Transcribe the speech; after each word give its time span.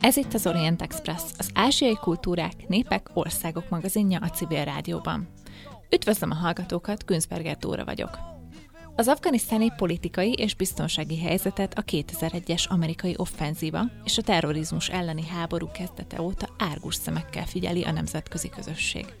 Ez 0.00 0.16
itt 0.16 0.34
az 0.34 0.46
Orient 0.46 0.82
Express, 0.82 1.22
az 1.38 1.50
ázsiai 1.54 1.96
kultúrák, 1.96 2.68
népek, 2.68 3.10
országok 3.14 3.68
magazinja 3.68 4.18
a 4.22 4.28
civil 4.28 4.64
rádióban. 4.64 5.28
Üdvözlöm 5.90 6.30
a 6.30 6.34
hallgatókat, 6.34 7.04
Günzberger 7.06 7.56
Dóra 7.56 7.84
vagyok. 7.84 8.18
Az 8.96 9.08
afganisztáni 9.08 9.72
politikai 9.76 10.32
és 10.32 10.54
biztonsági 10.54 11.18
helyzetet 11.18 11.78
a 11.78 11.82
2001-es 11.82 12.68
amerikai 12.68 13.14
offenzíva 13.16 13.82
és 14.04 14.18
a 14.18 14.22
terrorizmus 14.22 14.88
elleni 14.88 15.26
háború 15.26 15.70
kezdete 15.70 16.20
óta 16.20 16.48
árgus 16.58 16.94
szemekkel 16.94 17.46
figyeli 17.46 17.82
a 17.82 17.92
nemzetközi 17.92 18.48
közösség. 18.48 19.19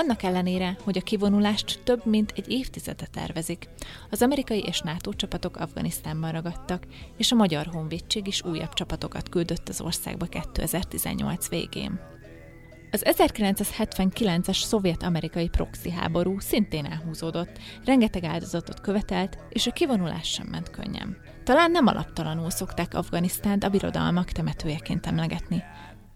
Annak 0.00 0.22
ellenére, 0.22 0.76
hogy 0.84 0.98
a 0.98 1.02
kivonulást 1.02 1.80
több 1.84 2.06
mint 2.06 2.32
egy 2.36 2.50
évtizede 2.50 3.06
tervezik, 3.06 3.68
az 4.10 4.22
amerikai 4.22 4.62
és 4.66 4.80
NATO 4.80 5.12
csapatok 5.12 5.56
Afganisztánban 5.56 6.32
ragadtak, 6.32 6.86
és 7.16 7.32
a 7.32 7.34
Magyar 7.34 7.66
Honvédség 7.66 8.26
is 8.26 8.44
újabb 8.44 8.72
csapatokat 8.72 9.28
küldött 9.28 9.68
az 9.68 9.80
országba 9.80 10.26
2018 10.26 11.48
végén. 11.48 12.00
Az 12.90 13.02
1979-es 13.06 14.64
szovjet-amerikai 14.64 15.48
proxy 15.48 15.90
háború 15.90 16.38
szintén 16.38 16.84
elhúzódott, 16.84 17.58
rengeteg 17.84 18.24
áldozatot 18.24 18.80
követelt, 18.80 19.38
és 19.48 19.66
a 19.66 19.72
kivonulás 19.72 20.28
sem 20.28 20.46
ment 20.46 20.70
könnyen. 20.70 21.16
Talán 21.44 21.70
nem 21.70 21.86
alaptalanul 21.86 22.50
szokták 22.50 22.94
Afganisztánt 22.94 23.64
a 23.64 23.68
birodalmak 23.68 24.30
temetőjeként 24.30 25.06
emlegetni. 25.06 25.62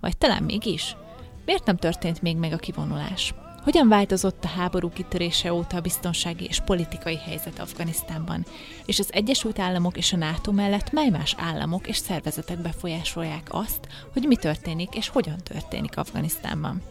Vagy 0.00 0.16
talán 0.16 0.42
mégis? 0.42 0.96
Miért 1.44 1.66
nem 1.66 1.76
történt 1.76 2.22
még 2.22 2.36
meg 2.36 2.52
a 2.52 2.56
kivonulás? 2.56 3.34
Hogyan 3.62 3.88
változott 3.88 4.44
a 4.44 4.48
háború 4.48 4.90
kitörése 4.90 5.52
óta 5.52 5.76
a 5.76 5.80
biztonsági 5.80 6.44
és 6.44 6.60
politikai 6.60 7.16
helyzet 7.16 7.58
Afganisztánban, 7.58 8.44
és 8.86 8.98
az 8.98 9.12
Egyesült 9.12 9.58
Államok 9.58 9.96
és 9.96 10.12
a 10.12 10.16
NATO 10.16 10.52
mellett 10.52 10.92
mely 10.92 11.08
más 11.08 11.34
államok 11.38 11.88
és 11.88 11.96
szervezetek 11.96 12.58
befolyásolják 12.58 13.46
azt, 13.48 13.88
hogy 14.12 14.22
mi 14.22 14.36
történik 14.36 14.94
és 14.94 15.08
hogyan 15.08 15.36
történik 15.42 15.96
Afganisztánban. 15.96 16.82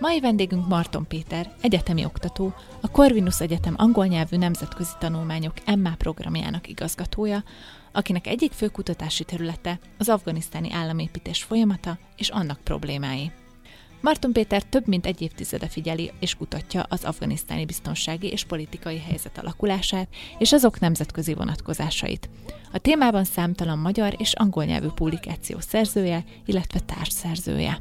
Mai 0.00 0.20
vendégünk 0.20 0.68
Marton 0.68 1.06
Péter, 1.06 1.54
egyetemi 1.60 2.04
oktató, 2.04 2.54
a 2.80 2.90
Corvinus 2.90 3.40
Egyetem 3.40 3.74
angol 3.76 4.06
nyelvű 4.06 4.36
nemzetközi 4.36 4.92
tanulmányok 4.98 5.54
MA 5.76 5.94
programjának 5.98 6.68
igazgatója, 6.68 7.44
akinek 7.92 8.26
egyik 8.26 8.52
fő 8.52 8.68
kutatási 8.68 9.24
területe 9.24 9.78
az 9.98 10.08
afganisztáni 10.08 10.72
államépítés 10.72 11.42
folyamata 11.42 11.98
és 12.16 12.28
annak 12.28 12.60
problémái. 12.64 13.30
Marton 14.00 14.32
Péter 14.32 14.62
több 14.62 14.86
mint 14.86 15.06
egy 15.06 15.22
évtizede 15.22 15.68
figyeli 15.68 16.12
és 16.20 16.34
kutatja 16.34 16.86
az 16.88 17.04
afganisztáni 17.04 17.64
biztonsági 17.64 18.28
és 18.28 18.44
politikai 18.44 18.98
helyzet 18.98 19.38
alakulását 19.38 20.08
és 20.38 20.52
azok 20.52 20.80
nemzetközi 20.80 21.34
vonatkozásait. 21.34 22.28
A 22.72 22.78
témában 22.78 23.24
számtalan 23.24 23.78
magyar 23.78 24.14
és 24.18 24.32
angol 24.32 24.64
nyelvű 24.64 24.88
publikáció 24.88 25.60
szerzője, 25.60 26.24
illetve 26.44 26.80
társszerzője. 26.80 27.80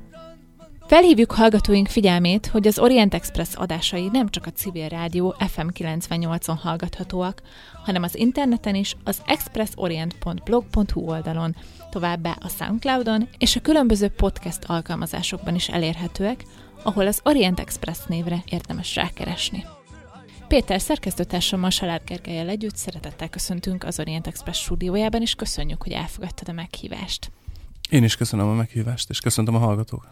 Felhívjuk 0.88 1.31
hallgatóink 1.31 1.88
figyelmét, 1.88 2.47
hogy 2.47 2.67
az 2.67 2.80
Orient 2.80 3.13
Express 3.13 3.55
adásai 3.55 4.09
nem 4.11 4.30
csak 4.30 4.45
a 4.45 4.52
civil 4.52 4.88
rádió 4.88 5.35
FM 5.39 5.67
98-on 5.73 6.57
hallgathatóak, 6.61 7.41
hanem 7.83 8.03
az 8.03 8.16
interneten 8.16 8.75
is 8.75 8.95
az 9.03 9.21
expressorient.blog.hu 9.25 11.02
oldalon, 11.02 11.55
továbbá 11.89 12.36
a 12.39 12.47
Soundcloudon 12.47 13.30
és 13.37 13.55
a 13.55 13.61
különböző 13.61 14.08
podcast 14.08 14.64
alkalmazásokban 14.64 15.55
is 15.55 15.70
elérhetőek, 15.70 16.43
ahol 16.83 17.08
az 17.08 17.21
Orient 17.23 17.59
Express 17.59 17.99
névre 18.08 18.43
érdemes 18.49 18.95
rákeresni. 18.95 19.65
Péter 20.47 20.81
szerkesztőtársammal 20.81 21.70
Salár 21.70 22.02
Gergelyel 22.05 22.49
együtt 22.49 22.76
szeretettel 22.76 23.30
köszöntünk 23.30 23.83
az 23.83 23.99
Orient 23.99 24.27
Express 24.27 24.59
stúdiójában, 24.59 25.21
és 25.21 25.36
köszönjük, 25.36 25.83
hogy 25.83 25.92
elfogadtad 25.92 26.49
a 26.49 26.53
meghívást. 26.53 27.31
Én 27.89 28.03
is 28.03 28.15
köszönöm 28.15 28.48
a 28.48 28.53
meghívást, 28.53 29.09
és 29.09 29.20
köszöntöm 29.20 29.55
a 29.55 29.59
hallgatókat. 29.59 30.09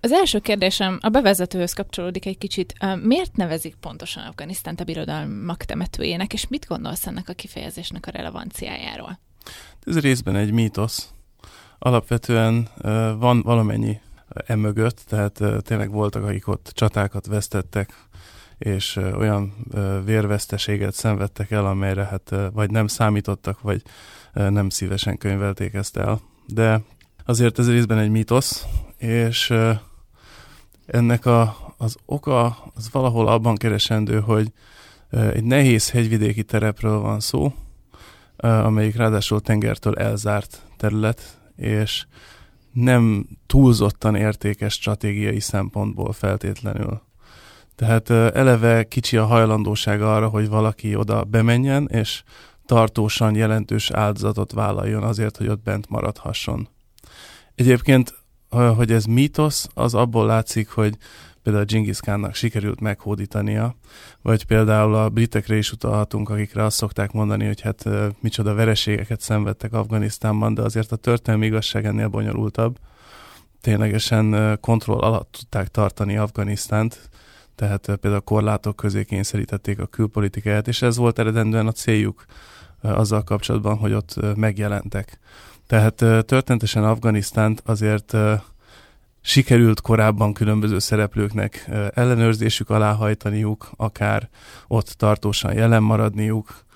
Az 0.00 0.12
első 0.12 0.38
kérdésem 0.38 0.98
a 1.00 1.08
bevezetőhöz 1.08 1.72
kapcsolódik 1.72 2.26
egy 2.26 2.38
kicsit. 2.38 2.74
Miért 3.02 3.36
nevezik 3.36 3.74
pontosan 3.74 4.24
Afganisztánt 4.24 4.80
a 4.80 4.84
birodalmak 4.84 5.64
temetőjének, 5.64 6.32
és 6.32 6.48
mit 6.48 6.66
gondolsz 6.66 7.06
ennek 7.06 7.28
a 7.28 7.32
kifejezésnek 7.32 8.06
a 8.06 8.10
relevanciájáról? 8.10 9.18
Ez 9.86 9.98
részben 10.00 10.36
egy 10.36 10.52
mítosz. 10.52 11.12
Alapvetően 11.78 12.68
van 13.18 13.42
valamennyi 13.42 14.00
emögött, 14.46 15.04
tehát 15.08 15.42
tényleg 15.62 15.90
voltak, 15.90 16.24
akik 16.24 16.48
ott 16.48 16.70
csatákat 16.74 17.26
vesztettek, 17.26 18.06
és 18.58 18.96
olyan 18.96 19.66
vérveszteséget 20.04 20.94
szenvedtek 20.94 21.50
el, 21.50 21.66
amelyre 21.66 22.04
hát 22.04 22.34
vagy 22.52 22.70
nem 22.70 22.86
számítottak, 22.86 23.60
vagy 23.60 23.82
nem 24.32 24.68
szívesen 24.68 25.18
könyvelték 25.18 25.74
ezt 25.74 25.96
el. 25.96 26.20
De 26.46 26.80
azért 27.28 27.58
ez 27.58 27.70
részben 27.70 27.98
egy 27.98 28.10
mítosz, 28.10 28.66
és 28.96 29.54
ennek 30.86 31.26
a, 31.26 31.56
az 31.76 31.96
oka 32.04 32.56
az 32.74 32.90
valahol 32.92 33.28
abban 33.28 33.54
keresendő, 33.54 34.20
hogy 34.20 34.52
egy 35.10 35.44
nehéz 35.44 35.90
hegyvidéki 35.90 36.42
terepről 36.42 36.98
van 36.98 37.20
szó, 37.20 37.52
amelyik 38.36 38.96
ráadásul 38.96 39.40
tengertől 39.40 39.94
elzárt 39.94 40.62
terület, 40.76 41.38
és 41.56 42.06
nem 42.72 43.26
túlzottan 43.46 44.14
értékes 44.14 44.72
stratégiai 44.72 45.40
szempontból 45.40 46.12
feltétlenül. 46.12 47.00
Tehát 47.74 48.10
eleve 48.10 48.84
kicsi 48.84 49.16
a 49.16 49.26
hajlandósága 49.26 50.14
arra, 50.14 50.28
hogy 50.28 50.48
valaki 50.48 50.96
oda 50.96 51.24
bemenjen, 51.24 51.88
és 51.92 52.22
tartósan 52.66 53.34
jelentős 53.34 53.90
áldozatot 53.90 54.52
vállaljon 54.52 55.02
azért, 55.02 55.36
hogy 55.36 55.48
ott 55.48 55.62
bent 55.62 55.88
maradhasson. 55.88 56.68
Egyébként, 57.58 58.14
hogy 58.76 58.92
ez 58.92 59.04
mítosz, 59.04 59.68
az 59.74 59.94
abból 59.94 60.26
látszik, 60.26 60.68
hogy 60.68 60.96
például 61.42 61.64
Genghis 61.64 62.00
Khannak 62.00 62.34
sikerült 62.34 62.80
meghódítania, 62.80 63.76
vagy 64.22 64.44
például 64.44 64.94
a 64.94 65.08
britekre 65.08 65.56
is 65.56 65.72
utalhatunk, 65.72 66.30
akikre 66.30 66.64
azt 66.64 66.76
szokták 66.76 67.12
mondani, 67.12 67.46
hogy 67.46 67.60
hát 67.60 67.84
micsoda 68.20 68.54
vereségeket 68.54 69.20
szenvedtek 69.20 69.72
Afganisztánban, 69.72 70.54
de 70.54 70.62
azért 70.62 70.92
a 70.92 70.96
történelmi 70.96 71.46
igazság 71.46 71.84
ennél 71.84 72.08
bonyolultabb. 72.08 72.78
Ténylegesen 73.60 74.58
kontroll 74.60 74.98
alatt 74.98 75.32
tudták 75.38 75.68
tartani 75.68 76.16
Afganisztánt, 76.16 77.10
tehát 77.54 77.96
például 78.00 78.22
korlátok 78.22 78.76
közé 78.76 79.04
kényszerítették 79.04 79.78
a 79.78 79.86
külpolitikáját, 79.86 80.68
és 80.68 80.82
ez 80.82 80.96
volt 80.96 81.18
eredendően 81.18 81.66
a 81.66 81.72
céljuk 81.72 82.24
azzal 82.80 83.22
kapcsolatban, 83.22 83.76
hogy 83.76 83.92
ott 83.92 84.36
megjelentek. 84.36 85.18
Tehát 85.66 85.94
történetesen 86.26 86.84
Afganisztánt 86.84 87.62
azért 87.64 88.16
sikerült 89.20 89.80
korábban 89.80 90.32
különböző 90.32 90.78
szereplőknek 90.78 91.70
ellenőrzésük 91.94 92.70
alá 92.70 92.92
hajtaniuk, 92.92 93.70
akár 93.76 94.28
ott 94.68 94.86
tartósan 94.86 95.54
jelen 95.54 95.82
maradniuk, 95.82 96.66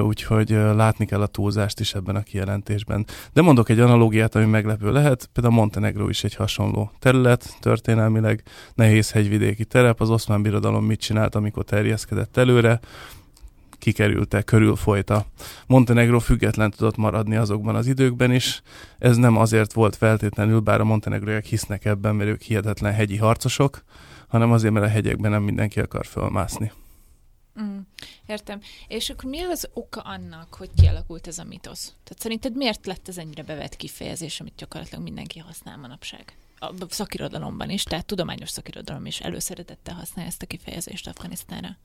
úgyhogy 0.00 0.50
látni 0.50 1.06
kell 1.06 1.20
a 1.20 1.26
túlzást 1.26 1.80
is 1.80 1.94
ebben 1.94 2.16
a 2.16 2.22
kijelentésben. 2.22 3.06
De 3.32 3.42
mondok 3.42 3.68
egy 3.68 3.80
analógiát, 3.80 4.34
ami 4.34 4.44
meglepő 4.44 4.92
lehet, 4.92 5.28
például 5.32 5.54
Montenegro 5.54 6.08
is 6.08 6.24
egy 6.24 6.34
hasonló 6.34 6.90
terület, 6.98 7.56
történelmileg 7.60 8.42
nehéz 8.74 9.10
hegyvidéki 9.12 9.64
terep, 9.64 10.00
az 10.00 10.10
oszmán 10.10 10.42
birodalom 10.42 10.84
mit 10.84 11.00
csinált, 11.00 11.34
amikor 11.34 11.64
terjeszkedett 11.64 12.36
előre, 12.36 12.80
kikerülte, 13.86 14.42
körülfolyta. 14.42 15.26
Montenegro 15.66 16.18
független 16.18 16.70
tudott 16.70 16.96
maradni 16.96 17.36
azokban 17.36 17.74
az 17.74 17.86
időkben 17.86 18.32
is. 18.32 18.62
Ez 18.98 19.16
nem 19.16 19.36
azért 19.36 19.72
volt 19.72 19.96
feltétlenül, 19.96 20.60
bár 20.60 20.80
a 20.80 20.84
montenegróiak 20.84 21.44
hisznek 21.44 21.84
ebben, 21.84 22.14
mert 22.14 22.30
ők 22.30 22.40
hihetetlen 22.40 22.92
hegyi 22.92 23.16
harcosok, 23.16 23.84
hanem 24.28 24.52
azért, 24.52 24.72
mert 24.72 24.86
a 24.86 24.88
hegyekben 24.88 25.30
nem 25.30 25.42
mindenki 25.42 25.80
akar 25.80 26.06
fölmászni. 26.06 26.72
Mm, 27.60 27.78
értem. 28.26 28.60
És 28.88 29.10
akkor 29.10 29.30
mi 29.30 29.40
az 29.40 29.68
oka 29.72 30.00
annak, 30.00 30.54
hogy 30.54 30.70
kialakult 30.76 31.26
ez 31.26 31.38
a 31.38 31.44
mitosz? 31.44 31.94
Tehát 32.04 32.22
szerinted 32.22 32.56
miért 32.56 32.86
lett 32.86 33.08
ez 33.08 33.18
ennyire 33.18 33.42
bevett 33.42 33.76
kifejezés, 33.76 34.40
amit 34.40 34.54
gyakorlatilag 34.56 35.02
mindenki 35.02 35.38
használ 35.38 35.76
manapság? 35.76 36.36
A 36.58 36.72
szakirodalomban 36.88 37.70
is, 37.70 37.82
tehát 37.82 38.06
tudományos 38.06 38.50
szakirodalom 38.50 39.06
is 39.06 39.20
előszeretettel 39.20 39.94
használja 39.94 40.30
ezt 40.30 40.42
a 40.42 40.46
kifejezést 40.46 41.08
Afganisztánra. 41.08 41.76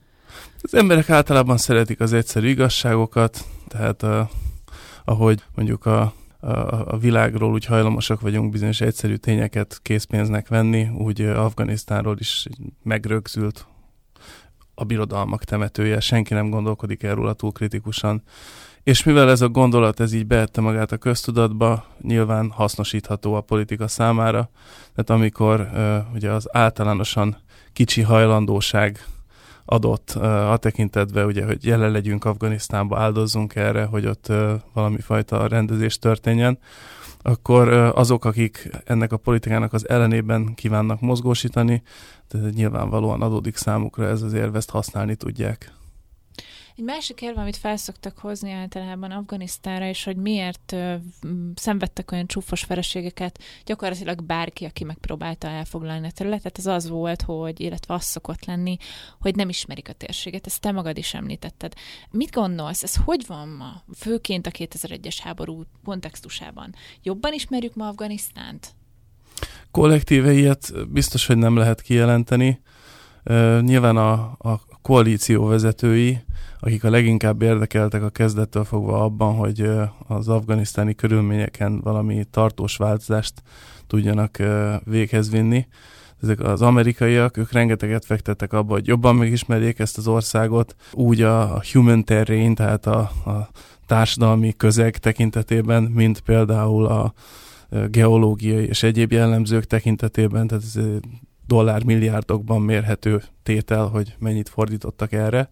Az 0.62 0.74
emberek 0.74 1.10
általában 1.10 1.56
szeretik 1.56 2.00
az 2.00 2.12
egyszerű 2.12 2.48
igazságokat, 2.48 3.44
tehát 3.68 4.02
a, 4.02 4.30
ahogy 5.04 5.42
mondjuk 5.54 5.86
a, 5.86 6.14
a, 6.40 6.50
a 6.92 6.98
világról 6.98 7.52
úgy 7.52 7.64
hajlamosak 7.64 8.20
vagyunk 8.20 8.50
bizonyos 8.50 8.80
egyszerű 8.80 9.14
tényeket 9.14 9.78
készpénznek 9.82 10.48
venni, 10.48 10.88
úgy 10.88 11.20
Afganisztánról 11.20 12.16
is 12.18 12.46
megrögzült 12.82 13.66
a 14.74 14.84
birodalmak 14.84 15.44
temetője, 15.44 16.00
senki 16.00 16.34
nem 16.34 16.50
gondolkodik 16.50 17.02
erről 17.02 17.34
túl 17.34 17.52
kritikusan. 17.52 18.22
És 18.82 19.02
mivel 19.02 19.30
ez 19.30 19.40
a 19.40 19.48
gondolat 19.48 20.00
ez 20.00 20.12
így 20.12 20.26
beette 20.26 20.60
magát 20.60 20.92
a 20.92 20.96
köztudatba, 20.96 21.86
nyilván 22.00 22.50
hasznosítható 22.50 23.34
a 23.34 23.40
politika 23.40 23.88
számára, 23.88 24.50
tehát 24.94 25.10
amikor 25.20 25.60
uh, 25.60 26.14
ugye 26.14 26.30
az 26.30 26.48
általánosan 26.56 27.36
kicsi 27.72 28.02
hajlandóság 28.02 29.06
adott 29.72 30.10
a 30.10 30.56
tekintetbe, 30.56 31.24
ugye, 31.24 31.44
hogy 31.44 31.64
jelen 31.64 31.90
legyünk 31.90 32.24
Afganisztánba, 32.24 32.98
áldozzunk 32.98 33.54
erre, 33.54 33.84
hogy 33.84 34.06
ott 34.06 34.32
valami 34.72 35.00
fajta 35.00 35.46
rendezés 35.46 35.98
történjen, 35.98 36.58
akkor 37.22 37.68
azok, 37.94 38.24
akik 38.24 38.70
ennek 38.84 39.12
a 39.12 39.16
politikának 39.16 39.72
az 39.72 39.88
ellenében 39.88 40.54
kívánnak 40.54 41.00
mozgósítani, 41.00 41.82
tehát 42.28 42.54
nyilvánvalóan 42.54 43.22
adódik 43.22 43.56
számukra 43.56 44.06
ez 44.06 44.22
az 44.22 44.32
érve, 44.32 44.56
ezt 44.56 44.70
használni 44.70 45.14
tudják. 45.14 45.72
Egy 46.76 46.84
másik 46.84 47.22
érve, 47.22 47.40
amit 47.40 47.56
felszoktak 47.56 48.18
hozni 48.18 48.50
általában 48.50 49.10
Afganisztánra, 49.10 49.86
és 49.86 50.04
hogy 50.04 50.16
miért 50.16 50.72
ö, 50.72 50.94
szenvedtek 51.54 52.12
olyan 52.12 52.26
csúfos 52.26 52.64
vereségeket, 52.64 53.38
gyakorlatilag 53.64 54.22
bárki, 54.22 54.64
aki 54.64 54.84
megpróbálta 54.84 55.48
elfoglalni 55.48 56.06
a 56.06 56.10
területet, 56.10 56.58
az 56.58 56.66
az 56.66 56.88
volt, 56.88 57.22
hogy, 57.22 57.60
illetve 57.60 57.94
az 57.94 58.04
szokott 58.04 58.44
lenni, 58.44 58.76
hogy 59.20 59.34
nem 59.34 59.48
ismerik 59.48 59.88
a 59.88 59.92
térséget. 59.92 60.46
Ezt 60.46 60.60
te 60.60 60.72
magad 60.72 60.98
is 60.98 61.14
említetted. 61.14 61.72
Mit 62.10 62.30
gondolsz, 62.30 62.82
ez 62.82 62.96
hogy 63.04 63.24
van 63.26 63.48
ma, 63.48 63.82
főként 63.96 64.46
a 64.46 64.50
2001-es 64.50 65.16
háború 65.22 65.62
kontextusában? 65.84 66.74
Jobban 67.02 67.32
ismerjük 67.32 67.74
ma 67.74 67.88
Afganisztánt? 67.88 68.74
Kollektíve 69.70 70.32
ilyet 70.32 70.90
biztos, 70.90 71.26
hogy 71.26 71.36
nem 71.36 71.56
lehet 71.56 71.82
kijelenteni. 71.82 72.60
Nyilván 73.60 73.96
a, 73.96 74.12
a 74.38 74.60
koalíció 74.82 75.46
vezetői 75.46 76.24
akik 76.64 76.84
a 76.84 76.90
leginkább 76.90 77.42
érdekeltek 77.42 78.02
a 78.02 78.10
kezdettől 78.10 78.64
fogva 78.64 79.04
abban, 79.04 79.34
hogy 79.34 79.70
az 80.06 80.28
afganisztáni 80.28 80.94
körülményeken 80.94 81.80
valami 81.80 82.24
tartós 82.30 82.76
változást 82.76 83.42
tudjanak 83.86 84.42
véghez 84.84 85.30
vinni. 85.30 85.66
Ezek 86.22 86.40
az 86.40 86.62
amerikaiak, 86.62 87.36
ők 87.36 87.52
rengeteget 87.52 88.04
fektettek 88.04 88.52
abba, 88.52 88.72
hogy 88.72 88.86
jobban 88.86 89.16
megismerjék 89.16 89.78
ezt 89.78 89.98
az 89.98 90.08
országot, 90.08 90.76
úgy 90.92 91.22
a, 91.22 91.62
human 91.72 92.04
terrain, 92.04 92.54
tehát 92.54 92.86
a, 92.86 92.98
a 93.00 93.48
társadalmi 93.86 94.52
közeg 94.56 94.96
tekintetében, 94.96 95.82
mint 95.82 96.20
például 96.20 96.86
a 96.86 97.12
geológiai 97.90 98.66
és 98.66 98.82
egyéb 98.82 99.12
jellemzők 99.12 99.64
tekintetében, 99.64 100.46
tehát 100.46 100.64
ez 100.64 100.78
dollármilliárdokban 101.46 102.60
mérhető 102.60 103.22
tétel, 103.42 103.86
hogy 103.86 104.14
mennyit 104.18 104.48
fordítottak 104.48 105.12
erre. 105.12 105.50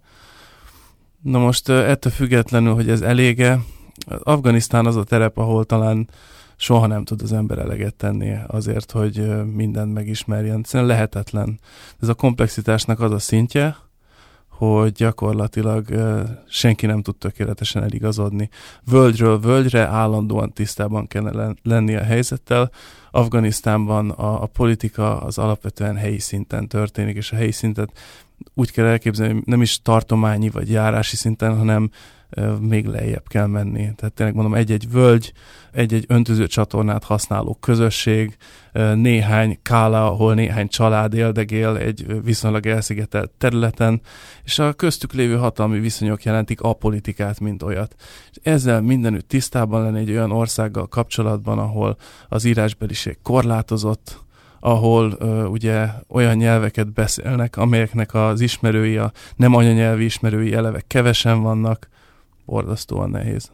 Na 1.22 1.38
most 1.38 1.68
ettől 1.68 2.12
függetlenül, 2.12 2.74
hogy 2.74 2.90
ez 2.90 3.00
elége, 3.00 3.58
Afganisztán 4.06 4.86
az 4.86 4.96
a 4.96 5.04
terep, 5.04 5.38
ahol 5.38 5.64
talán 5.64 6.08
soha 6.56 6.86
nem 6.86 7.04
tud 7.04 7.22
az 7.22 7.32
ember 7.32 7.58
eleget 7.58 7.94
tenni 7.94 8.34
azért, 8.46 8.90
hogy 8.90 9.44
mindent 9.54 9.92
megismerjen. 9.92 10.58
Egyszerűen 10.58 10.88
lehetetlen. 10.88 11.60
Ez 12.00 12.08
a 12.08 12.14
komplexitásnak 12.14 13.00
az 13.00 13.12
a 13.12 13.18
szintje, 13.18 13.76
hogy 14.48 14.92
gyakorlatilag 14.92 15.86
senki 16.48 16.86
nem 16.86 17.02
tud 17.02 17.16
tökéletesen 17.16 17.82
eligazodni. 17.82 18.48
Völgyről 18.84 19.40
völgyre 19.40 19.86
állandóan 19.86 20.52
tisztában 20.52 21.06
kell 21.06 21.54
lenni 21.62 21.94
a 21.94 22.02
helyzettel. 22.02 22.70
Afganisztánban 23.10 24.10
a, 24.10 24.42
a 24.42 24.46
politika 24.46 25.20
az 25.20 25.38
alapvetően 25.38 25.96
helyi 25.96 26.18
szinten 26.18 26.68
történik, 26.68 27.16
és 27.16 27.32
a 27.32 27.36
helyi 27.36 27.52
szintet 27.52 27.90
úgy 28.54 28.70
kell 28.70 28.86
elképzelni, 28.86 29.42
nem 29.44 29.62
is 29.62 29.82
tartományi 29.82 30.50
vagy 30.50 30.70
járási 30.70 31.16
szinten, 31.16 31.56
hanem 31.56 31.90
még 32.60 32.86
lejjebb 32.86 33.28
kell 33.28 33.46
menni. 33.46 33.94
Tehát 33.96 34.12
tényleg 34.14 34.34
mondom, 34.34 34.54
egy-egy 34.54 34.90
völgy, 34.90 35.32
egy-egy 35.72 36.04
öntöző 36.08 36.46
csatornát 36.46 37.04
használó 37.04 37.54
közösség, 37.60 38.36
néhány 38.94 39.58
kála, 39.62 40.06
ahol 40.06 40.34
néhány 40.34 40.68
család 40.68 41.14
éldegél 41.14 41.76
egy 41.76 42.22
viszonylag 42.22 42.66
elszigetelt 42.66 43.30
területen, 43.30 44.00
és 44.44 44.58
a 44.58 44.72
köztük 44.72 45.12
lévő 45.12 45.36
hatalmi 45.36 45.78
viszonyok 45.78 46.22
jelentik 46.22 46.60
a 46.60 46.72
politikát, 46.72 47.40
mint 47.40 47.62
olyat. 47.62 47.94
És 48.30 48.36
ezzel 48.42 48.80
mindenütt 48.80 49.28
tisztában 49.28 49.82
lenni 49.82 49.98
egy 49.98 50.10
olyan 50.10 50.32
országgal 50.32 50.86
kapcsolatban, 50.86 51.58
ahol 51.58 51.96
az 52.28 52.44
írásbeliség 52.44 53.18
korlátozott, 53.22 54.20
ahol 54.60 55.12
uh, 55.12 55.50
ugye 55.50 55.86
olyan 56.08 56.36
nyelveket 56.36 56.92
beszélnek, 56.92 57.56
amelyeknek 57.56 58.14
az 58.14 58.40
ismerői, 58.40 58.96
a 58.96 59.12
nem 59.36 59.54
anyanyelvi 59.54 60.04
ismerői 60.04 60.52
eleve 60.52 60.82
kevesen 60.86 61.42
vannak, 61.42 61.88
borzasztóan 62.46 63.10
nehéz. 63.10 63.50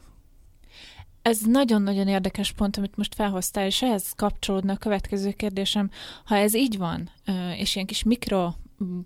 Ez 1.23 1.41
nagyon-nagyon 1.45 2.09
érdekes 2.09 2.53
pont, 2.53 2.77
amit 2.77 2.97
most 2.97 3.15
felhoztál, 3.15 3.67
és 3.67 3.83
ehhez 3.83 4.13
kapcsolódna 4.17 4.73
a 4.73 4.77
következő 4.77 5.31
kérdésem. 5.31 5.91
Ha 6.25 6.37
ez 6.37 6.55
így 6.55 6.79
van, 6.79 7.11
és 7.57 7.75
ilyen 7.75 7.87
kis 7.87 8.03
mikro 8.03 8.53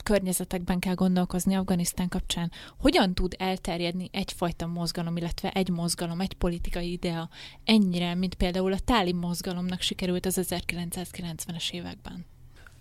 környezetekben 0.02 0.78
kell 0.78 0.94
gondolkozni 0.94 1.54
Afganisztán 1.54 2.08
kapcsán. 2.08 2.50
Hogyan 2.78 3.14
tud 3.14 3.34
elterjedni 3.38 4.08
egyfajta 4.12 4.66
mozgalom, 4.66 5.16
illetve 5.16 5.50
egy 5.50 5.68
mozgalom, 5.68 6.20
egy 6.20 6.34
politikai 6.34 6.92
idea 6.92 7.28
ennyire, 7.64 8.14
mint 8.14 8.34
például 8.34 8.72
a 8.72 8.78
táli 8.84 9.12
mozgalomnak 9.12 9.80
sikerült 9.80 10.26
az 10.26 10.40
1990-es 10.42 11.70
években? 11.70 12.24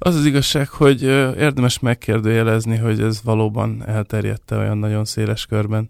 Az 0.01 0.15
az 0.15 0.25
igazság, 0.25 0.67
hogy 0.67 1.01
érdemes 1.37 1.79
megkérdőjelezni, 1.79 2.77
hogy 2.77 3.01
ez 3.01 3.23
valóban 3.23 3.87
elterjedte 3.87 4.57
olyan 4.57 4.77
nagyon 4.77 5.05
széles 5.05 5.45
körben. 5.45 5.89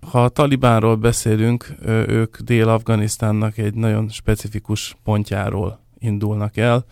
Ha 0.00 0.24
a 0.24 0.28
Talibánról 0.28 0.96
beszélünk, 0.96 1.74
ők 1.86 2.38
Dél-Afganisztánnak 2.38 3.58
egy 3.58 3.74
nagyon 3.74 4.08
specifikus 4.08 4.96
pontjáról 5.04 5.80
indulnak 5.98 6.56
el. 6.56 6.84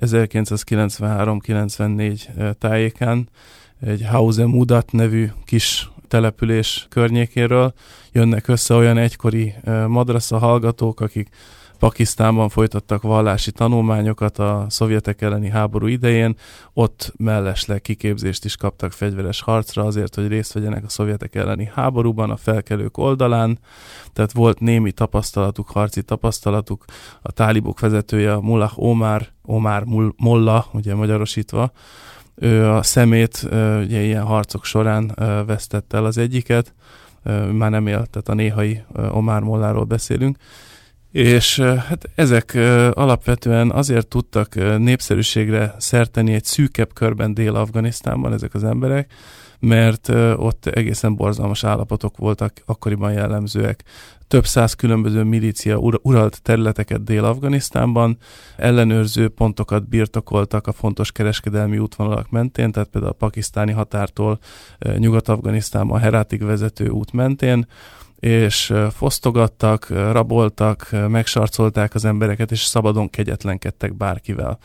1993-94 0.00 2.54
tájékán 2.58 3.28
egy 3.80 4.06
Hause 4.10 4.46
Mudat 4.46 4.92
nevű 4.92 5.30
kis 5.44 5.90
település 6.08 6.86
környékéről. 6.88 7.72
Jönnek 8.12 8.48
össze 8.48 8.74
olyan 8.74 8.98
egykori 8.98 9.54
madrasza 9.86 10.38
hallgatók, 10.38 11.00
akik 11.00 11.28
Pakisztánban 11.78 12.48
folytattak 12.48 13.02
vallási 13.02 13.52
tanulmányokat 13.52 14.38
a 14.38 14.66
szovjetek 14.68 15.22
elleni 15.22 15.48
háború 15.48 15.86
idején, 15.86 16.36
ott 16.72 17.12
mellesleg 17.16 17.80
kiképzést 17.80 18.44
is 18.44 18.56
kaptak 18.56 18.92
fegyveres 18.92 19.40
harcra 19.40 19.84
azért, 19.84 20.14
hogy 20.14 20.28
részt 20.28 20.52
vegyenek 20.52 20.84
a 20.84 20.88
szovjetek 20.88 21.34
elleni 21.34 21.70
háborúban 21.74 22.30
a 22.30 22.36
felkelők 22.36 22.98
oldalán, 22.98 23.58
tehát 24.12 24.32
volt 24.32 24.60
némi 24.60 24.92
tapasztalatuk, 24.92 25.68
harci 25.68 26.02
tapasztalatuk, 26.02 26.84
a 27.22 27.32
tálibok 27.32 27.80
vezetője 27.80 28.36
Mullah 28.36 28.78
Omar, 28.78 29.28
Omar 29.50 29.84
Molla, 30.16 30.66
ugye 30.72 30.94
magyarosítva, 30.94 31.72
ő 32.34 32.70
a 32.70 32.82
szemét 32.82 33.42
ugye 33.82 34.02
ilyen 34.02 34.24
harcok 34.24 34.64
során 34.64 35.16
vesztette 35.46 35.96
el 35.96 36.04
az 36.04 36.18
egyiket, 36.18 36.74
már 37.52 37.70
nem 37.70 37.86
élt, 37.86 38.10
tehát 38.10 38.28
a 38.28 38.34
néhai 38.34 38.82
Omar 39.10 39.42
Molláról 39.42 39.84
beszélünk, 39.84 40.36
és 41.12 41.60
hát 41.60 42.10
ezek 42.14 42.54
alapvetően 42.90 43.70
azért 43.70 44.06
tudtak 44.06 44.54
népszerűségre 44.78 45.74
szerteni 45.78 46.32
egy 46.32 46.44
szűkebb 46.44 46.92
körben 46.92 47.34
Dél-Afganisztánban 47.34 48.32
ezek 48.32 48.54
az 48.54 48.64
emberek, 48.64 49.12
mert 49.60 50.08
ott 50.36 50.66
egészen 50.66 51.14
borzalmas 51.14 51.64
állapotok 51.64 52.16
voltak 52.16 52.62
akkoriban 52.66 53.12
jellemzőek. 53.12 53.84
Több 54.28 54.46
száz 54.46 54.74
különböző 54.74 55.22
milícia 55.22 55.76
uralt 56.02 56.42
területeket 56.42 57.04
Dél-Afganisztánban, 57.04 58.16
ellenőrző 58.56 59.28
pontokat 59.28 59.88
birtokoltak 59.88 60.66
a 60.66 60.72
fontos 60.72 61.12
kereskedelmi 61.12 61.78
útvonalak 61.78 62.30
mentén, 62.30 62.72
tehát 62.72 62.88
például 62.88 63.12
a 63.12 63.16
pakisztáni 63.16 63.72
határtól 63.72 64.38
Nyugat-Afganisztánban 64.96 66.00
Herátig 66.00 66.42
vezető 66.42 66.88
út 66.88 67.12
mentén, 67.12 67.66
és 68.20 68.72
fosztogattak, 68.96 69.88
raboltak, 69.88 70.88
megsarcolták 71.08 71.94
az 71.94 72.04
embereket, 72.04 72.50
és 72.50 72.60
szabadon 72.60 73.10
kegyetlenkedtek 73.10 73.96
bárkivel. 73.96 74.58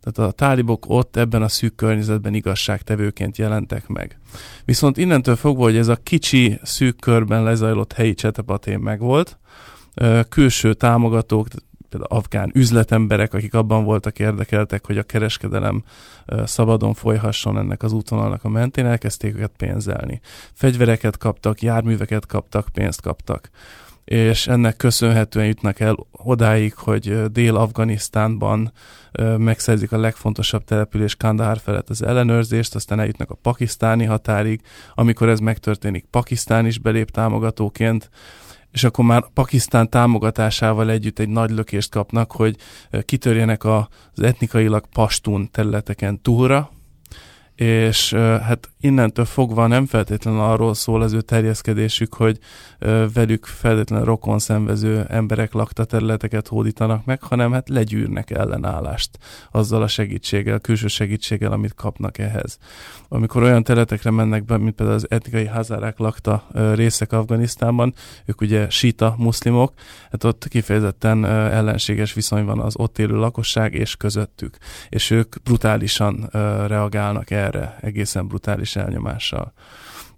Tehát 0.00 0.30
a 0.30 0.34
tálibok 0.36 0.84
ott 0.88 1.16
ebben 1.16 1.42
a 1.42 1.48
szűk 1.48 1.74
környezetben 1.74 2.34
igazságtevőként 2.34 3.36
jelentek 3.36 3.86
meg. 3.86 4.18
Viszont 4.64 4.96
innentől 4.96 5.36
fogva, 5.36 5.62
hogy 5.62 5.76
ez 5.76 5.88
a 5.88 5.96
kicsi, 6.02 6.58
szűk 6.62 7.00
körben 7.00 7.42
lezajlott 7.42 7.92
helyi 7.92 8.14
csetepatén 8.14 8.78
megvolt, 8.78 9.38
külső 10.28 10.74
támogatók, 10.74 11.46
például 11.94 12.18
afgán 12.18 12.50
üzletemberek, 12.54 13.34
akik 13.34 13.54
abban 13.54 13.84
voltak 13.84 14.18
érdekeltek, 14.18 14.86
hogy 14.86 14.98
a 14.98 15.02
kereskedelem 15.02 15.82
szabadon 16.44 16.94
folyhasson 16.94 17.58
ennek 17.58 17.82
az 17.82 17.92
útvonalnak 17.92 18.44
a 18.44 18.48
mentén, 18.48 18.86
elkezdték 18.86 19.34
őket 19.34 19.52
pénzelni. 19.56 20.20
Fegyvereket 20.52 21.18
kaptak, 21.18 21.62
járműveket 21.62 22.26
kaptak, 22.26 22.68
pénzt 22.72 23.00
kaptak. 23.00 23.50
És 24.04 24.46
ennek 24.46 24.76
köszönhetően 24.76 25.46
jutnak 25.46 25.80
el 25.80 25.96
odáig, 26.12 26.74
hogy 26.74 27.30
Dél-Afganisztánban 27.32 28.72
megszerzik 29.36 29.92
a 29.92 29.98
legfontosabb 29.98 30.64
település 30.64 31.16
Kandahar 31.16 31.58
felett 31.58 31.90
az 31.90 32.02
ellenőrzést, 32.02 32.74
aztán 32.74 33.00
eljutnak 33.00 33.30
a 33.30 33.38
pakisztáni 33.42 34.04
határig, 34.04 34.60
amikor 34.94 35.28
ez 35.28 35.38
megtörténik, 35.38 36.04
Pakisztán 36.10 36.66
is 36.66 36.78
belép 36.78 37.10
támogatóként, 37.10 38.10
és 38.74 38.84
akkor 38.84 39.04
már 39.04 39.24
Pakisztán 39.34 39.90
támogatásával 39.90 40.90
együtt 40.90 41.18
egy 41.18 41.28
nagy 41.28 41.50
lökést 41.50 41.90
kapnak, 41.90 42.32
hogy 42.32 42.56
kitörjenek 43.04 43.64
az 43.64 43.86
etnikailag 44.22 44.86
pastún 44.92 45.50
területeken 45.50 46.22
túlra, 46.22 46.70
és 47.54 48.12
hát 48.14 48.70
innentől 48.80 49.24
fogva 49.24 49.66
nem 49.66 49.86
feltétlenül 49.86 50.40
arról 50.40 50.74
szól 50.74 51.02
az 51.02 51.12
ő 51.12 51.20
terjeszkedésük, 51.20 52.14
hogy 52.14 52.38
velük 53.14 53.46
feltétlenül 53.46 54.04
rokon 54.04 54.38
szenvező 54.38 55.04
emberek 55.08 55.52
lakta 55.52 55.84
területeket 55.84 56.48
hódítanak 56.48 57.04
meg, 57.04 57.22
hanem 57.22 57.52
hát 57.52 57.68
legyűrnek 57.68 58.30
ellenállást 58.30 59.18
azzal 59.50 59.82
a 59.82 59.86
segítséggel, 59.86 60.58
külső 60.58 60.86
segítséggel, 60.86 61.52
amit 61.52 61.74
kapnak 61.74 62.18
ehhez. 62.18 62.58
Amikor 63.08 63.42
olyan 63.42 63.62
területekre 63.62 64.10
mennek 64.10 64.44
be, 64.44 64.56
mint 64.56 64.74
például 64.74 64.98
az 64.98 65.10
etnikai 65.10 65.46
hazárák 65.46 65.98
lakta 65.98 66.46
részek 66.74 67.12
Afganisztánban, 67.12 67.94
ők 68.24 68.40
ugye 68.40 68.70
sita 68.70 69.14
muszlimok, 69.18 69.72
hát 70.10 70.24
ott 70.24 70.48
kifejezetten 70.48 71.24
ellenséges 71.24 72.12
viszony 72.12 72.44
van 72.44 72.60
az 72.60 72.74
ott 72.76 72.98
élő 72.98 73.14
lakosság 73.14 73.74
és 73.74 73.96
közöttük, 73.96 74.56
és 74.88 75.10
ők 75.10 75.42
brutálisan 75.42 76.28
reagálnak 76.66 77.30
erre, 77.30 77.42
egészen 77.80 78.26
brutális 78.26 78.76
elnyomással. 78.76 79.52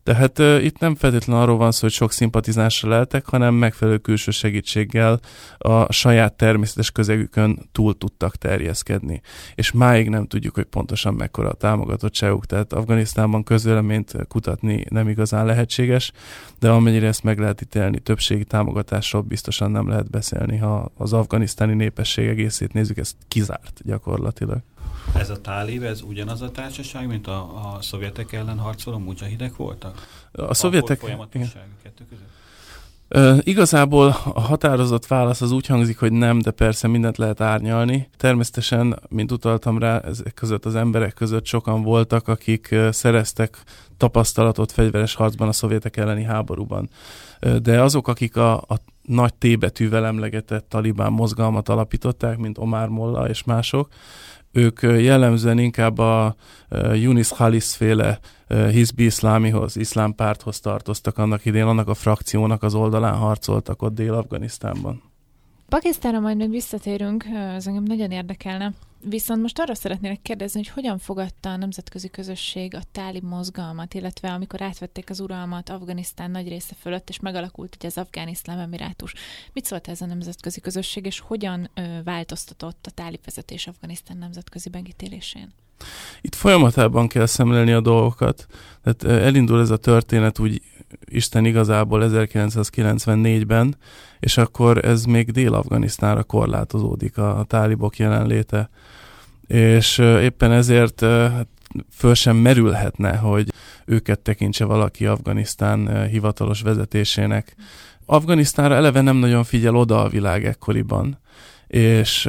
Tehát 0.07 0.39
uh, 0.39 0.65
itt 0.65 0.79
nem 0.79 0.95
feltétlenül 0.95 1.43
arról 1.43 1.57
van 1.57 1.73
szó, 1.73 1.81
hogy 1.81 1.91
sok 1.91 2.13
szimpatizásra 2.13 2.89
leltek, 2.89 3.27
hanem 3.27 3.55
megfelelő 3.55 3.99
külső 3.99 4.31
segítséggel 4.31 5.21
a 5.59 5.93
saját 5.93 6.33
természetes 6.33 6.91
közegükön 6.91 7.69
túl 7.73 7.99
tudtak 7.99 8.37
terjeszkedni. 8.37 9.21
És 9.55 9.73
máig 9.73 10.09
nem 10.09 10.27
tudjuk, 10.27 10.55
hogy 10.55 10.65
pontosan 10.65 11.15
mekkora 11.15 11.49
a 11.49 11.55
támogatottságuk, 11.55 12.47
tehát 12.47 12.73
Afganisztánban 12.73 13.43
közvéleményt 13.43 14.13
kutatni 14.29 14.85
nem 14.89 15.09
igazán 15.09 15.47
lehetséges, 15.47 16.13
de 16.59 16.71
amennyire 16.71 17.07
ezt 17.07 17.23
meg 17.23 17.39
lehet 17.39 17.61
ítélni, 17.61 17.99
többségi 17.99 18.45
támogatásról 18.45 19.23
biztosan 19.23 19.71
nem 19.71 19.89
lehet 19.89 20.11
beszélni, 20.11 20.57
ha 20.57 20.93
az 20.97 21.13
afganisztáni 21.13 21.75
népesség 21.75 22.29
egészét 22.29 22.73
nézzük, 22.73 22.99
ez 22.99 23.13
kizárt 23.29 23.81
gyakorlatilag. 23.85 24.63
Ez 25.15 25.31
a 25.31 25.41
tálib, 25.41 25.83
ez 25.83 26.03
ugyanaz 26.03 26.43
a 26.43 26.51
társaság, 26.51 27.07
mint 27.07 27.27
a, 27.27 27.39
a 27.75 27.83
szovjetek 27.83 28.33
ellen 28.33 28.59
harcoló 28.59 28.99
mujahidek 28.99 29.57
voltak? 29.57 30.07
A 30.33 30.55
szovjetek... 30.55 31.03
Igen. 31.03 31.51
kettő 31.83 32.05
között? 32.11 32.35
Uh, 33.15 33.39
igazából 33.43 34.17
a 34.35 34.41
határozott 34.41 35.07
válasz 35.07 35.41
az 35.41 35.51
úgy 35.51 35.67
hangzik, 35.67 35.99
hogy 35.99 36.13
nem, 36.13 36.39
de 36.39 36.51
persze 36.51 36.89
mindent 36.89 37.19
lehet 37.19 37.41
árnyalni. 37.41 38.09
Természetesen, 38.17 39.01
mint 39.09 39.33
utaltam 39.33 39.79
rá, 39.79 39.99
ezek 39.99 40.35
között 40.35 40.65
az 40.65 40.75
emberek 40.75 41.15
között 41.15 41.47
sokan 41.47 41.83
voltak, 41.83 42.29
akik 42.29 42.69
uh, 42.73 42.91
szereztek 42.91 43.63
tapasztalatot 43.97 44.73
fegyveres 44.73 45.15
harcban 45.15 45.49
a 45.49 45.53
szovjetek 45.53 45.97
elleni 45.97 46.23
háborúban. 46.23 46.89
Uh, 47.43 47.57
de 47.57 47.83
azok, 47.83 48.09
akik 48.09 48.37
a, 48.37 48.57
a 48.57 48.81
nagy 49.03 49.35
T-betűvel 49.35 50.07
emlegetett 50.07 50.69
talibán 50.69 51.13
mozgalmat 51.13 51.69
alapították, 51.69 52.39
mint 52.39 52.59
Omar 52.59 52.89
Molla 52.89 53.29
és 53.29 53.45
mások, 53.45 53.89
ők 54.53 54.83
jellemzően 54.83 55.59
inkább 55.59 55.99
a 55.99 56.37
Yunis 56.95 57.29
Khalis 57.29 57.77
féle 57.77 58.19
Hizbi 58.71 59.05
iszlámihoz, 59.05 59.77
iszlám 59.77 60.15
párthoz 60.15 60.61
tartoztak 60.61 61.19
annak 61.19 61.45
idén, 61.45 61.67
annak 61.67 61.89
a 61.89 61.95
frakciónak 61.95 62.63
az 62.63 62.75
oldalán 62.75 63.15
harcoltak 63.15 63.83
ott 63.83 63.95
Dél-Afganisztánban. 63.95 65.03
Pakisztánra 65.69 66.21
majd 66.21 66.37
még 66.37 66.51
visszatérünk, 66.51 67.25
ez 67.55 67.67
engem 67.67 67.83
nagyon 67.83 68.11
érdekelne. 68.11 68.73
Viszont 69.01 69.43
most 69.43 69.59
arra 69.59 69.75
szeretnék 69.75 70.23
kérdezni, 70.23 70.59
hogy 70.59 70.69
hogyan 70.69 70.99
fogadta 70.99 71.51
a 71.51 71.57
nemzetközi 71.57 72.09
közösség 72.09 72.75
a 72.75 72.81
tálib 72.93 73.25
mozgalmat, 73.25 73.95
illetve 73.95 74.33
amikor 74.33 74.63
átvették 74.63 75.11
az 75.11 75.21
uralmat 75.21 75.69
Afganisztán 75.69 76.31
nagy 76.31 76.49
része 76.49 76.75
fölött, 76.81 77.09
és 77.09 77.21
megalakult 77.21 77.75
ugye 77.77 77.87
az 77.87 77.99
afgán 77.99 78.35
emirátus. 78.45 79.15
Mit 79.53 79.65
szólt 79.65 79.89
ez 79.89 80.01
a 80.01 80.07
nemzetközi 80.07 80.61
közösség, 80.61 81.07
és 81.07 81.21
hogyan 81.21 81.71
ö, 81.75 81.83
változtatott 82.05 82.87
a 82.87 82.91
tálib 82.91 83.21
vezetés 83.25 83.67
Afganisztán 83.67 84.17
nemzetközi 84.17 84.69
megítélésén? 84.73 85.53
Itt 86.21 86.35
folyamatában 86.35 87.09
kell 87.09 87.27
szemlélni 87.27 87.73
a 87.73 87.81
dolgokat. 87.81 88.47
Tehát 88.83 89.23
elindul 89.23 89.61
ez 89.61 89.71
a 89.71 89.77
történet 89.77 90.39
úgy 90.39 90.63
Isten 91.05 91.45
igazából 91.45 92.09
1994-ben, 92.11 93.77
és 94.21 94.37
akkor 94.37 94.85
ez 94.85 95.05
még 95.05 95.31
Dél-Afganisztánra 95.31 96.23
korlátozódik 96.23 97.19
a, 97.19 97.39
a 97.39 97.45
tálibok 97.45 97.97
jelenléte. 97.97 98.71
És 99.47 99.99
éppen 99.99 100.53
ezért 100.53 101.01
hát, 101.01 101.49
föl 101.91 102.15
sem 102.15 102.37
merülhetne, 102.37 103.17
hogy 103.17 103.53
őket 103.85 104.21
tekintse 104.21 104.65
valaki 104.65 105.07
Afganisztán 105.07 106.09
hivatalos 106.09 106.61
vezetésének. 106.63 107.55
Afganisztánra 108.07 108.75
eleve 108.75 109.01
nem 109.01 109.17
nagyon 109.17 109.45
figyel 109.45 109.77
oda 109.77 110.03
a 110.03 110.09
világ 110.09 110.45
ekkoriban, 110.45 111.19
és 111.67 112.27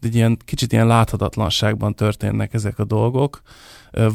egy 0.00 0.14
ilyen 0.14 0.38
kicsit 0.44 0.72
ilyen 0.72 0.86
láthatatlanságban 0.86 1.94
történnek 1.94 2.54
ezek 2.54 2.78
a 2.78 2.84
dolgok. 2.84 3.40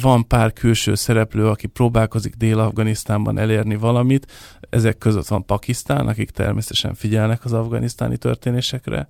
Van 0.01 0.27
pár 0.27 0.53
külső 0.53 0.95
szereplő, 0.95 1.47
aki 1.47 1.67
próbálkozik 1.67 2.35
Dél-Afganisztánban 2.35 3.37
elérni 3.37 3.75
valamit, 3.75 4.31
ezek 4.69 4.97
között 4.97 5.27
van 5.27 5.45
Pakisztán, 5.45 6.07
akik 6.07 6.29
természetesen 6.29 6.93
figyelnek 6.93 7.45
az 7.45 7.53
afganisztáni 7.53 8.17
történésekre, 8.17 9.07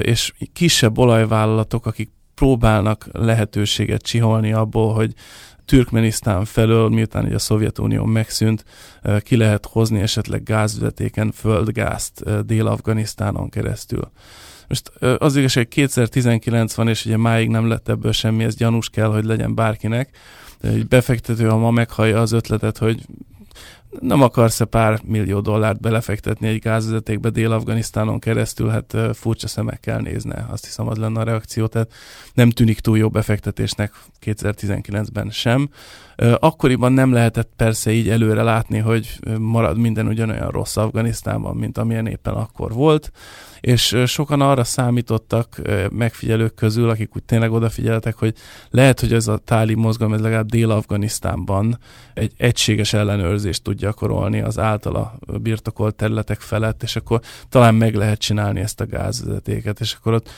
és 0.00 0.32
kisebb 0.52 0.98
olajvállalatok, 0.98 1.86
akik 1.86 2.10
próbálnak 2.38 3.08
lehetőséget 3.12 4.02
csiholni 4.02 4.52
abból, 4.52 4.94
hogy 4.94 5.12
Türkmenisztán 5.64 6.44
felől, 6.44 6.88
miután 6.88 7.24
ugye 7.24 7.34
a 7.34 7.38
Szovjetunió 7.38 8.04
megszűnt, 8.04 8.64
ki 9.20 9.36
lehet 9.36 9.66
hozni 9.66 10.00
esetleg 10.00 10.42
gázvezetéken 10.42 11.32
földgázt 11.32 12.44
Dél-Afganisztánon 12.46 13.48
keresztül. 13.48 14.10
Most 14.68 14.92
az 15.18 15.36
igazság, 15.36 15.68
2019 15.68 16.74
van, 16.74 16.88
és 16.88 17.04
ugye 17.04 17.16
máig 17.16 17.48
nem 17.48 17.68
lett 17.68 17.88
ebből 17.88 18.12
semmi, 18.12 18.44
ez 18.44 18.56
gyanús 18.56 18.88
kell, 18.88 19.08
hogy 19.08 19.24
legyen 19.24 19.54
bárkinek. 19.54 20.16
Egy 20.60 20.86
befektető, 20.86 21.48
ha 21.48 21.56
ma 21.56 21.70
meghallja 21.70 22.20
az 22.20 22.32
ötletet, 22.32 22.78
hogy 22.78 23.06
nem 24.00 24.22
akarsz-e 24.22 24.64
pár 24.64 25.00
millió 25.04 25.40
dollárt 25.40 25.80
belefektetni 25.80 26.48
egy 26.48 26.58
gázvezetékbe 26.58 27.30
Dél-Afganisztánon 27.30 28.18
keresztül, 28.18 28.68
hát 28.68 28.96
furcsa 29.12 29.48
szemekkel 29.48 30.00
nézne. 30.00 30.46
Azt 30.50 30.64
hiszem, 30.64 30.88
az 30.88 30.96
lenne 30.96 31.20
a 31.20 31.24
reakció, 31.24 31.66
tehát 31.66 31.92
nem 32.34 32.50
tűnik 32.50 32.80
túl 32.80 32.98
jó 32.98 33.08
befektetésnek 33.08 33.92
2019-ben 34.24 35.30
sem. 35.30 35.68
Akkoriban 36.38 36.92
nem 36.92 37.12
lehetett 37.12 37.50
persze 37.56 37.90
így 37.90 38.08
előre 38.08 38.42
látni, 38.42 38.78
hogy 38.78 39.18
marad 39.38 39.78
minden 39.78 40.06
ugyanolyan 40.06 40.50
rossz 40.50 40.76
Afganisztánban, 40.76 41.56
mint 41.56 41.78
amilyen 41.78 42.06
éppen 42.06 42.34
akkor 42.34 42.72
volt 42.72 43.12
és 43.60 43.96
sokan 44.06 44.40
arra 44.40 44.64
számítottak 44.64 45.60
megfigyelők 45.90 46.54
közül, 46.54 46.88
akik 46.88 47.16
úgy 47.16 47.24
tényleg 47.24 47.52
odafigyeltek, 47.52 48.16
hogy 48.16 48.34
lehet, 48.70 49.00
hogy 49.00 49.12
ez 49.12 49.26
a 49.26 49.36
táli 49.36 49.74
mozgalom 49.74 50.12
ez 50.12 50.20
legalább 50.20 50.48
Dél-Afganisztánban 50.48 51.78
egy 52.14 52.32
egységes 52.36 52.92
ellenőrzést 52.92 53.62
tud 53.62 53.77
gyakorolni 53.78 54.40
az 54.40 54.58
általa 54.58 55.18
birtokolt 55.26 55.94
területek 55.94 56.40
felett, 56.40 56.82
és 56.82 56.96
akkor 56.96 57.20
talán 57.48 57.74
meg 57.74 57.94
lehet 57.94 58.18
csinálni 58.18 58.60
ezt 58.60 58.80
a 58.80 58.86
gázvezetéket, 58.86 59.80
és 59.80 59.92
akkor 59.92 60.12
ott 60.12 60.30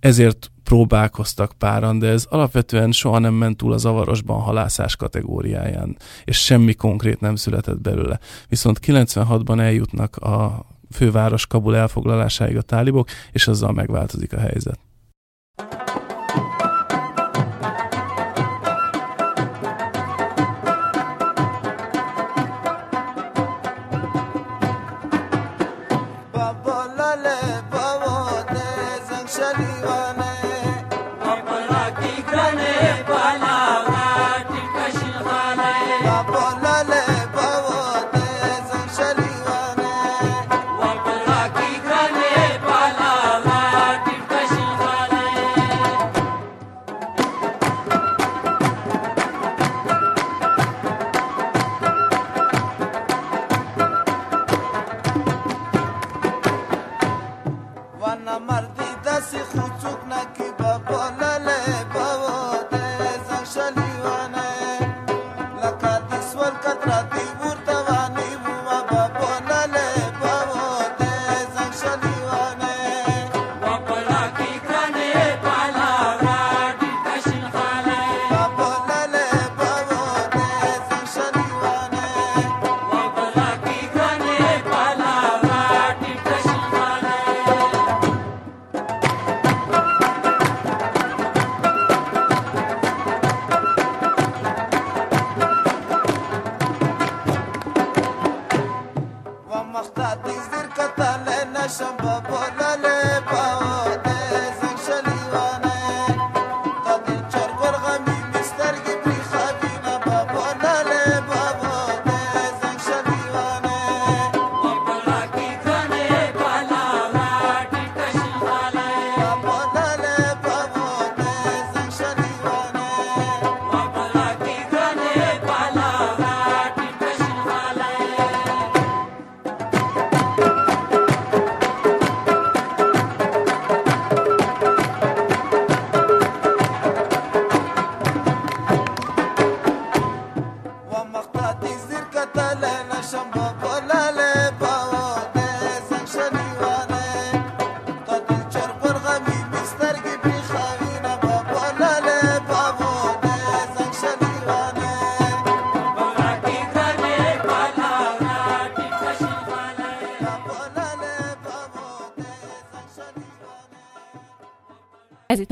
ezért 0.00 0.50
próbálkoztak 0.64 1.52
páran, 1.58 1.98
de 1.98 2.06
ez 2.08 2.26
alapvetően 2.28 2.92
soha 2.92 3.18
nem 3.18 3.34
ment 3.34 3.56
túl 3.56 3.72
a 3.72 3.76
zavarosban 3.76 4.40
halászás 4.40 4.96
kategóriáján, 4.96 5.96
és 6.24 6.44
semmi 6.44 6.74
konkrét 6.74 7.20
nem 7.20 7.36
született 7.36 7.80
belőle. 7.80 8.18
Viszont 8.48 8.80
96-ban 8.86 9.60
eljutnak 9.60 10.16
a 10.16 10.66
főváros 10.90 11.46
Kabul 11.46 11.76
elfoglalásáig 11.76 12.56
a 12.56 12.62
tálibok, 12.62 13.08
és 13.32 13.48
azzal 13.48 13.72
megváltozik 13.72 14.32
a 14.32 14.38
helyzet. 14.38 14.87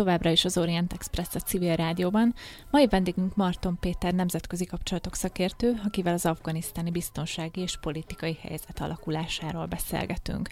Továbbra 0.06 0.30
is 0.30 0.44
az 0.44 0.58
Orient 0.58 0.92
Express 0.92 1.34
a 1.34 1.38
civil 1.38 1.76
rádióban. 1.76 2.34
Mai 2.70 2.86
vendégünk 2.86 3.36
Marton 3.36 3.76
Péter 3.80 4.12
nemzetközi 4.12 4.64
kapcsolatok 4.64 5.14
szakértő, 5.14 5.80
akivel 5.84 6.14
az 6.14 6.26
afganisztáni 6.26 6.90
biztonsági 6.90 7.60
és 7.60 7.78
politikai 7.80 8.38
helyzet 8.40 8.80
alakulásáról 8.80 9.66
beszélgetünk. 9.66 10.48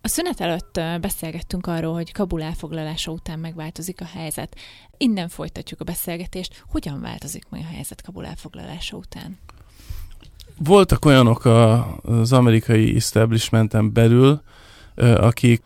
A 0.00 0.08
szünet 0.08 0.40
előtt 0.40 0.80
beszélgettünk 1.00 1.66
arról, 1.66 1.94
hogy 1.94 2.12
Kabul 2.12 2.42
elfoglalása 2.42 3.10
után 3.12 3.38
megváltozik 3.38 4.00
a 4.00 4.08
helyzet. 4.14 4.56
Innen 4.96 5.28
folytatjuk 5.28 5.80
a 5.80 5.84
beszélgetést. 5.84 6.64
Hogyan 6.70 7.00
változik 7.00 7.44
majd 7.48 7.64
a 7.70 7.74
helyzet 7.74 8.02
Kabul 8.02 8.26
elfoglalása 8.26 8.96
után? 8.96 9.38
Voltak 10.58 11.04
olyanok 11.04 11.44
az 11.44 12.32
amerikai 12.32 12.96
establishmenten 12.96 13.92
belül, 13.92 14.42
akik 14.96 15.62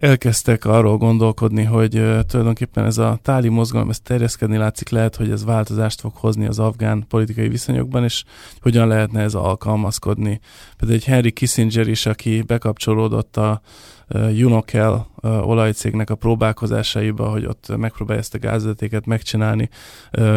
elkezdtek 0.00 0.64
arról 0.64 0.96
gondolkodni, 0.96 1.64
hogy 1.64 1.90
tulajdonképpen 2.26 2.84
ez 2.84 2.98
a 2.98 3.18
táli 3.22 3.48
mozgalom, 3.48 3.90
ez 3.90 4.00
terjeszkedni 4.00 4.56
látszik, 4.56 4.88
lehet, 4.88 5.16
hogy 5.16 5.30
ez 5.30 5.44
változást 5.44 6.00
fog 6.00 6.12
hozni 6.14 6.46
az 6.46 6.58
afgán 6.58 7.04
politikai 7.08 7.48
viszonyokban, 7.48 8.04
és 8.04 8.24
hogyan 8.60 8.88
lehetne 8.88 9.20
ez 9.20 9.34
alkalmazkodni. 9.34 10.40
Például 10.76 10.98
egy 11.00 11.06
Henry 11.06 11.30
Kissinger 11.30 11.88
is, 11.88 12.06
aki 12.06 12.42
bekapcsolódott 12.42 13.36
a 13.36 13.60
uh, 14.08 15.48
olajcégnek 15.48 16.10
a 16.10 16.14
próbálkozásaiba, 16.14 17.28
hogy 17.28 17.46
ott 17.46 17.76
megpróbálja 17.76 18.20
ezt 18.20 18.34
a 18.34 18.38
gázvezetéket 18.38 19.06
megcsinálni, 19.06 19.68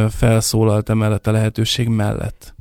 felszólalt 0.09 0.89
emellett 0.89 1.27
a 1.27 1.31
lehetőség 1.31 1.87
mellett. 1.87 2.55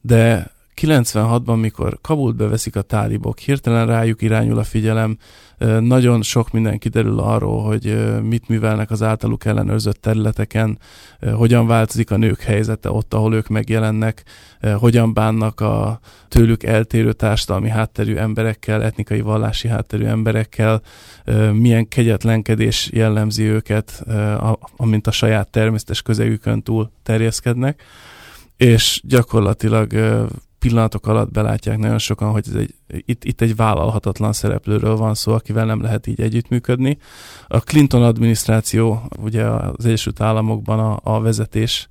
De 0.00 0.53
96-ban, 0.80 1.60
mikor 1.60 1.98
Kabult 2.00 2.36
beveszik 2.36 2.76
a 2.76 2.82
tálibok, 2.82 3.38
hirtelen 3.38 3.86
rájuk 3.86 4.22
irányul 4.22 4.58
a 4.58 4.64
figyelem, 4.64 5.16
nagyon 5.80 6.22
sok 6.22 6.50
minden 6.50 6.78
kiderül 6.78 7.18
arról, 7.18 7.62
hogy 7.62 7.96
mit 8.22 8.48
művelnek 8.48 8.90
az 8.90 9.02
általuk 9.02 9.44
ellenőrzött 9.44 10.00
területeken, 10.00 10.78
hogyan 11.34 11.66
változik 11.66 12.10
a 12.10 12.16
nők 12.16 12.40
helyzete 12.40 12.90
ott, 12.90 13.14
ahol 13.14 13.34
ők 13.34 13.48
megjelennek, 13.48 14.22
hogyan 14.78 15.14
bánnak 15.14 15.60
a 15.60 16.00
tőlük 16.28 16.62
eltérő 16.62 17.12
társadalmi 17.12 17.68
hátterű 17.68 18.14
emberekkel, 18.14 18.82
etnikai 18.82 19.20
vallási 19.20 19.68
hátterű 19.68 20.04
emberekkel, 20.04 20.82
milyen 21.52 21.88
kegyetlenkedés 21.88 22.90
jellemzi 22.92 23.42
őket, 23.42 24.04
amint 24.76 25.06
a 25.06 25.10
saját 25.10 25.50
természetes 25.50 26.02
közegükön 26.02 26.62
túl 26.62 26.90
terjeszkednek, 27.02 27.82
és 28.56 29.00
gyakorlatilag 29.04 29.92
pillanatok 30.64 31.06
alatt 31.06 31.30
belátják 31.30 31.78
nagyon 31.78 31.98
sokan, 31.98 32.30
hogy 32.30 32.44
ez 32.48 32.54
egy, 32.54 32.74
itt, 33.06 33.24
itt 33.24 33.40
egy 33.40 33.56
vállalhatatlan 33.56 34.32
szereplőről 34.32 34.96
van 34.96 35.14
szó, 35.14 35.32
akivel 35.32 35.64
nem 35.64 35.82
lehet 35.82 36.06
így 36.06 36.20
együttműködni. 36.20 36.98
A 37.46 37.58
Clinton 37.58 38.02
adminisztráció, 38.02 39.02
ugye 39.18 39.44
az 39.44 39.84
Egyesült 39.84 40.20
Államokban 40.20 40.78
a, 40.78 41.00
a 41.02 41.20
vezetés 41.20 41.88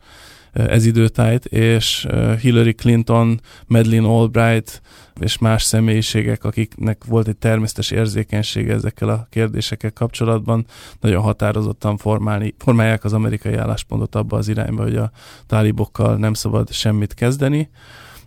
ez 0.54 0.86
időtájt, 0.86 1.46
és 1.46 2.08
Hillary 2.40 2.74
Clinton, 2.74 3.42
Madeleine 3.68 4.08
Albright 4.08 4.82
és 5.20 5.38
más 5.38 5.64
személyiségek, 5.64 6.44
akiknek 6.44 7.04
volt 7.06 7.28
egy 7.28 7.38
természetes 7.38 7.92
érzékenysége 7.92 8.74
ezekkel 8.74 9.10
a 9.10 9.28
kérdésekkel 9.30 9.92
kapcsolatban, 9.92 10.66
nagyon 11.00 11.22
határozottan 11.22 11.98
formálni, 11.98 12.56
formálják 12.58 13.04
az 13.04 13.14
amerikai 13.14 13.56
álláspontot 13.56 14.16
abba 14.16 14.38
az 14.38 14.48
irányba, 14.48 14.84
hogy 14.84 14.96
a 14.96 15.12
tálibokkal 15.48 16.16
nem 16.16 16.34
szabad 16.34 16.72
semmit 16.72 17.14
kezdeni. 17.14 17.70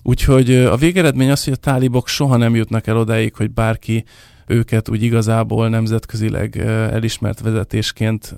Úgyhogy 0.09 0.55
a 0.55 0.77
végeredmény 0.77 1.31
az, 1.31 1.45
hogy 1.45 1.53
a 1.53 1.57
tálibok 1.57 2.09
soha 2.09 2.37
nem 2.37 2.55
jutnak 2.55 2.87
el 2.87 2.97
odáig, 2.97 3.35
hogy 3.35 3.51
bárki 3.51 4.05
őket 4.47 4.88
úgy 4.88 5.03
igazából 5.03 5.69
nemzetközileg 5.69 6.57
elismert 6.90 7.40
vezetésként, 7.40 8.37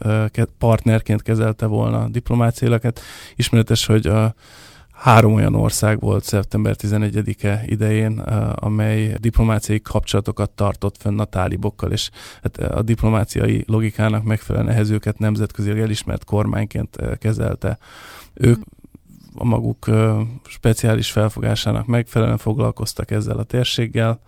partnerként 0.58 1.22
kezelte 1.22 1.66
volna 1.66 2.08
diplomáciailag. 2.08 2.92
Ismeretes, 3.34 3.86
hogy 3.86 4.06
a 4.06 4.34
három 4.92 5.34
olyan 5.34 5.54
ország 5.54 6.00
volt 6.00 6.24
szeptember 6.24 6.74
11-e 6.78 7.62
idején, 7.66 8.18
amely 8.54 9.14
diplomáciai 9.18 9.80
kapcsolatokat 9.80 10.50
tartott 10.50 10.96
fönn 10.98 11.18
a 11.18 11.24
tálibokkal, 11.24 11.92
és 11.92 12.10
hát 12.42 12.58
a 12.58 12.82
diplomáciai 12.82 13.64
logikának 13.66 14.24
megfelelően 14.24 14.72
ehhez 14.72 14.90
őket 14.90 15.18
nemzetközileg 15.18 15.80
elismert 15.80 16.24
kormányként 16.24 16.98
kezelte. 17.18 17.78
Ők 18.34 18.62
a 19.38 19.44
maguk 19.44 19.86
speciális 20.46 21.10
felfogásának 21.10 21.86
megfelelően 21.86 22.38
foglalkoztak 22.38 23.10
ezzel 23.10 23.38
a 23.38 23.42
térséggel, 23.42 24.20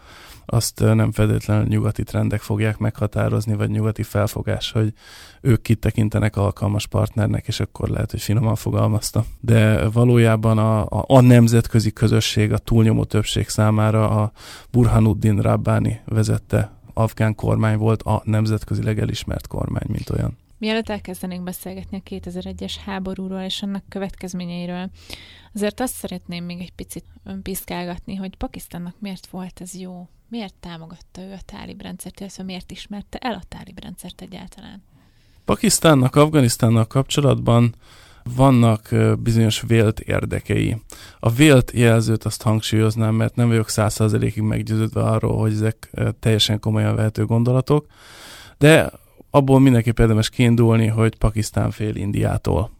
azt 0.52 0.80
nem 0.80 1.12
feltétlenül 1.12 1.66
nyugati 1.66 2.02
trendek 2.02 2.40
fogják 2.40 2.78
meghatározni, 2.78 3.54
vagy 3.54 3.70
nyugati 3.70 4.02
felfogás, 4.02 4.72
hogy 4.72 4.92
ők 5.40 5.62
kitekintenek 5.62 6.36
alkalmas 6.36 6.86
partnernek, 6.86 7.46
és 7.46 7.60
akkor 7.60 7.88
lehet, 7.88 8.10
hogy 8.10 8.20
finoman 8.20 8.54
fogalmazta. 8.54 9.24
De 9.40 9.88
valójában 9.88 10.58
a, 10.58 10.80
a, 10.80 11.04
a 11.06 11.20
nemzetközi 11.20 11.92
közösség, 11.92 12.52
a 12.52 12.58
túlnyomó 12.58 13.04
többség 13.04 13.48
számára 13.48 14.10
a 14.10 14.32
Burhanuddin 14.70 15.40
Rabbani 15.40 16.00
vezette 16.04 16.72
afgán 16.94 17.34
kormány 17.34 17.78
volt 17.78 18.02
a 18.02 18.22
nemzetközileg 18.24 18.98
elismert 18.98 19.46
kormány, 19.46 19.86
mint 19.86 20.10
olyan. 20.10 20.36
Mielőtt 20.60 20.88
elkezdenénk 20.88 21.42
beszélgetni 21.42 22.02
a 22.04 22.08
2001-es 22.08 22.74
háborúról 22.84 23.40
és 23.40 23.62
annak 23.62 23.82
következményeiről, 23.88 24.90
azért 25.54 25.80
azt 25.80 25.94
szeretném 25.94 26.44
még 26.44 26.60
egy 26.60 26.72
picit 26.72 27.04
piszkálgatni, 27.42 28.14
hogy 28.14 28.36
Pakisztánnak 28.36 28.94
miért 28.98 29.26
volt 29.26 29.60
ez 29.60 29.74
jó? 29.74 30.08
Miért 30.28 30.54
támogatta 30.54 31.20
ő 31.20 31.32
a 31.32 31.40
tálib 31.44 31.82
rendszert, 31.82 32.20
illetve 32.20 32.42
miért 32.42 32.70
ismerte 32.70 33.18
el 33.18 33.32
a 33.32 33.42
tálib 33.48 33.80
rendszert 33.80 34.20
egyáltalán? 34.20 34.82
Pakisztánnak, 35.44 36.16
Afganisztánnal 36.16 36.86
kapcsolatban 36.86 37.74
vannak 38.36 38.88
bizonyos 39.18 39.60
vélt 39.66 40.00
érdekei. 40.00 40.82
A 41.20 41.30
vélt 41.30 41.70
jelzőt 41.70 42.24
azt 42.24 42.42
hangsúlyoznám, 42.42 43.14
mert 43.14 43.34
nem 43.34 43.48
vagyok 43.48 43.68
százszerzelékig 43.68 44.42
meggyőződve 44.42 45.02
arról, 45.02 45.38
hogy 45.38 45.52
ezek 45.52 45.90
teljesen 46.20 46.60
komolyan 46.60 46.94
vehető 46.94 47.24
gondolatok, 47.24 47.86
de 48.58 48.90
abból 49.30 49.60
mindenképp 49.60 49.98
érdemes 49.98 50.28
kiindulni, 50.28 50.86
hogy 50.86 51.16
Pakisztán 51.16 51.70
fél 51.70 51.94
Indiától. 51.94 52.70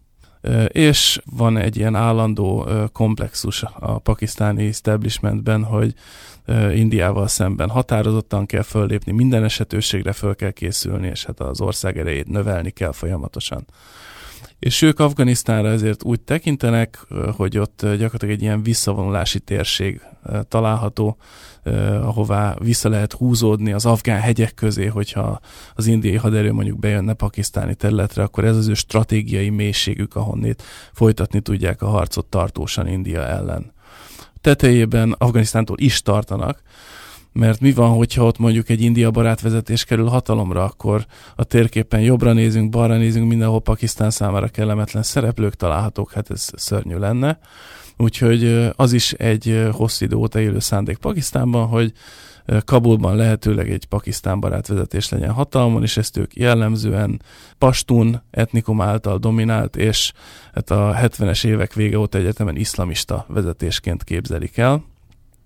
És 0.69 1.21
van 1.37 1.57
egy 1.57 1.77
ilyen 1.77 1.95
állandó 1.95 2.69
komplexus 2.93 3.63
a 3.79 3.99
pakisztáni 3.99 4.67
establishmentben, 4.67 5.65
hogy 5.65 5.95
Indiával 6.75 7.29
szemben 7.29 7.69
határozottan 7.69 8.47
kell 8.47 8.63
föllépni, 8.63 9.13
minden 9.13 9.45
esetőségre 9.45 10.13
föl 10.13 10.35
kell 10.35 10.51
készülni, 10.51 11.09
és 11.09 11.25
hát 11.25 11.41
az 11.41 11.61
ország 11.61 11.99
erejét 11.99 12.29
növelni 12.29 12.71
kell 12.71 12.93
folyamatosan. 12.93 13.67
És 14.61 14.83
ők 14.83 14.99
Afganisztánra 14.99 15.69
ezért 15.69 16.05
úgy 16.05 16.21
tekintenek, 16.21 17.07
hogy 17.37 17.59
ott 17.59 17.81
gyakorlatilag 17.81 18.35
egy 18.35 18.43
ilyen 18.43 18.63
visszavonulási 18.63 19.41
térség 19.41 20.01
található, 20.49 21.17
ahová 22.03 22.55
vissza 22.59 22.89
lehet 22.89 23.13
húzódni 23.13 23.73
az 23.73 23.87
afgán 23.87 24.21
hegyek 24.21 24.55
közé, 24.55 24.87
hogyha 24.87 25.41
az 25.75 25.87
indiai 25.87 26.17
haderő 26.17 26.53
mondjuk 26.53 26.79
bejönne 26.79 27.13
pakisztáni 27.13 27.75
területre, 27.75 28.23
akkor 28.23 28.45
ez 28.45 28.57
az 28.57 28.69
ő 28.69 28.75
stratégiai 28.75 29.51
mélységük, 29.51 30.17
ahonnét 30.17 30.63
folytatni 30.93 31.41
tudják 31.41 31.83
a 31.83 31.89
harcot 31.89 32.27
tartósan 32.27 32.87
India 32.87 33.27
ellen. 33.27 33.73
Tetejében 34.41 35.15
Afganisztántól 35.19 35.77
is 35.79 36.03
tartanak, 36.03 36.63
mert 37.33 37.61
mi 37.61 37.73
van, 37.73 37.91
hogyha 37.91 38.25
ott 38.25 38.39
mondjuk 38.39 38.69
egy 38.69 38.81
India 38.81 39.11
barát 39.11 39.41
vezetés 39.41 39.85
kerül 39.85 40.07
hatalomra, 40.07 40.65
akkor 40.65 41.07
a 41.37 41.45
térképen 41.45 42.01
jobbra 42.01 42.33
nézünk, 42.33 42.71
balra 42.71 42.97
nézünk, 42.97 43.29
mindenhol 43.29 43.61
Pakisztán 43.61 44.11
számára 44.11 44.49
kellemetlen 44.49 45.03
szereplők 45.03 45.55
találhatók, 45.55 46.13
hát 46.13 46.31
ez 46.31 46.51
szörnyű 46.55 46.97
lenne. 46.97 47.39
Úgyhogy 47.97 48.71
az 48.77 48.93
is 48.93 49.13
egy 49.13 49.69
hosszú 49.73 50.05
idő 50.05 50.17
óta 50.17 50.41
élő 50.41 50.59
szándék 50.59 50.97
Pakisztánban, 50.97 51.67
hogy 51.67 51.93
Kabulban 52.65 53.17
lehetőleg 53.17 53.71
egy 53.71 53.85
pakisztán 53.85 54.41
barát 54.41 54.67
vezetés 54.67 55.09
legyen 55.09 55.33
hatalmon, 55.33 55.83
és 55.83 55.97
ezt 55.97 56.17
ők 56.17 56.37
jellemzően 56.37 57.23
pastun 57.59 58.23
etnikum 58.31 58.81
által 58.81 59.19
dominált, 59.19 59.77
és 59.77 60.13
hát 60.55 60.71
a 60.71 60.95
70-es 61.03 61.45
évek 61.45 61.75
vége 61.75 61.99
óta 61.99 62.19
egyetemen 62.19 62.57
iszlamista 62.57 63.25
vezetésként 63.29 64.05
képzelik 64.05 64.57
el 64.57 64.85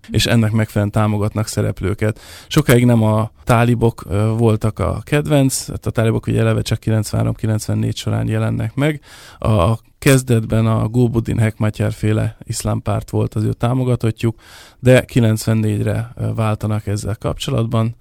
és 0.09 0.25
ennek 0.25 0.51
megfelelően 0.51 0.91
támogatnak 0.91 1.47
szereplőket. 1.47 2.19
Sokáig 2.47 2.85
nem 2.85 3.03
a 3.03 3.31
tálibok 3.43 4.03
voltak 4.37 4.79
a 4.79 5.01
kedvenc, 5.03 5.67
hát 5.67 5.85
a 5.85 5.91
tálibok 5.91 6.27
ugye 6.27 6.39
eleve 6.39 6.61
csak 6.61 6.79
93-94 6.85 7.95
során 7.95 8.27
jelennek 8.27 8.75
meg. 8.75 9.01
A 9.39 9.77
kezdetben 9.99 10.65
a 10.65 10.87
Gulbuddin 10.87 11.39
Hekmatyar 11.39 11.93
féle 11.93 12.37
iszlámpárt 12.43 13.09
volt 13.09 13.33
az 13.33 13.43
ő 13.43 13.53
támogatottjuk, 13.53 14.39
de 14.79 15.05
94-re 15.13 16.13
váltanak 16.35 16.87
ezzel 16.87 17.15
kapcsolatban, 17.15 17.95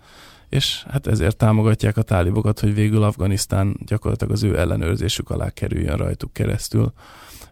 és 0.49 0.85
hát 0.91 1.07
ezért 1.07 1.37
támogatják 1.37 1.97
a 1.97 2.03
tálibokat, 2.03 2.61
hogy 2.61 2.75
végül 2.75 3.03
Afganisztán 3.03 3.77
gyakorlatilag 3.87 4.33
az 4.33 4.43
ő 4.43 4.59
ellenőrzésük 4.59 5.31
alá 5.31 5.51
kerüljön 5.51 5.97
rajtuk 5.97 6.33
keresztül. 6.33 6.93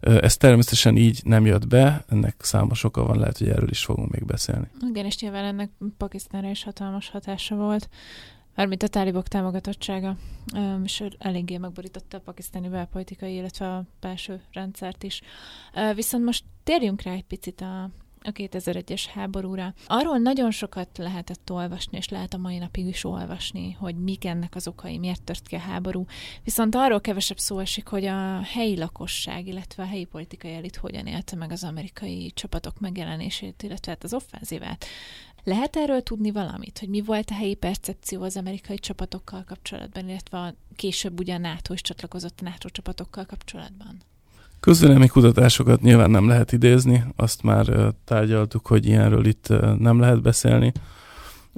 Ez 0.03 0.37
természetesen 0.37 0.97
így 0.97 1.21
nem 1.25 1.47
jött 1.47 1.69
be, 1.69 2.05
ennek 2.09 2.35
számos 2.39 2.85
oka 2.85 3.07
van, 3.07 3.19
lehet, 3.19 3.39
hogy 3.39 3.49
erről 3.49 3.71
is 3.71 3.85
fogunk 3.85 4.11
még 4.11 4.25
beszélni. 4.25 4.67
Igen, 4.89 5.05
és 5.05 5.19
nyilván 5.19 5.45
ennek 5.45 5.71
Pakisztánra 5.97 6.51
is 6.51 6.63
hatalmas 6.63 7.09
hatása 7.09 7.57
volt. 7.57 7.89
Mármint 8.55 8.83
a 8.83 8.89
tálibok 8.89 9.29
támogatottsága, 9.29 10.17
és 10.85 11.05
eléggé 11.19 11.57
megborította 11.57 12.17
a 12.17 12.21
pakisztáni 12.21 12.69
belpolitikai, 12.69 13.35
illetve 13.35 13.75
a 13.75 13.85
belső 14.01 14.41
rendszert 14.53 15.03
is. 15.03 15.21
Viszont 15.95 16.25
most 16.25 16.45
térjünk 16.63 17.03
rá 17.03 17.13
egy 17.13 17.25
picit 17.25 17.61
a, 17.61 17.91
a 18.25 18.33
2001-es 18.33 19.05
háborúra. 19.15 19.75
Arról 19.87 20.19
nagyon 20.19 20.51
sokat 20.51 20.99
lehetett 20.99 21.51
olvasni, 21.53 21.97
és 21.97 22.09
lehet 22.09 22.35
a 22.35 22.39
mai 22.39 22.59
napig 22.59 22.87
is 22.87 23.05
olvasni, 23.05 23.73
hogy 23.73 23.97
mik 23.97 24.25
ennek 24.25 24.55
az 24.55 24.69
okai, 24.69 24.99
miért 24.99 25.23
tört 25.23 25.47
ki 25.47 25.55
a 25.55 25.59
háború. 25.59 26.05
Viszont 26.45 26.75
arról 26.75 27.01
kevesebb 27.01 27.39
szó 27.39 27.59
esik, 27.59 27.87
hogy 27.89 28.05
a 28.05 28.43
helyi 28.43 28.77
lakosság, 28.79 29.47
illetve 29.47 29.83
a 29.83 29.87
helyi 29.87 30.05
politikai 30.05 30.55
elit 30.55 30.77
hogyan 30.77 31.07
élte 31.07 31.37
meg 31.37 31.53
az 31.53 31.65
amerikai 31.65 32.31
csapatok 32.35 32.81
megjelenését, 32.81 33.63
illetve 33.63 33.91
hát 33.93 34.05
az 34.05 34.15
offenzívát. 34.15 34.85
Lehet 35.45 35.77
erről 35.77 36.03
tudni 36.03 36.31
valamit, 36.31 36.79
hogy 36.79 36.89
mi 36.89 37.01
volt 37.01 37.31
a 37.31 37.35
helyi 37.35 37.55
percepció 37.55 38.23
az 38.23 38.37
amerikai 38.37 38.79
csapatokkal 38.79 39.45
kapcsolatban, 39.45 40.09
illetve 40.09 40.39
a 40.39 40.55
később 40.77 41.19
ugyan 41.19 41.41
NATO 41.41 41.73
is 41.73 41.81
csatlakozott 41.81 42.41
a 42.41 42.45
NATO 42.45 42.69
csapatokkal 42.69 43.25
kapcsolatban? 43.25 44.03
Közvélemény 44.63 45.09
kutatásokat 45.09 45.81
nyilván 45.81 46.11
nem 46.11 46.29
lehet 46.29 46.53
idézni, 46.53 47.05
azt 47.17 47.43
már 47.43 47.93
tárgyaltuk, 48.05 48.67
hogy 48.67 48.87
ilyenről 48.87 49.27
itt 49.27 49.49
nem 49.79 50.01
lehet 50.01 50.23
beszélni. 50.23 50.73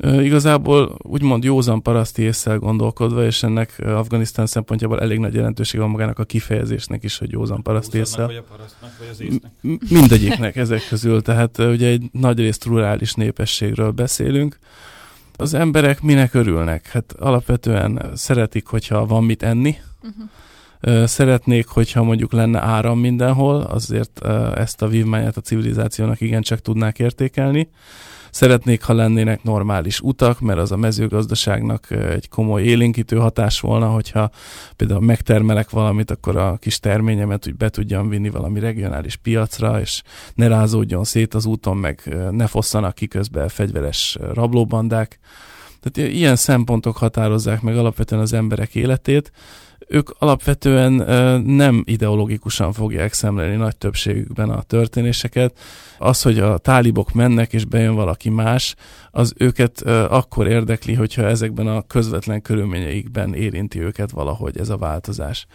Igazából 0.03 0.97
úgymond 1.03 1.45
józan 1.45 1.83
paraszti 1.83 2.23
észsel 2.23 2.59
gondolkodva, 2.59 3.25
és 3.25 3.43
ennek 3.43 3.83
Afganisztán 3.87 4.47
szempontjából 4.47 5.01
elég 5.01 5.19
nagy 5.19 5.35
jelentőség 5.35 5.81
van 5.81 5.91
magának 5.91 6.19
a 6.19 6.25
kifejezésnek 6.25 7.05
is, 7.05 7.19
hogy 7.19 7.33
józan 7.33 7.63
paraszti 7.63 7.99
észsel. 7.99 8.27
Vagy 8.27 8.37
a 8.37 8.43
parasztnak, 8.43 8.91
vagy 8.99 9.09
az 9.11 9.21
észnek? 9.21 9.51
Mindegyiknek 9.91 10.57
ezek 10.57 10.87
közül, 10.89 11.23
tehát 11.23 11.59
ugye 11.59 11.89
egy 11.89 12.09
nagyrészt 12.13 12.65
rurális 12.65 13.13
népességről 13.13 13.91
beszélünk. 13.91 14.59
Az 15.37 15.55
emberek 15.55 16.03
minek 16.03 16.35
örülnek? 16.35 16.87
Hát 16.87 17.15
alapvetően 17.19 18.11
szeretik, 18.15 18.67
hogyha 18.67 19.07
van 19.07 19.25
mit 19.25 19.43
enni, 19.43 19.77
uh-huh. 20.03 20.31
Szeretnék, 21.05 21.67
hogyha 21.67 22.03
mondjuk 22.03 22.33
lenne 22.33 22.61
áram 22.61 22.99
mindenhol, 22.99 23.61
azért 23.61 24.25
ezt 24.55 24.83
a 24.83 24.89
vívmányát 24.89 25.37
a 25.37 25.41
civilizációnak 25.41 26.21
igencsak 26.21 26.61
tudnák 26.61 26.99
értékelni. 26.99 27.69
Szeretnék, 28.31 28.83
ha 28.83 28.93
lennének 28.93 29.43
normális 29.43 30.01
utak, 30.01 30.41
mert 30.41 30.59
az 30.59 30.73
a 30.73 30.77
mezőgazdaságnak 30.77 31.91
egy 31.91 32.29
komoly 32.29 32.63
élénkítő 32.63 33.17
hatás 33.17 33.61
volna, 33.61 33.87
hogyha 33.87 34.31
például 34.77 35.01
megtermelek 35.01 35.71
valamit, 35.71 36.11
akkor 36.11 36.37
a 36.37 36.57
kis 36.57 36.81
terményemet 36.81 37.47
úgy 37.47 37.57
be 37.57 37.69
tudjam 37.69 38.09
vinni 38.09 38.31
valami 38.31 38.61
regionális 38.61 39.17
piacra, 39.17 39.81
és 39.81 40.03
ne 40.35 40.49
rázódjon 40.49 41.05
szét 41.05 41.35
az 41.35 41.47
úton, 41.47 41.77
meg 41.77 42.17
ne 42.31 42.47
fosszanak 42.47 42.95
ki 42.95 43.07
közben 43.07 43.49
fegyveres 43.49 44.19
rablóbandák. 44.33 45.19
Tehát 45.81 46.13
ilyen 46.13 46.37
szempontok 46.37 46.97
határozzák 46.97 47.63
meg 47.63 47.77
alapvetően 47.77 48.21
az 48.21 48.33
emberek 48.33 48.75
életét, 48.75 49.33
ők 49.89 50.11
alapvetően 50.19 50.93
nem 51.47 51.83
ideológikusan 51.87 52.73
fogják 52.73 53.13
szemlélni 53.13 53.57
nagy 53.57 53.77
többségükben 53.77 54.51
a 54.51 54.63
történéseket. 54.63 55.59
Az, 55.99 56.23
hogy 56.23 56.39
a 56.39 56.59
tálibok 56.59 57.13
mennek 57.13 57.53
és 57.53 57.65
bejön 57.65 57.95
valaki 57.95 58.31
más, 58.31 58.75
az 59.11 59.33
őket 59.37 59.81
akkor 60.09 60.47
érdekli, 60.47 60.95
hogyha 60.95 61.23
ezekben 61.23 61.67
a 61.67 61.83
közvetlen 61.83 62.43
körülményeikben 62.43 63.35
érinti 63.35 63.81
őket 63.81 64.11
valahogy 64.11 64.59
ez 64.59 64.69
a 64.69 64.77
változás. 64.77 65.47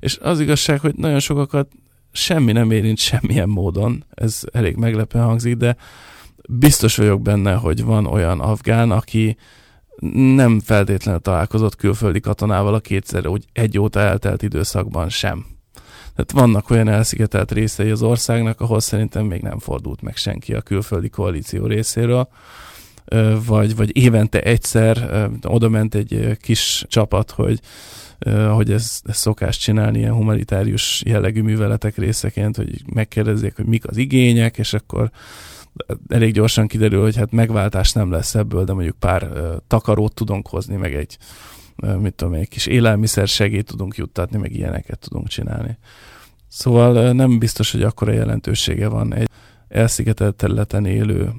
És 0.00 0.18
az 0.22 0.40
igazság, 0.40 0.80
hogy 0.80 0.94
nagyon 0.94 1.20
sokakat 1.20 1.68
semmi 2.12 2.52
nem 2.52 2.70
érint 2.70 2.98
semmilyen 2.98 3.48
módon, 3.48 4.04
ez 4.14 4.40
elég 4.52 4.76
meglepően 4.76 5.24
hangzik, 5.24 5.56
de 5.56 5.76
biztos 6.48 6.96
vagyok 6.96 7.22
benne, 7.22 7.54
hogy 7.54 7.84
van 7.84 8.06
olyan 8.06 8.40
afgán, 8.40 8.90
aki 8.90 9.36
nem 10.34 10.60
feltétlenül 10.60 11.20
találkozott 11.20 11.76
külföldi 11.76 12.20
katonával 12.20 12.74
a 12.74 12.80
kétszer, 12.80 13.26
úgy 13.26 13.44
egy 13.52 13.78
óta 13.78 14.00
eltelt 14.00 14.42
időszakban 14.42 15.08
sem. 15.08 15.46
Tehát 16.14 16.46
vannak 16.46 16.70
olyan 16.70 16.88
elszigetelt 16.88 17.52
részei 17.52 17.90
az 17.90 18.02
országnak, 18.02 18.60
ahol 18.60 18.80
szerintem 18.80 19.24
még 19.24 19.40
nem 19.40 19.58
fordult 19.58 20.02
meg 20.02 20.16
senki 20.16 20.54
a 20.54 20.60
külföldi 20.60 21.08
koalíció 21.08 21.66
részéről, 21.66 22.28
vagy, 23.46 23.76
vagy 23.76 23.96
évente 23.96 24.40
egyszer 24.40 25.28
oda 25.42 25.68
ment 25.68 25.94
egy 25.94 26.36
kis 26.40 26.84
csapat, 26.88 27.30
hogy 27.30 27.60
hogy 28.54 28.72
ez, 28.72 29.00
ez 29.04 29.16
szokás 29.16 29.58
csinálni 29.58 29.98
ilyen 29.98 30.12
humanitárius 30.12 31.02
jellegű 31.06 31.42
műveletek 31.42 31.96
részeként, 31.96 32.56
hogy 32.56 32.82
megkérdezzék, 32.94 33.56
hogy 33.56 33.64
mik 33.64 33.86
az 33.86 33.96
igények, 33.96 34.58
és 34.58 34.72
akkor 34.72 35.10
elég 36.08 36.32
gyorsan 36.32 36.66
kiderül, 36.66 37.02
hogy 37.02 37.16
hát 37.16 37.32
megváltás 37.32 37.92
nem 37.92 38.10
lesz 38.10 38.34
ebből, 38.34 38.64
de 38.64 38.72
mondjuk 38.72 38.96
pár 38.98 39.28
takarót 39.66 40.14
tudunk 40.14 40.48
hozni, 40.48 40.76
meg 40.76 40.94
egy, 40.94 41.18
mit 41.98 42.14
tudom, 42.14 42.34
egy 42.34 42.48
kis 42.48 42.66
élelmiszer 42.66 43.28
segélyt 43.28 43.66
tudunk 43.66 43.96
juttatni, 43.96 44.38
meg 44.38 44.54
ilyeneket 44.54 44.98
tudunk 44.98 45.28
csinálni. 45.28 45.78
Szóval 46.48 47.12
nem 47.12 47.38
biztos, 47.38 47.72
hogy 47.72 47.82
akkora 47.82 48.12
jelentősége 48.12 48.88
van 48.88 49.14
egy 49.14 49.28
elszigetelt 49.68 50.34
területen 50.34 50.86
élő, 50.86 51.32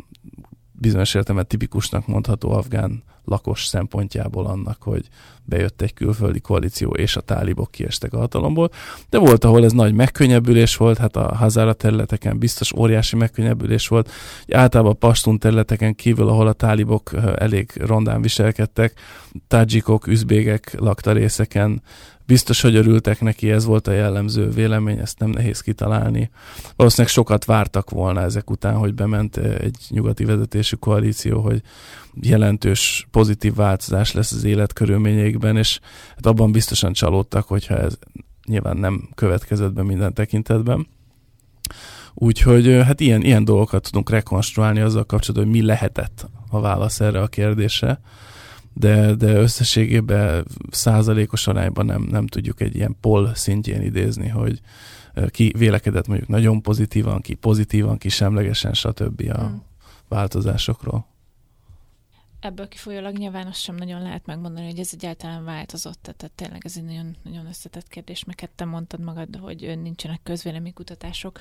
bizonyos 0.72 1.14
értelemben 1.14 1.48
tipikusnak 1.48 2.08
mondható 2.08 2.52
afgán 2.52 3.04
lakos 3.26 3.66
szempontjából 3.66 4.46
annak, 4.46 4.78
hogy 4.82 5.08
bejött 5.44 5.82
egy 5.82 5.94
külföldi 5.94 6.40
koalíció, 6.40 6.90
és 6.90 7.16
a 7.16 7.22
tálibok 7.22 7.72
kiestek 7.72 8.14
a 8.14 8.18
hatalomból. 8.18 8.70
De 9.10 9.18
volt, 9.18 9.44
ahol 9.44 9.64
ez 9.64 9.72
nagy 9.72 9.94
megkönnyebbülés 9.94 10.78
volt, 10.78 10.98
hát 10.98 11.16
a 11.16 11.36
Hazára 11.36 11.74
területeken 11.74 12.38
biztos 12.38 12.74
óriási 12.74 13.16
megkönnyebbülés 13.16 13.88
volt. 13.88 14.12
Általában 14.52 14.92
a 14.92 14.96
Pastun 14.96 15.40
területeken 15.40 15.96
kívül, 15.96 16.28
ahol 16.28 16.48
a 16.48 16.54
tálibok 16.54 17.12
elég 17.36 17.72
rondán 17.80 18.22
viselkedtek, 18.22 18.94
tádzsikok, 19.48 20.08
üzbégek 20.08 20.76
lakta 20.80 21.12
részeken, 21.12 21.82
biztos, 22.32 22.62
hogy 22.62 22.76
örültek 22.76 23.22
neki, 23.22 23.52
ez 23.52 23.66
volt 23.66 23.88
a 23.88 23.92
jellemző 23.92 24.50
vélemény, 24.50 24.98
ezt 25.00 25.20
nem 25.20 25.30
nehéz 25.30 25.62
kitalálni. 25.62 26.30
Valószínűleg 26.76 27.12
sokat 27.12 27.46
vártak 27.46 27.90
volna 27.90 28.22
ezek 28.22 28.50
után, 28.50 28.76
hogy 28.76 28.94
bement 28.94 29.38
egy 29.38 29.78
nyugati 29.90 30.26
vezetésű 30.26 30.76
koalíció, 30.76 31.42
hogy 31.42 31.62
jelentős 32.22 33.08
pozitív 33.12 33.56
változás 33.56 34.12
lesz 34.12 34.32
az 34.32 34.44
életkörülményeikben, 34.44 35.58
és 35.58 35.80
hát 36.16 36.26
abban 36.26 36.52
biztosan 36.52 36.94
csalódtak, 36.94 37.48
hogyha 37.48 37.78
ez 37.78 37.98
nyilván 38.48 38.78
nem 38.78 39.10
következett 39.16 39.74
be 39.74 39.84
minden 39.84 40.14
tekintetben. 40.14 40.88
Úgyhogy 42.14 42.82
hát 42.84 43.00
ilyen, 43.00 43.22
ilyen 43.22 43.46
dolgokat 43.46 43.84
tudunk 43.84 44.10
rekonstruálni 44.10 44.80
azzal 44.80 45.06
kapcsolatban, 45.06 45.50
hogy 45.50 45.60
mi 45.60 45.66
lehetett 45.66 46.28
a 46.50 46.60
válasz 46.60 47.00
erre 47.00 47.22
a 47.22 47.28
kérdésre, 47.28 48.00
de, 48.74 49.16
de 49.16 49.34
összességében 49.34 50.46
százalékos 50.70 51.48
arányban 51.48 51.86
nem, 51.86 52.02
nem 52.02 52.28
tudjuk 52.28 52.62
egy 52.62 52.76
ilyen 52.76 52.96
pol 53.02 53.36
szintjén 53.36 53.82
idézni, 53.82 54.28
hogy 54.28 54.62
ki 55.28 55.54
vélekedett 55.58 56.08
mondjuk 56.08 56.30
nagyon 56.30 56.62
pozitívan, 56.62 57.22
ki 57.22 57.34
pozitívan, 57.34 57.98
ki 57.98 58.10
semlegesen, 58.10 58.74
stb. 58.74 59.32
a 59.34 59.44
hmm. 59.44 59.64
változásokról. 60.08 61.10
Ebből 62.40 62.68
kifolyólag 62.68 63.18
nyilván 63.18 63.48
azt 63.48 63.62
sem 63.62 63.76
nagyon 63.76 64.02
lehet 64.02 64.26
megmondani, 64.26 64.66
hogy 64.66 64.80
ez 64.80 64.90
egyáltalán 64.94 65.44
változott, 65.44 66.00
tehát 66.02 66.32
tényleg 66.36 66.66
ez 66.66 66.74
egy 66.78 66.84
nagyon, 66.84 67.16
nagyon 67.24 67.46
összetett 67.46 67.88
kérdés, 67.88 68.24
meg 68.24 68.50
te 68.56 68.66
mondtad 68.66 69.00
magad, 69.00 69.36
hogy 69.36 69.80
nincsenek 69.82 70.20
közvéleménykutatások. 70.24 71.40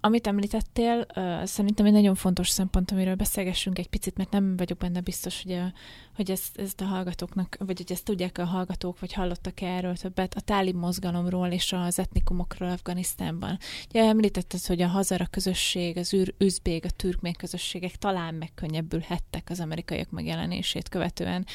Amit 0.00 0.26
említettél, 0.26 1.06
szerintem 1.44 1.86
egy 1.86 1.92
nagyon 1.92 2.14
fontos 2.14 2.48
szempont, 2.48 2.90
amiről 2.90 3.14
beszélgessünk 3.14 3.78
egy 3.78 3.88
picit, 3.88 4.16
mert 4.16 4.30
nem 4.30 4.56
vagyok 4.56 4.78
benne 4.78 5.00
biztos, 5.00 5.42
hogy, 5.42 5.52
a, 5.52 5.72
hogy 6.16 6.30
ezt, 6.30 6.58
ezt 6.58 6.80
a 6.80 6.84
hallgatóknak, 6.84 7.56
vagy 7.58 7.76
hogy 7.76 7.92
ezt 7.92 8.04
tudják 8.04 8.38
a 8.38 8.44
hallgatók, 8.44 9.00
vagy 9.00 9.12
hallottak 9.12 9.60
-e 9.60 9.66
erről 9.66 9.96
többet, 9.96 10.34
a 10.34 10.40
tálib 10.40 10.76
mozgalomról 10.76 11.48
és 11.48 11.72
az 11.72 11.98
etnikumokról 11.98 12.70
Afganisztánban. 12.70 13.58
Ugye 13.88 14.04
említetted, 14.04 14.66
hogy 14.66 14.82
a 14.82 14.86
hazara 14.86 15.26
közösség, 15.26 15.96
az 15.96 16.14
űr, 16.14 16.34
üzbég, 16.38 16.84
a 16.84 16.90
türkmén 16.90 17.32
közösségek 17.32 17.96
talán 17.96 18.34
megkönnyebbülhettek 18.34 19.46
az 19.50 19.60
amerikaiak 19.60 20.10
megjelenését 20.10 20.88
követően. 20.88 21.46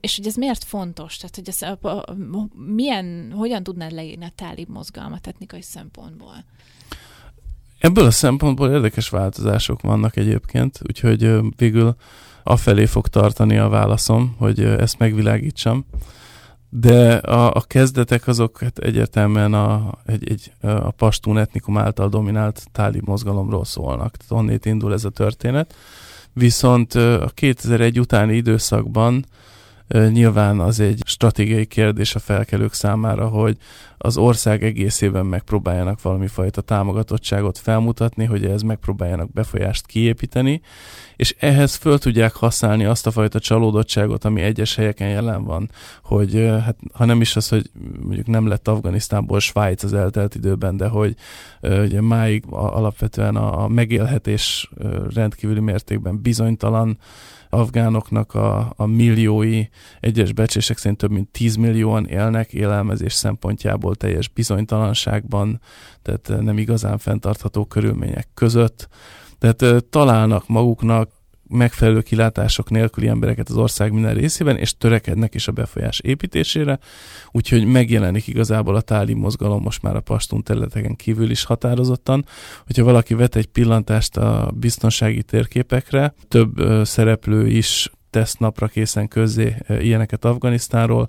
És 0.00 0.16
hogy 0.16 0.26
ez 0.26 0.34
miért 0.34 0.64
fontos? 0.64 1.16
Tehát, 1.16 1.34
hogy 1.34 1.48
ez 1.48 1.62
a, 1.62 1.78
a, 1.80 1.88
a, 1.88 2.16
milyen, 2.54 3.32
hogyan 3.32 3.62
tudnád 3.62 3.92
leírni 3.92 4.24
a 4.24 4.32
tálib 4.34 4.68
mozgalmat 4.68 5.26
etnikai 5.26 5.62
szempontból? 5.62 6.44
Ebből 7.84 8.06
a 8.06 8.10
szempontból 8.10 8.70
érdekes 8.70 9.08
változások 9.08 9.80
vannak 9.80 10.16
egyébként, 10.16 10.80
úgyhogy 10.88 11.38
végül 11.56 11.96
afelé 12.42 12.86
fog 12.86 13.08
tartani 13.08 13.58
a 13.58 13.68
válaszom, 13.68 14.34
hogy 14.38 14.60
ezt 14.60 14.98
megvilágítsam. 14.98 15.84
De 16.68 17.14
a, 17.14 17.54
a 17.54 17.60
kezdetek 17.60 18.26
azok 18.26 18.58
hát 18.58 18.78
egyértelműen 18.78 19.54
a, 19.54 19.94
egy, 20.06 20.30
egy, 20.30 20.52
a 20.60 20.90
pastún 20.90 21.38
etnikum 21.38 21.78
által 21.78 22.08
dominált 22.08 22.66
tálib 22.72 23.06
mozgalomról 23.06 23.64
szólnak. 23.64 24.16
Tehát 24.16 24.42
onnét 24.42 24.66
indul 24.66 24.92
ez 24.92 25.04
a 25.04 25.10
történet. 25.10 25.74
Viszont 26.32 26.94
a 26.94 27.30
2001 27.34 27.98
utáni 27.98 28.36
időszakban 28.36 29.24
Nyilván 29.88 30.60
az 30.60 30.80
egy 30.80 31.02
stratégiai 31.06 31.66
kérdés 31.66 32.14
a 32.14 32.18
felkelők 32.18 32.72
számára, 32.72 33.28
hogy 33.28 33.56
az 33.98 34.16
ország 34.16 34.64
egészében 34.64 35.26
megpróbáljanak 35.26 36.02
valami 36.02 36.26
fajta 36.26 36.60
támogatottságot 36.60 37.58
felmutatni, 37.58 38.24
hogy 38.24 38.44
ez 38.44 38.62
megpróbáljanak 38.62 39.32
befolyást 39.32 39.86
kiépíteni, 39.86 40.60
és 41.16 41.34
ehhez 41.38 41.74
föl 41.74 41.98
tudják 41.98 42.34
használni 42.34 42.84
azt 42.84 43.06
a 43.06 43.10
fajta 43.10 43.38
csalódottságot, 43.38 44.24
ami 44.24 44.40
egyes 44.42 44.74
helyeken 44.74 45.08
jelen 45.08 45.44
van, 45.44 45.70
hogy 46.02 46.34
hát, 46.64 46.76
ha 46.92 47.04
nem 47.04 47.20
is 47.20 47.36
az, 47.36 47.48
hogy 47.48 47.70
mondjuk 48.02 48.26
nem 48.26 48.46
lett 48.46 48.68
Afganisztánból 48.68 49.40
Svájc 49.40 49.82
az 49.82 49.94
eltelt 49.94 50.34
időben, 50.34 50.76
de 50.76 50.88
hogy 50.88 51.14
ugye 51.60 52.00
máig 52.00 52.44
alapvetően 52.50 53.36
a, 53.36 53.68
megélhetés 53.68 54.70
rendkívüli 55.14 55.60
mértékben 55.60 56.22
bizonytalan, 56.22 56.98
afgánoknak 57.54 58.34
a, 58.34 58.72
a 58.76 58.86
milliói, 58.86 59.64
egyes 60.00 60.32
becsések 60.32 60.78
szerint 60.78 60.98
több 60.98 61.10
mint 61.10 61.28
10 61.28 61.56
millióan 61.56 62.06
élnek 62.06 62.52
élelmezés 62.52 63.12
szempontjából 63.12 63.94
teljes 63.94 64.28
bizonytalanságban, 64.28 65.60
tehát 66.02 66.42
nem 66.42 66.58
igazán 66.58 66.98
fenntartható 66.98 67.64
körülmények 67.64 68.28
között. 68.34 68.88
Tehát 69.38 69.84
találnak 69.84 70.48
maguknak 70.48 71.10
megfelelő 71.54 72.00
kilátások 72.00 72.70
nélküli 72.70 73.08
embereket 73.08 73.48
az 73.48 73.56
ország 73.56 73.92
minden 73.92 74.14
részében, 74.14 74.56
és 74.56 74.76
törekednek 74.76 75.34
is 75.34 75.48
a 75.48 75.52
befolyás 75.52 76.00
építésére, 76.00 76.78
úgyhogy 77.30 77.64
megjelenik 77.64 78.26
igazából 78.26 78.76
a 78.76 78.80
táli 78.80 79.14
mozgalom 79.14 79.62
most 79.62 79.82
már 79.82 79.96
a 79.96 80.00
pastun 80.00 80.42
területeken 80.42 80.96
kívül 80.96 81.30
is 81.30 81.44
határozottan. 81.44 82.24
Hogyha 82.66 82.84
valaki 82.84 83.14
vet 83.14 83.36
egy 83.36 83.46
pillantást 83.46 84.16
a 84.16 84.52
biztonsági 84.54 85.22
térképekre, 85.22 86.14
több 86.28 86.62
szereplő 86.84 87.46
is 87.46 87.90
tesz 88.10 88.34
napra 88.34 88.66
készen 88.66 89.08
közzé 89.08 89.56
ilyeneket 89.68 90.24
Afganisztánról, 90.24 91.08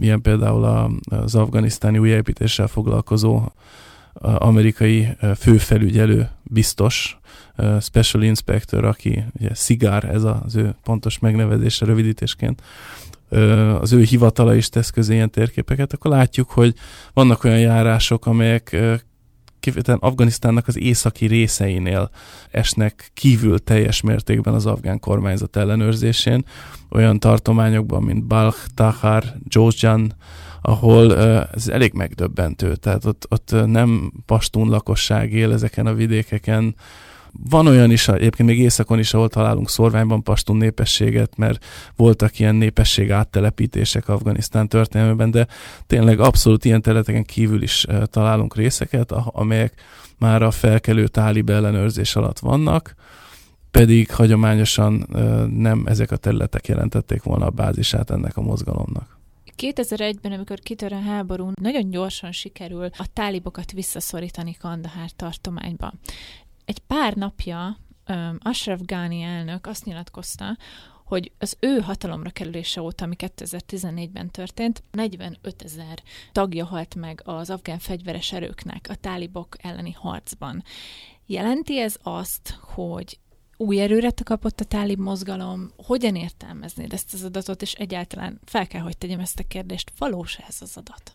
ilyen 0.00 0.22
például 0.22 0.92
az 1.08 1.34
afganisztáni 1.34 1.98
újjáépítéssel 1.98 2.66
foglalkozó 2.66 3.42
amerikai 4.22 5.08
főfelügyelő 5.38 6.28
biztos, 6.42 7.19
Special 7.80 8.22
Inspector, 8.22 8.84
aki 8.84 9.24
ugye 9.32 9.54
Szigár, 9.54 10.04
ez 10.04 10.22
az 10.24 10.56
ő 10.56 10.74
pontos 10.82 11.18
megnevezése 11.18 11.84
rövidítésként, 11.84 12.62
az 13.80 13.92
ő 13.92 14.02
hivatala 14.02 14.54
is 14.54 14.68
tesz 14.68 14.90
közé 14.90 15.14
ilyen 15.14 15.30
térképeket, 15.30 15.92
akkor 15.92 16.10
látjuk, 16.10 16.50
hogy 16.50 16.74
vannak 17.12 17.44
olyan 17.44 17.58
járások, 17.58 18.26
amelyek 18.26 18.76
kifejezetten 19.60 19.98
Afganisztánnak 20.00 20.68
az 20.68 20.78
északi 20.78 21.26
részeinél 21.26 22.10
esnek 22.50 23.10
kívül 23.14 23.58
teljes 23.58 24.00
mértékben 24.00 24.54
az 24.54 24.66
afgán 24.66 25.00
kormányzat 25.00 25.56
ellenőrzésén, 25.56 26.44
olyan 26.90 27.18
tartományokban, 27.18 28.02
mint 28.02 28.24
Balkh, 28.24 28.58
Tahar, 28.74 29.24
Jozjan, 29.48 30.14
ahol 30.62 31.16
ez 31.54 31.68
elég 31.68 31.92
megdöbbentő, 31.92 32.76
tehát 32.76 33.04
ott, 33.04 33.26
ott 33.28 33.66
nem 33.66 34.12
pastún 34.26 34.68
lakosság 34.68 35.32
él 35.32 35.52
ezeken 35.52 35.86
a 35.86 35.94
vidékeken, 35.94 36.74
van 37.32 37.66
olyan 37.66 37.90
is, 37.90 38.08
egyébként 38.08 38.48
még 38.48 38.58
északon 38.58 38.98
is, 38.98 39.14
ahol 39.14 39.28
találunk 39.28 39.70
szorványban 39.70 40.22
pastun 40.22 40.56
népességet, 40.56 41.36
mert 41.36 41.64
voltak 41.96 42.38
ilyen 42.38 42.54
népesség 42.54 43.10
áttelepítések 43.10 44.08
Afganisztán 44.08 44.68
történelmében, 44.68 45.30
de 45.30 45.46
tényleg 45.86 46.20
abszolút 46.20 46.64
ilyen 46.64 46.82
területeken 46.82 47.24
kívül 47.24 47.62
is 47.62 47.86
találunk 48.04 48.56
részeket, 48.56 49.12
amelyek 49.12 49.82
már 50.18 50.42
a 50.42 50.50
felkelő 50.50 51.08
tálib 51.08 51.50
ellenőrzés 51.50 52.16
alatt 52.16 52.38
vannak, 52.38 52.94
pedig 53.70 54.10
hagyományosan 54.10 55.06
nem 55.56 55.82
ezek 55.86 56.10
a 56.10 56.16
területek 56.16 56.68
jelentették 56.68 57.22
volna 57.22 57.46
a 57.46 57.50
bázisát 57.50 58.10
ennek 58.10 58.36
a 58.36 58.40
mozgalomnak. 58.40 59.18
2001-ben, 59.56 60.32
amikor 60.32 60.58
kitör 60.58 60.92
a 60.92 61.00
háború, 61.00 61.50
nagyon 61.60 61.90
gyorsan 61.90 62.32
sikerül 62.32 62.84
a 62.84 63.06
tálibokat 63.12 63.72
visszaszorítani 63.72 64.56
Kandahár 64.60 65.10
tartományba. 65.10 65.92
Egy 66.70 66.78
pár 66.78 67.14
napja 67.14 67.76
um, 68.08 68.38
Ashraf 68.38 68.80
Ghani 68.84 69.22
elnök 69.22 69.66
azt 69.66 69.84
nyilatkozta, 69.84 70.56
hogy 71.04 71.32
az 71.38 71.56
ő 71.60 71.78
hatalomra 71.78 72.30
kerülése 72.30 72.80
óta, 72.80 73.04
ami 73.04 73.14
2014-ben 73.18 74.30
történt, 74.30 74.82
45 74.90 75.62
ezer 75.62 76.02
tagja 76.32 76.64
halt 76.64 76.94
meg 76.94 77.20
az 77.24 77.50
afgán 77.50 77.78
fegyveres 77.78 78.32
erőknek 78.32 78.86
a 78.90 78.94
tálibok 78.94 79.56
elleni 79.62 79.92
harcban. 79.92 80.62
Jelenti 81.26 81.80
ez 81.80 81.96
azt, 82.02 82.58
hogy 82.60 83.18
új 83.56 83.80
erőre 83.80 84.12
kapott 84.24 84.60
a 84.60 84.64
tálib 84.64 84.98
mozgalom? 84.98 85.70
Hogyan 85.76 86.16
értelmeznéd 86.16 86.92
ezt 86.92 87.14
az 87.14 87.24
adatot, 87.24 87.62
és 87.62 87.72
egyáltalán 87.72 88.40
fel 88.44 88.66
kell, 88.66 88.82
hogy 88.82 88.98
tegyem 88.98 89.20
ezt 89.20 89.38
a 89.38 89.44
kérdést, 89.48 89.92
valós 89.98 90.38
ez 90.48 90.56
az 90.60 90.76
adat? 90.76 91.12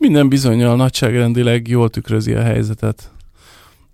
Minden 0.00 0.28
bizonyal 0.28 0.76
nagyságrendileg 0.76 1.68
jól 1.68 1.90
tükrözi 1.90 2.34
a 2.34 2.42
helyzetet. 2.42 3.10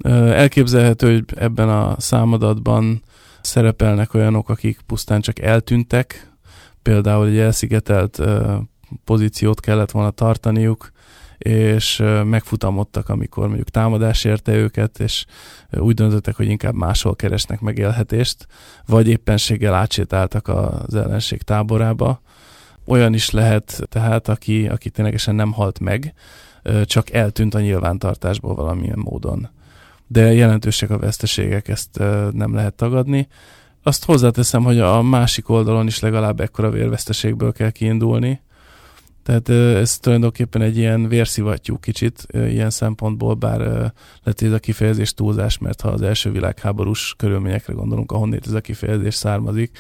Elképzelhető, 0.05 1.13
hogy 1.13 1.25
ebben 1.35 1.69
a 1.69 1.95
számadatban 1.99 3.03
szerepelnek 3.41 4.15
olyanok, 4.15 4.49
akik 4.49 4.81
pusztán 4.87 5.21
csak 5.21 5.39
eltűntek, 5.39 6.31
például 6.83 7.27
egy 7.27 7.39
elszigetelt 7.39 8.23
pozíciót 9.05 9.61
kellett 9.61 9.91
volna 9.91 10.11
tartaniuk, 10.11 10.91
és 11.39 12.03
megfutamodtak, 12.25 13.09
amikor 13.09 13.47
mondjuk 13.47 13.69
támadás 13.69 14.25
érte 14.25 14.55
őket, 14.55 15.01
és 15.01 15.25
úgy 15.71 15.95
döntöttek, 15.95 16.37
hogy 16.37 16.47
inkább 16.47 16.75
máshol 16.75 17.17
keresnek 17.17 17.61
megélhetést, 17.61 18.47
vagy 18.87 19.09
éppenséggel 19.09 19.75
átsétáltak 19.75 20.49
az 20.49 20.95
ellenség 20.95 21.43
táborába. 21.43 22.21
Olyan 22.87 23.15
is 23.15 23.31
lehet 23.31 23.83
tehát, 23.89 24.29
aki, 24.29 24.69
aki 24.69 24.91
ténylegesen 24.91 25.35
nem 25.35 25.53
halt 25.53 25.81
meg, 25.81 26.15
csak 26.85 27.13
eltűnt 27.13 27.55
a 27.55 27.61
nyilvántartásból 27.61 28.55
valamilyen 28.55 28.99
módon 28.99 29.49
de 30.13 30.33
jelentősek 30.33 30.91
a 30.91 30.99
veszteségek, 30.99 31.69
ezt 31.69 31.99
nem 32.33 32.55
lehet 32.55 32.75
tagadni. 32.75 33.29
Azt 33.83 34.05
hozzáteszem, 34.05 34.63
hogy 34.63 34.79
a 34.79 35.03
másik 35.03 35.49
oldalon 35.49 35.87
is 35.87 36.01
legalább 36.01 36.41
ekkora 36.41 36.71
vérveszteségből 36.71 37.53
kell 37.53 37.71
kiindulni. 37.71 38.41
Tehát 39.23 39.49
ez 39.49 39.99
tulajdonképpen 39.99 40.63
egy 40.63 40.77
ilyen 40.77 41.09
vérszivattyú 41.09 41.79
kicsit 41.79 42.27
ilyen 42.33 42.71
szempontból, 42.71 43.35
bár 43.35 43.93
lett 44.23 44.41
ez 44.41 44.53
a 44.53 44.59
kifejezés 44.59 45.15
túlzás, 45.15 45.59
mert 45.59 45.81
ha 45.81 45.89
az 45.89 46.03
első 46.03 46.31
világháborús 46.31 47.15
körülményekre 47.19 47.73
gondolunk, 47.73 48.13
ahonnét 48.13 48.47
ez 48.47 48.53
a 48.53 48.61
kifejezés 48.61 49.15
származik, 49.15 49.79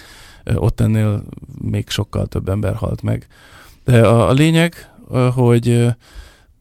ott 0.54 0.80
ennél 0.80 1.22
még 1.62 1.88
sokkal 1.88 2.26
több 2.26 2.48
ember 2.48 2.74
halt 2.74 3.02
meg. 3.02 3.26
De 3.84 4.06
a, 4.06 4.28
a 4.28 4.32
lényeg, 4.32 4.90
hogy 5.34 5.86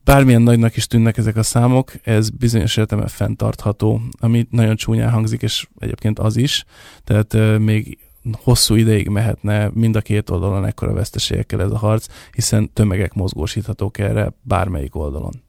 bármilyen 0.04 0.42
nagynak 0.42 0.76
is 0.76 0.86
tűnnek 0.86 1.16
ezek 1.16 1.36
a 1.36 1.42
számok, 1.42 1.92
ez 2.02 2.30
bizonyos 2.30 2.76
értelemben 2.76 3.12
fenntartható, 3.12 4.00
ami 4.18 4.46
nagyon 4.50 4.76
csúnyán 4.76 5.10
hangzik, 5.10 5.42
és 5.42 5.68
egyébként 5.78 6.18
az 6.18 6.36
is, 6.36 6.64
tehát 7.04 7.58
még 7.58 7.98
hosszú 8.32 8.74
ideig 8.74 9.08
mehetne 9.08 9.70
mind 9.74 9.96
a 9.96 10.00
két 10.00 10.30
oldalon 10.30 10.64
ekkora 10.64 10.92
veszteségekkel 10.92 11.62
ez 11.62 11.70
a 11.70 11.78
harc, 11.78 12.06
hiszen 12.32 12.72
tömegek 12.72 13.14
mozgósíthatók 13.14 13.98
erre 13.98 14.32
bármelyik 14.42 14.96
oldalon. 14.96 15.42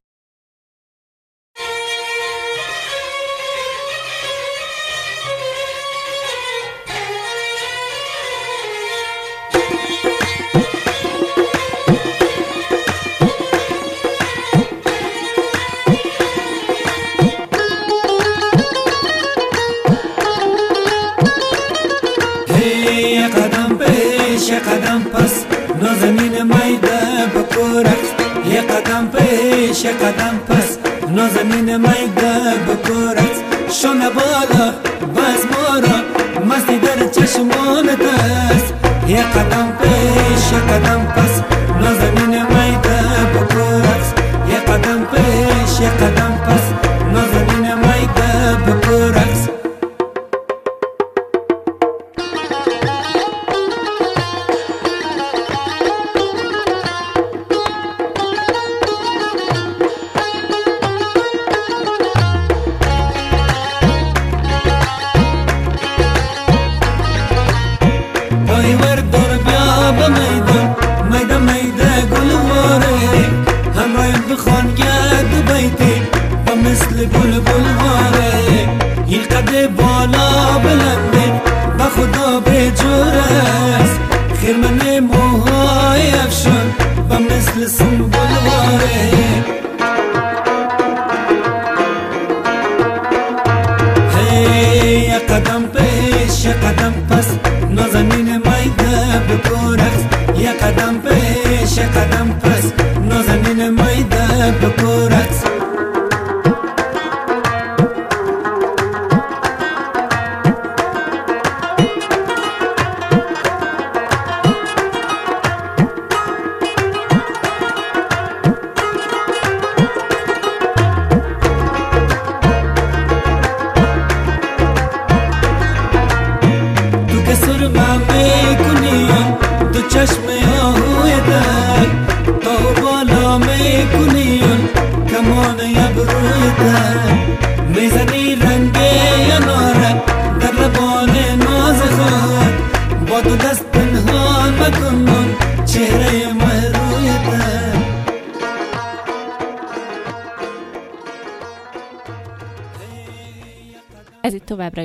پیش 24.53 24.53
قدم 24.53 25.03
پس 25.03 25.45
نازنین 25.83 26.43
میده 26.43 26.99
بکورکس 27.35 28.09
یه 28.53 28.61
قدم 28.61 29.09
پیش 29.09 29.87
قدم 29.87 30.39
پس 30.49 30.79
نازنین 31.17 31.77
میده 31.77 32.35
بکورکس 32.69 33.39
شونه 33.83 34.11
بالا 34.11 34.73
بس 35.17 35.43
مارا 35.53 35.99
مستی 36.47 36.79
در 36.79 37.09
چشمان 37.09 37.87
دست 37.87 38.75
یه 39.09 39.23
قدم 39.23 39.73
پیش 39.83 40.53
قدم 40.53 41.07
پس 41.17 41.43
نازنین 41.81 42.52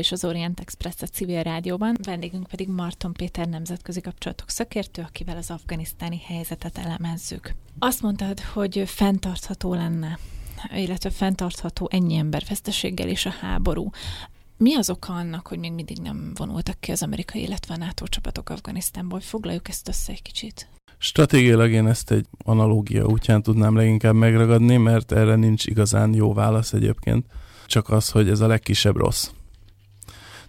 is 0.09 0.13
az 0.13 0.25
Orient 0.25 0.61
Express 0.61 0.95
a 1.01 1.07
civil 1.07 1.43
rádióban, 1.43 1.97
vendégünk 2.03 2.47
pedig 2.47 2.69
Marton 2.69 3.13
Péter 3.13 3.47
nemzetközi 3.47 4.01
kapcsolatok 4.01 4.51
szakértő, 4.51 5.03
akivel 5.03 5.37
az 5.37 5.51
afganisztáni 5.51 6.21
helyzetet 6.27 6.79
elemezzük. 6.79 7.55
Azt 7.79 8.03
mondtad, 8.03 8.41
hogy 8.41 8.83
fenntartható 8.87 9.75
lenne, 9.75 10.19
illetve 10.75 11.11
fenntartható 11.11 11.89
ennyi 11.91 12.17
ember 12.17 12.43
veszteséggel 12.49 13.09
és 13.09 13.27
a 13.27 13.35
háború. 13.41 13.91
Mi 14.57 14.75
az 14.75 14.91
oka 14.91 15.13
annak, 15.13 15.47
hogy 15.47 15.59
még 15.59 15.73
mindig 15.73 15.99
nem 16.03 16.33
vonultak 16.35 16.81
ki 16.81 16.91
az 16.93 17.03
amerikai, 17.03 17.43
illetve 17.43 17.75
a 17.75 17.77
NATO 17.77 18.07
csapatok 18.07 18.51
Afganisztánból? 18.51 19.21
Foglaljuk 19.21 19.69
ezt 19.69 19.89
össze 19.89 20.13
egy 20.13 20.23
kicsit. 20.23 20.69
Stratégiailag 20.99 21.71
én 21.71 21.87
ezt 21.87 22.11
egy 22.11 22.27
analógia 22.45 23.07
útján 23.07 23.43
tudnám 23.43 23.77
leginkább 23.77 24.15
megragadni, 24.15 24.77
mert 24.77 25.13
erre 25.13 25.35
nincs 25.35 25.67
igazán 25.67 26.15
jó 26.15 26.33
válasz 26.33 26.73
egyébként. 26.73 27.27
Csak 27.67 27.91
az, 27.91 28.11
hogy 28.11 28.29
ez 28.29 28.41
a 28.41 28.47
legkisebb 28.47 28.97
rossz. 28.97 29.31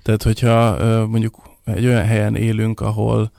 Tehát, 0.02 0.24
hogyha 0.24 0.78
mondjuk 1.08 1.41
egy 1.63 1.86
olyan 1.86 2.06
helyen 2.06 2.36
élünk, 2.36 2.80
ahol 2.80 3.32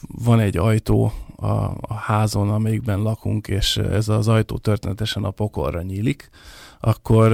van 0.00 0.40
egy 0.40 0.56
ajtó 0.56 1.12
a, 1.40 1.76
a 1.80 1.94
házon, 1.94 2.50
amelyikben 2.50 3.02
lakunk, 3.02 3.48
és 3.48 3.76
ez 3.76 4.08
az 4.08 4.28
ajtó 4.28 4.56
történetesen 4.56 5.24
a 5.24 5.30
pokolra 5.30 5.82
nyílik, 5.82 6.30
akkor 6.80 7.32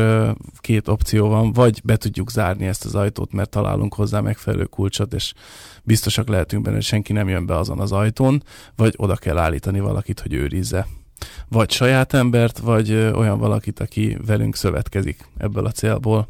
két 0.59 0.89
opció 0.89 1.29
van, 1.29 1.53
vagy 1.53 1.81
be 1.85 1.97
tudjuk 1.97 2.31
zárni 2.31 2.67
ezt 2.67 2.85
az 2.85 2.95
ajtót, 2.95 3.33
mert 3.33 3.51
találunk 3.51 3.95
hozzá 3.95 4.21
megfelelő 4.21 4.65
kulcsot, 4.65 5.15
és 5.15 5.33
biztosak 5.83 6.29
lehetünk 6.29 6.63
benne, 6.63 6.75
hogy 6.75 6.85
senki 6.85 7.13
nem 7.13 7.29
jön 7.29 7.47
be 7.47 7.57
azon 7.57 7.81
az 7.81 7.93
ajtón, 7.93 8.43
vagy 8.77 8.95
oda 8.97 9.17
kell 9.17 9.39
állítani 9.39 9.81
valakit, 9.81 10.21
hogy 10.21 10.33
őrizze. 10.33 10.87
Vagy 11.49 11.71
saját 11.71 12.13
embert, 12.13 12.59
vagy 12.59 12.93
olyan 12.93 13.39
valakit, 13.39 13.81
aki 13.81 14.19
velünk 14.27 14.57
szövetkezik 14.57 15.29
ebből 15.39 15.67
a 15.67 15.71
célból. 15.71 16.29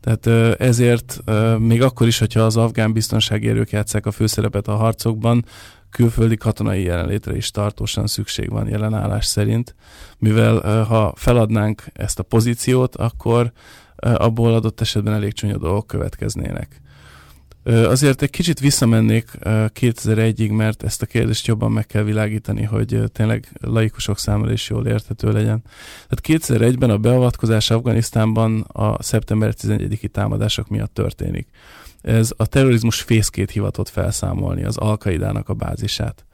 Tehát 0.00 0.26
ezért 0.60 1.22
még 1.58 1.82
akkor 1.82 2.06
is, 2.06 2.18
hogyha 2.18 2.40
az 2.40 2.56
afgán 2.56 2.92
biztonsági 2.92 3.48
erők 3.48 3.70
játszák 3.70 4.06
a 4.06 4.10
főszerepet 4.10 4.68
a 4.68 4.76
harcokban, 4.76 5.44
külföldi 5.90 6.36
katonai 6.36 6.82
jelenlétre 6.82 7.36
is 7.36 7.50
tartósan 7.50 8.06
szükség 8.06 8.50
van 8.50 8.68
jelenállás 8.68 9.26
szerint, 9.26 9.74
mivel 10.18 10.84
ha 10.84 11.12
feladnánk 11.16 11.84
ezt 11.92 12.18
a 12.18 12.22
pozíciót, 12.22 12.96
akkor 12.96 13.52
abból 13.96 14.54
adott 14.54 14.80
esetben 14.80 15.14
elég 15.14 15.32
csúnya 15.32 15.58
dolgok 15.58 15.86
következnének. 15.86 16.80
Azért 17.64 18.22
egy 18.22 18.30
kicsit 18.30 18.60
visszamennék 18.60 19.28
2001-ig, 19.40 20.56
mert 20.56 20.82
ezt 20.82 21.02
a 21.02 21.06
kérdést 21.06 21.46
jobban 21.46 21.72
meg 21.72 21.86
kell 21.86 22.02
világítani, 22.02 22.62
hogy 22.62 23.02
tényleg 23.12 23.48
laikusok 23.60 24.18
számára 24.18 24.52
is 24.52 24.68
jól 24.68 24.86
érthető 24.86 25.32
legyen. 25.32 25.62
Tehát 26.08 26.44
2001-ben 26.44 26.90
a 26.90 26.98
beavatkozás 26.98 27.70
Afganisztánban 27.70 28.60
a 28.60 29.02
szeptember 29.02 29.54
11-i 29.58 30.08
támadások 30.08 30.68
miatt 30.68 30.94
történik. 30.94 31.48
Ez 32.00 32.32
a 32.36 32.46
terrorizmus 32.46 33.00
fészkét 33.00 33.50
hivatott 33.50 33.88
felszámolni, 33.88 34.64
az 34.64 34.76
Alkaidának 34.76 35.48
a 35.48 35.54
bázisát. 35.54 36.24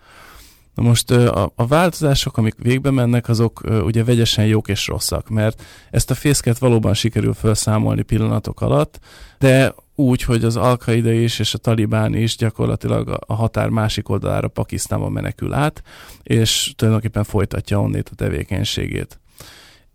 Na 0.75 0.83
most 0.83 1.11
a, 1.11 1.53
változások, 1.57 2.37
amik 2.37 2.55
végbe 2.59 2.91
mennek, 2.91 3.29
azok 3.29 3.61
ugye 3.85 4.05
vegyesen 4.05 4.47
jók 4.47 4.69
és 4.69 4.87
rosszak, 4.87 5.29
mert 5.29 5.63
ezt 5.91 6.11
a 6.11 6.15
fészket 6.15 6.59
valóban 6.59 6.95
sikerül 6.95 7.35
felszámolni 7.35 8.03
pillanatok 8.03 8.61
alatt, 8.61 9.01
de 9.39 9.75
úgy, 9.95 10.23
hogy 10.23 10.45
az 10.45 10.57
al 10.57 10.79
is 10.95 11.39
és 11.39 11.55
a 11.55 11.59
Talibán 11.59 12.15
is 12.15 12.37
gyakorlatilag 12.37 13.19
a 13.27 13.35
határ 13.35 13.69
másik 13.69 14.09
oldalára 14.09 14.49
Pakisztánba 14.49 15.09
menekül 15.09 15.53
át, 15.53 15.83
és 16.23 16.73
tulajdonképpen 16.77 17.25
folytatja 17.25 17.81
onnét 17.81 18.09
a 18.13 18.15
tevékenységét. 18.15 19.21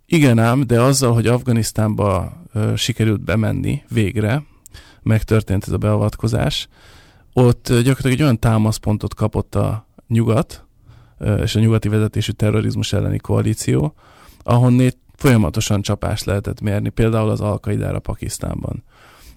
Igen 0.06 0.40
ám, 0.40 0.68
de 0.68 0.82
azzal, 0.82 1.14
hogy 1.14 1.28
Afganisztánba 1.28 2.34
sikerült 2.76 3.22
bemenni 3.22 3.82
végre, 3.90 4.44
megtörtént 5.04 5.64
ez 5.68 5.74
a 5.74 5.78
beavatkozás, 5.78 6.68
ott 7.34 7.64
gyakorlatilag 7.68 8.12
egy 8.12 8.22
olyan 8.22 8.40
támaszpontot 8.40 9.14
kapott 9.14 9.56
a 9.56 9.88
nyugat, 10.08 10.66
és 11.42 11.56
a 11.56 11.60
nyugati 11.60 11.90
vezetésű 11.90 12.32
terrorizmus 12.32 12.94
elleni 12.94 13.18
koalíció, 13.18 13.94
ahonnét 14.44 14.98
folyamatosan 15.16 15.82
csapást 15.82 16.26
lehetett 16.26 16.62
mérni, 16.62 16.90
például 16.90 17.30
az 17.30 17.42
Alkaidára 17.42 18.00
Pakisztánban. 18.00 18.84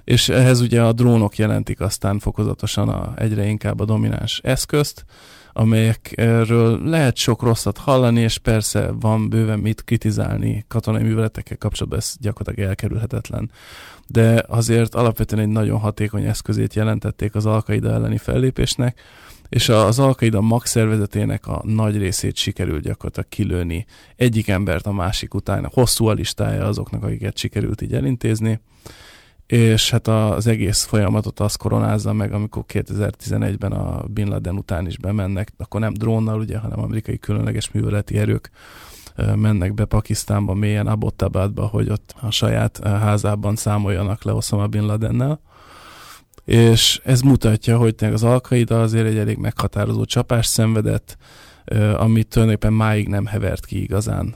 És 0.04 0.28
ehhez 0.28 0.60
ugye 0.60 0.82
a 0.82 0.92
drónok 0.92 1.36
jelentik 1.36 1.80
aztán 1.80 2.18
fokozatosan 2.18 2.88
a, 2.88 3.12
egyre 3.16 3.46
inkább 3.46 3.80
a 3.80 3.84
domináns 3.84 4.40
eszközt, 4.42 5.04
amelyekről 5.56 6.80
lehet 6.84 7.16
sok 7.16 7.42
rosszat 7.42 7.78
hallani, 7.78 8.20
és 8.20 8.38
persze 8.38 8.90
van 9.00 9.28
bőven 9.28 9.58
mit 9.58 9.84
kritizálni 9.84 10.64
katonai 10.68 11.02
műveletekkel 11.02 11.56
kapcsolatban, 11.56 11.98
ez 11.98 12.14
gyakorlatilag 12.20 12.68
elkerülhetetlen. 12.68 13.50
De 14.06 14.44
azért 14.48 14.94
alapvetően 14.94 15.42
egy 15.42 15.48
nagyon 15.48 15.78
hatékony 15.78 16.24
eszközét 16.24 16.74
jelentették 16.74 17.34
az 17.34 17.46
Alkaida 17.46 17.90
elleni 17.90 18.18
fellépésnek, 18.18 19.00
és 19.48 19.68
az 19.68 19.98
Alkaida 19.98 20.40
mag 20.40 20.66
szervezetének 20.66 21.46
a 21.46 21.62
nagy 21.64 21.96
részét 21.96 22.36
sikerült 22.36 22.82
gyakorlatilag 22.82 23.28
kilőni 23.28 23.86
egyik 24.16 24.48
embert 24.48 24.86
a 24.86 24.92
másik 24.92 25.34
után, 25.34 25.68
hosszú 25.72 26.06
a 26.06 26.12
listája 26.12 26.66
azoknak, 26.66 27.02
akiket 27.02 27.36
sikerült 27.36 27.82
így 27.82 27.94
elintézni, 27.94 28.60
és 29.46 29.90
hát 29.90 30.08
az 30.08 30.46
egész 30.46 30.84
folyamatot 30.84 31.40
az 31.40 31.54
koronázza 31.54 32.12
meg, 32.12 32.32
amikor 32.32 32.64
2011-ben 32.68 33.72
a 33.72 34.02
Bin 34.06 34.28
Laden 34.28 34.56
után 34.56 34.86
is 34.86 34.98
bemennek, 34.98 35.52
akkor 35.56 35.80
nem 35.80 35.92
drónnal, 35.92 36.38
ugye, 36.38 36.58
hanem 36.58 36.80
amerikai 36.80 37.18
különleges 37.18 37.70
műveleti 37.70 38.18
erők 38.18 38.50
mennek 39.36 39.74
be 39.74 39.84
Pakisztánba, 39.84 40.54
mélyen 40.54 40.86
Abbottabadba, 40.86 41.66
hogy 41.66 41.90
ott 41.90 42.14
a 42.20 42.30
saját 42.30 42.80
házában 42.84 43.56
számoljanak 43.56 44.22
le 44.22 44.32
Osama 44.32 44.66
Bin 44.66 44.86
Ladennel. 44.86 45.40
És 46.44 47.00
ez 47.04 47.20
mutatja, 47.20 47.76
hogy 47.76 47.94
az 48.12 48.22
Alkaida 48.22 48.82
azért 48.82 49.06
egy 49.06 49.16
elég 49.16 49.36
meghatározó 49.36 50.04
csapást 50.04 50.50
szenvedett, 50.50 51.16
amit 51.96 52.28
tulajdonképpen 52.28 52.72
máig 52.72 53.08
nem 53.08 53.26
hevert 53.26 53.66
ki 53.66 53.82
igazán. 53.82 54.34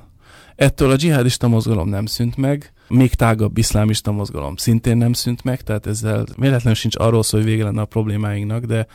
Ettől 0.56 0.90
a 0.90 0.96
dzsihadista 0.96 1.48
mozgalom 1.48 1.88
nem 1.88 2.06
szűnt 2.06 2.36
meg, 2.36 2.72
még 2.88 3.14
tágabb 3.14 3.58
iszlámista 3.58 4.12
mozgalom 4.12 4.56
szintén 4.56 4.96
nem 4.96 5.12
szűnt 5.12 5.44
meg, 5.44 5.62
tehát 5.62 5.86
ezzel 5.86 6.24
véletlenül 6.36 6.74
sincs 6.74 6.96
arról 6.96 7.22
szó, 7.22 7.36
hogy 7.36 7.46
vége 7.46 7.64
lenne 7.64 7.80
a 7.80 7.84
problémáinknak, 7.84 8.64
de, 8.64 8.86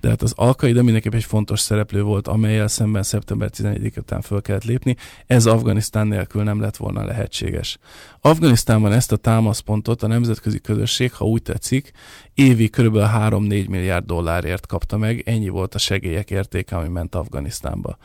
de 0.00 0.08
hát 0.08 0.22
az 0.22 0.32
Al-Qaida 0.36 0.82
mindenképp 0.82 1.14
egy 1.14 1.24
fontos 1.24 1.60
szereplő 1.60 2.02
volt, 2.02 2.28
amelyel 2.28 2.68
szemben 2.68 3.02
szeptember 3.02 3.50
11 3.50 3.92
után 3.96 4.20
föl 4.20 4.42
kellett 4.42 4.64
lépni. 4.64 4.96
Ez 5.26 5.46
Afganisztán 5.46 6.06
nélkül 6.06 6.42
nem 6.42 6.60
lett 6.60 6.76
volna 6.76 7.04
lehetséges. 7.04 7.78
Afganisztánban 8.20 8.92
ezt 8.92 9.12
a 9.12 9.16
támaszpontot 9.16 10.02
a 10.02 10.06
nemzetközi 10.06 10.60
közösség, 10.60 11.12
ha 11.12 11.24
úgy 11.24 11.42
tetszik, 11.42 11.92
évi 12.34 12.68
kb. 12.68 12.96
3-4 12.96 13.68
milliárd 13.68 14.06
dollárért 14.06 14.66
kapta 14.66 14.96
meg, 14.96 15.22
ennyi 15.26 15.48
volt 15.48 15.74
a 15.74 15.78
segélyek 15.78 16.30
értéke, 16.30 16.76
ami 16.76 16.88
ment 16.88 17.14
Afganisztánba. 17.14 17.98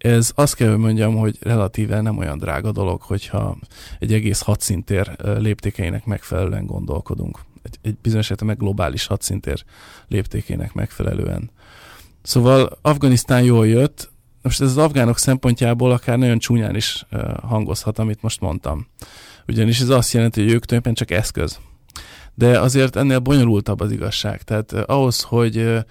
Ez 0.00 0.32
azt 0.34 0.54
kell, 0.54 0.68
hogy 0.68 0.78
mondjam, 0.78 1.16
hogy 1.16 1.38
relatíve 1.40 2.00
nem 2.00 2.18
olyan 2.18 2.38
drága 2.38 2.72
dolog, 2.72 3.02
hogyha 3.02 3.56
egy 3.98 4.12
egész 4.12 4.40
hadszintér 4.40 5.16
léptékeinek 5.38 6.04
megfelelően 6.04 6.66
gondolkodunk. 6.66 7.38
Egy, 7.62 7.78
egy 7.82 7.96
bizonyos 8.02 8.32
meg 8.44 8.56
globális 8.56 9.06
hadszintér 9.06 9.64
léptékének 10.08 10.72
megfelelően. 10.72 11.50
Szóval 12.22 12.78
Afganisztán 12.82 13.42
jól 13.42 13.66
jött, 13.66 14.10
most 14.42 14.60
ez 14.60 14.68
az 14.68 14.78
afgánok 14.78 15.18
szempontjából 15.18 15.90
akár 15.90 16.18
nagyon 16.18 16.38
csúnyán 16.38 16.76
is 16.76 17.06
hangozhat, 17.42 17.98
amit 17.98 18.22
most 18.22 18.40
mondtam. 18.40 18.86
Ugyanis 19.48 19.80
ez 19.80 19.88
azt 19.88 20.12
jelenti, 20.12 20.42
hogy 20.42 20.52
ők 20.52 20.64
tulajdonképpen 20.64 21.06
csak 21.06 21.18
eszköz. 21.18 21.58
De 22.34 22.60
azért 22.60 22.96
ennél 22.96 23.18
bonyolultabb 23.18 23.80
az 23.80 23.92
igazság. 23.92 24.42
Tehát 24.42 24.72
ahhoz, 24.72 25.22
hogy 25.22 25.84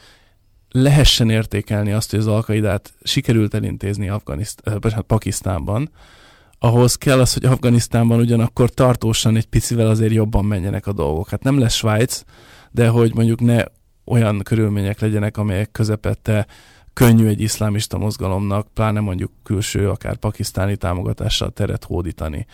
lehessen 0.71 1.29
értékelni 1.29 1.91
azt, 1.91 2.09
hogy 2.09 2.19
az 2.19 2.27
alkaidát 2.27 2.93
sikerült 3.03 3.53
elintézni 3.53 4.09
Afganiszt, 4.09 4.61
hát 4.65 5.01
Pakisztánban, 5.01 5.91
ahhoz 6.59 6.95
kell 6.95 7.19
az, 7.19 7.33
hogy 7.33 7.45
Afganisztánban 7.45 8.19
ugyanakkor 8.19 8.69
tartósan 8.69 9.35
egy 9.35 9.47
picivel 9.47 9.87
azért 9.87 10.13
jobban 10.13 10.45
menjenek 10.45 10.87
a 10.87 10.93
dolgok. 10.93 11.29
Hát 11.29 11.43
nem 11.43 11.59
lesz 11.59 11.73
Svájc, 11.73 12.23
de 12.71 12.87
hogy 12.87 13.15
mondjuk 13.15 13.39
ne 13.39 13.63
olyan 14.05 14.39
körülmények 14.39 14.99
legyenek, 14.99 15.37
amelyek 15.37 15.71
közepette 15.71 16.47
könnyű 16.93 17.27
egy 17.27 17.41
iszlámista 17.41 17.97
mozgalomnak, 17.97 18.67
pláne 18.73 18.99
mondjuk 18.99 19.31
külső, 19.43 19.89
akár 19.89 20.15
pakisztáni 20.15 20.75
támogatással 20.75 21.49
teret 21.49 21.83
hódítani. 21.83 22.45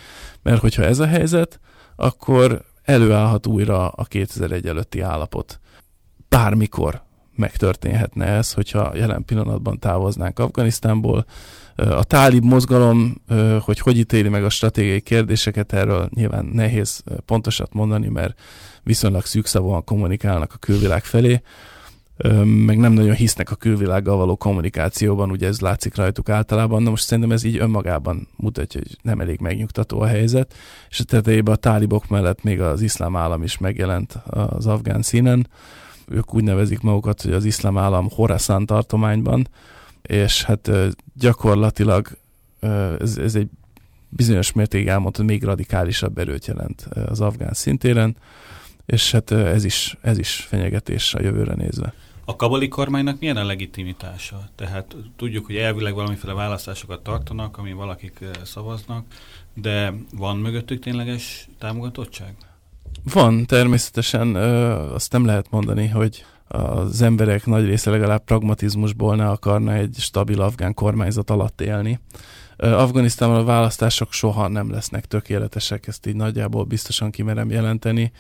Mert 0.44 0.62
hogyha 0.62 0.84
ez 0.84 1.00
a 1.00 1.06
helyzet, 1.06 1.60
akkor 1.96 2.62
előállhat 2.84 3.48
újra 3.48 3.90
a 3.90 4.04
2001 4.04 4.68
előtti 4.68 5.00
állapot. 5.00 5.60
Bármikor 6.30 7.04
megtörténhetne 7.38 8.26
ez, 8.26 8.54
hogyha 8.54 8.96
jelen 8.96 9.26
pillanatban 9.26 9.80
távoznánk 9.80 10.40
Afganisztánból. 10.40 11.26
A 11.76 12.04
tálib 12.04 12.44
mozgalom, 12.44 13.22
hogy 13.60 13.80
hogy 13.80 13.98
ítéli 13.98 14.30
meg 14.30 14.44
a 14.44 14.50
stratégiai 14.50 15.02
kérdéseket, 15.02 15.74
erről 15.74 16.10
nyilván 16.14 16.46
nehéz 16.46 17.04
pontosat 17.26 17.74
mondani, 17.74 18.08
mert 18.08 18.40
viszonylag 18.84 19.26
szűkszavúan 19.26 19.84
kommunikálnak 19.84 20.54
a 20.54 20.58
külvilág 20.58 21.04
felé, 21.04 21.42
meg 22.44 22.78
nem 22.78 22.94
nagyon 22.94 23.14
hisznek 23.14 23.52
a 23.52 23.56
külvilággal 23.56 24.18
való 24.18 24.36
kommunikációban, 24.36 25.32
ugye 25.32 25.48
ez 25.48 25.60
látszik 25.60 25.96
rajtuk 25.96 26.30
általában, 26.30 26.84
na 26.84 26.90
most 26.90 27.04
szerintem 27.04 27.32
ez 27.32 27.44
így 27.44 27.58
önmagában 27.58 28.28
mutatja, 28.36 28.80
hogy 28.80 28.98
nem 29.02 29.20
elég 29.20 29.40
megnyugtató 29.40 30.00
a 30.00 30.06
helyzet, 30.06 30.54
és 30.90 31.00
a 31.00 31.04
tetejében 31.04 31.54
a 31.54 31.58
tálibok 31.58 32.08
mellett 32.08 32.44
még 32.44 32.62
az 32.62 32.82
iszlám 32.82 33.16
állam 33.16 33.44
is 33.44 33.58
megjelent 33.58 34.14
az 34.26 34.68
afgán 34.68 35.02
színen, 35.02 35.48
ők 36.08 36.34
úgy 36.34 36.44
nevezik 36.44 36.82
magukat, 36.82 37.22
hogy 37.22 37.34
az 37.34 37.46
iszlám 37.46 37.78
állam 37.78 38.10
Horaszán 38.10 38.66
tartományban, 38.66 39.48
és 40.02 40.44
hát 40.44 40.72
gyakorlatilag 41.14 42.08
ez, 43.00 43.18
ez 43.18 43.36
egy 43.36 43.50
bizonyos 44.10 44.52
mértékig 44.52 44.88
elmondta, 44.88 45.24
még 45.24 45.44
radikálisabb 45.44 46.18
erőt 46.18 46.46
jelent 46.46 46.88
az 47.06 47.22
afgán 47.22 47.54
szintéren, 47.54 48.16
és 48.86 49.12
hát 49.12 49.32
ez 49.32 49.64
is, 49.64 49.98
ez 50.02 50.18
is 50.18 50.36
fenyegetés 50.36 51.14
a 51.14 51.22
jövőre 51.22 51.54
nézve. 51.54 51.94
A 52.26 52.36
kabali 52.36 52.68
kormánynak 52.68 53.20
milyen 53.20 53.38
a 53.38 53.44
legitimitása? 53.44 54.50
Tehát 54.56 54.96
tudjuk, 55.16 55.46
hogy 55.46 55.56
elvileg 55.56 55.94
valamiféle 55.94 56.34
választásokat 56.34 57.04
tartanak, 57.04 57.58
ami 57.58 57.74
valakik 57.74 58.20
szavaznak, 58.44 59.06
de 59.54 59.94
van 60.14 60.38
mögöttük 60.38 60.84
tényleges 60.84 61.48
támogatottság? 61.58 62.36
Van, 63.04 63.46
természetesen 63.46 64.36
azt 64.36 65.12
nem 65.12 65.26
lehet 65.26 65.50
mondani, 65.50 65.88
hogy 65.88 66.26
az 66.48 67.02
emberek 67.02 67.46
nagy 67.46 67.66
része 67.66 67.90
legalább 67.90 68.24
pragmatizmusból 68.24 69.16
ne 69.16 69.30
akarna 69.30 69.74
egy 69.74 69.96
stabil 70.00 70.42
afgán 70.42 70.74
kormányzat 70.74 71.30
alatt 71.30 71.62
élni. 71.62 72.00
Afganisztánban 72.58 73.40
a 73.40 73.44
választások 73.44 74.12
soha 74.14 74.48
nem 74.48 74.72
lesznek 74.72 75.06
tökéletesek, 75.06 75.88
ezt 75.88 76.08
így 76.08 76.16
nagyjából 76.16 76.64
biztosan 76.64 77.12
kimerem 77.12 77.50
jelenteni. 77.50 78.12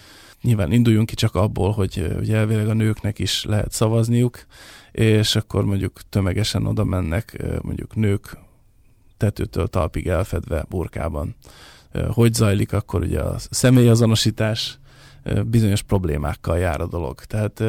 Nyilván 0.42 0.72
induljunk 0.72 1.08
ki 1.08 1.16
csak 1.16 1.36
abból, 1.36 1.72
hogy, 1.72 2.12
hogy 2.16 2.34
elvileg 2.34 2.68
a 2.68 2.74
nőknek 2.74 3.20
is 3.20 3.44
lehet 3.44 3.72
szavazniuk, 3.72 4.46
és 4.92 5.36
akkor 5.36 5.66
mondjuk 5.66 6.00
tömegesen 6.10 6.66
oda 6.66 6.84
mennek 6.84 7.44
mondjuk 7.62 7.96
nők 7.96 8.38
tetőtől 9.18 9.68
talpig 9.68 10.08
elfedve 10.08 10.66
burkában 10.70 11.36
hogy 12.10 12.34
zajlik, 12.34 12.74
akkor 12.74 13.02
ugye 13.02 13.20
a 13.20 13.36
személyazonosítás 13.50 14.80
bizonyos 15.46 15.82
problémákkal 15.82 16.58
jár 16.58 16.82
a 16.82 16.88
dolog. 16.88 17.20
Tehát 17.20 17.64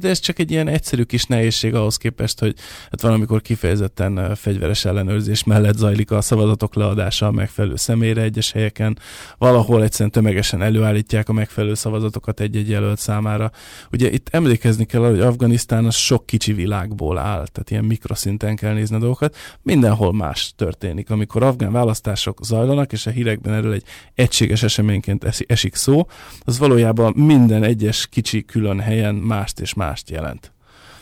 de 0.00 0.08
ez 0.08 0.18
csak 0.18 0.38
egy 0.38 0.50
ilyen 0.50 0.68
egyszerű 0.68 1.02
kis 1.02 1.24
nehézség 1.24 1.74
ahhoz 1.74 1.96
képest, 1.96 2.40
hogy 2.40 2.54
hát 2.90 3.00
valamikor 3.00 3.42
kifejezetten 3.42 4.34
fegyveres 4.34 4.84
ellenőrzés 4.84 5.44
mellett 5.44 5.76
zajlik 5.76 6.10
a 6.10 6.20
szavazatok 6.20 6.74
leadása 6.74 7.26
a 7.26 7.30
megfelelő 7.30 7.76
személyre 7.76 8.22
egyes 8.22 8.52
helyeken, 8.52 8.98
valahol 9.38 9.82
egyszerűen 9.82 10.10
tömegesen 10.10 10.62
előállítják 10.62 11.28
a 11.28 11.32
megfelelő 11.32 11.74
szavazatokat 11.74 12.40
egy-egy 12.40 12.68
jelölt 12.68 12.98
számára. 12.98 13.50
Ugye 13.92 14.10
itt 14.10 14.28
emlékezni 14.30 14.84
kell, 14.84 15.00
hogy 15.00 15.20
Afganisztán 15.20 15.84
az 15.84 15.94
sok 15.94 16.26
kicsi 16.26 16.52
világból 16.52 17.18
áll, 17.18 17.46
tehát 17.46 17.70
ilyen 17.70 17.84
mikroszinten 17.84 18.56
kell 18.56 18.72
nézni 18.72 18.96
a 18.96 18.98
dolgokat. 18.98 19.36
Mindenhol 19.62 20.12
más 20.12 20.52
történik. 20.56 21.10
Amikor 21.10 21.42
afgán 21.42 21.72
választások 21.72 22.44
zajlanak, 22.44 22.92
és 22.92 23.06
a 23.06 23.10
hírekben 23.10 23.54
erről 23.54 23.72
egy 23.72 23.84
egységes 24.14 24.62
eseményként 24.62 25.24
esik 25.46 25.74
szó, 25.74 26.06
az 26.44 26.58
valójában 26.58 27.01
valójában 27.02 27.24
minden 27.26 27.62
egyes 27.62 28.06
kicsi 28.06 28.44
külön 28.44 28.80
helyen 28.80 29.14
mást 29.14 29.60
és 29.60 29.74
mást 29.74 30.10
jelent. 30.10 30.52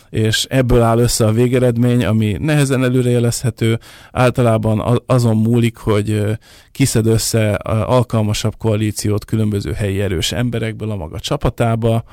És 0.09 0.45
ebből 0.49 0.81
áll 0.81 0.99
össze 0.99 1.25
a 1.25 1.31
végeredmény, 1.31 2.05
ami 2.05 2.37
nehezen 2.39 2.83
előrejelezhető, 2.83 3.79
általában 4.11 5.01
azon 5.05 5.37
múlik, 5.37 5.77
hogy 5.77 6.37
kiszed 6.71 7.05
össze 7.05 7.53
alkalmasabb 7.53 8.57
koalíciót 8.57 9.25
különböző 9.25 9.71
helyi 9.71 10.01
erős 10.01 10.31
emberekből 10.31 10.91
a 10.91 10.95
maga 10.95 11.19
csapatába, 11.19 12.03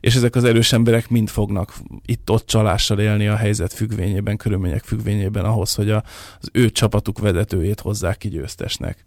és 0.00 0.14
ezek 0.14 0.34
az 0.34 0.44
erős 0.44 0.72
emberek 0.72 1.08
mind 1.08 1.28
fognak 1.28 1.72
itt-ott 2.04 2.46
csalással 2.46 2.98
élni 2.98 3.26
a 3.26 3.36
helyzet 3.36 3.72
függvényében, 3.72 4.36
körülmények 4.36 4.82
függvényében 4.84 5.44
ahhoz, 5.44 5.74
hogy 5.74 5.90
az 5.90 6.48
ő 6.52 6.70
csapatuk 6.70 7.18
vezetőjét 7.18 7.80
hozzák 7.80 8.18
ki 8.18 8.28
győztesnek. 8.28 9.04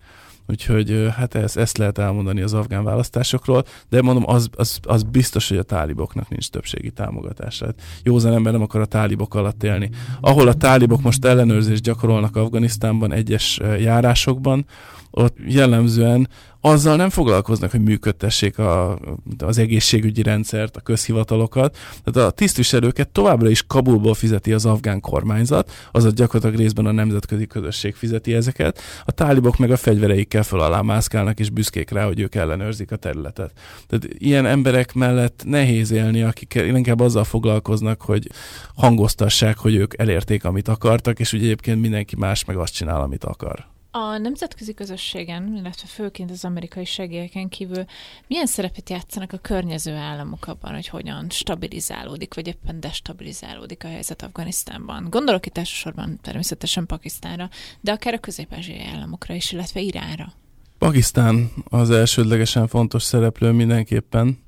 Úgyhogy 0.52 1.08
hát 1.16 1.36
ezt, 1.36 1.58
ezt 1.58 1.78
lehet 1.78 1.97
elmondani 1.97 2.41
az 2.41 2.54
afgán 2.54 2.84
választásokról, 2.84 3.64
de 3.89 4.02
mondom, 4.02 4.24
az, 4.28 4.49
az, 4.56 4.80
az 4.82 5.04
biztos, 5.04 5.49
hogy 5.49 5.58
a 5.58 5.64
táliboknak 5.64 6.30
nincs 6.30 6.49
többségi 6.49 6.89
támogatása. 6.91 7.66
Hát 7.66 7.82
józan 8.04 8.34
ember 8.34 8.52
nem 8.54 8.62
akar 8.62 8.82
a 8.82 8.86
tálibok 8.86 9.36
alatt 9.36 9.64
élni. 9.64 9.89
Ahol 10.22 10.47
a 10.47 10.54
tálibok 10.54 11.02
most 11.02 11.26
ellenőrzést 11.26 11.84
gyakorolnak 11.84 12.36
Afganisztánban 12.36 13.12
egyes 13.12 13.60
járásokban, 13.80 14.66
ott 15.12 15.38
jellemzően 15.47 16.28
azzal 16.62 16.95
nem 16.95 17.09
foglalkoznak, 17.09 17.72
hogy 17.72 17.82
működtessék 17.82 18.57
a, 18.57 18.99
az 19.38 19.57
egészségügyi 19.57 20.24
rendszert, 20.24 20.78
a 20.78 20.82
közhivatalokat. 20.82 21.78
Tehát 22.03 22.30
a 22.30 22.34
tisztviselőket 22.34 23.09
továbbra 23.09 23.49
is 23.49 23.64
Kabulból 23.68 24.14
fizeti 24.14 24.53
az 24.53 24.66
afgán 24.66 24.99
kormányzat, 24.99 25.72
azaz 25.91 26.14
gyakorlatilag 26.14 26.59
részben 26.59 26.86
a 26.86 26.91
nemzetközi 26.91 27.47
közösség 27.47 27.95
fizeti 27.95 28.34
ezeket. 28.34 28.80
A 29.05 29.12
tálibok 29.12 29.57
meg 29.57 29.72
a 29.72 29.78
fegyvereikkel 29.78 30.43
fel 30.43 30.59
alá 30.59 30.82
mászkálnak, 30.82 31.39
és 31.39 31.49
büszkék 31.49 31.89
rá, 31.89 32.05
hogy 32.05 32.20
ők 32.20 32.36
ellenőrzik 32.36 32.91
a 32.91 32.95
területet. 32.95 33.51
Tehát 33.88 34.07
ilyen 34.18 34.45
emberek 34.45 34.93
mellett 34.93 35.43
nehéz 35.45 35.91
élni, 35.91 36.22
akik 36.22 36.53
inkább 36.53 36.99
azzal 36.99 37.24
foglalkoznak, 37.24 38.01
hogy 38.01 38.28
hangoztassák, 38.76 39.57
hogy 39.57 39.76
ők 39.76 39.93
elérték, 39.97 40.43
amit 40.43 40.68
akartak, 40.68 41.20
és 41.20 41.34
ugye 41.34 41.43
egyébként 41.43 41.82
mindenki 41.82 42.16
más 42.16 42.45
meg 42.45 42.57
azt 42.57 42.74
csinál, 42.74 43.01
amit 43.01 43.24
akar. 43.24 43.70
A 43.94 44.18
nemzetközi 44.18 44.74
közösségen, 44.74 45.56
illetve 45.56 45.88
főként 45.88 46.32
az 46.32 46.46
amerikai 46.46 46.86
segélyeken 46.86 47.50
kívül 47.50 47.86
milyen 48.28 48.46
szerepet 48.46 48.89
játszanak 48.89 49.34
a 49.34 49.38
környező 49.38 49.94
államok 49.94 50.48
abban, 50.48 50.74
hogy 50.74 50.88
hogyan 50.88 51.30
stabilizálódik, 51.30 52.34
vagy 52.34 52.48
éppen 52.48 52.80
destabilizálódik 52.80 53.84
a 53.84 53.88
helyzet 53.88 54.22
Afganisztánban? 54.22 55.08
Gondolok 55.10 55.46
itt 55.46 55.58
elsősorban 55.58 56.20
természetesen 56.22 56.86
Pakisztánra, 56.86 57.50
de 57.82 57.92
akár 57.92 58.14
a 58.14 58.20
közép 58.20 58.54
államokra 58.92 59.34
is, 59.34 59.52
illetve 59.52 59.80
Iránra. 59.80 60.34
Pakisztán 60.78 61.52
az 61.64 61.89
elsődlegesen 61.89 62.68
fontos 62.68 63.04
szereplő 63.04 63.52
mindenképpen. 63.52 64.44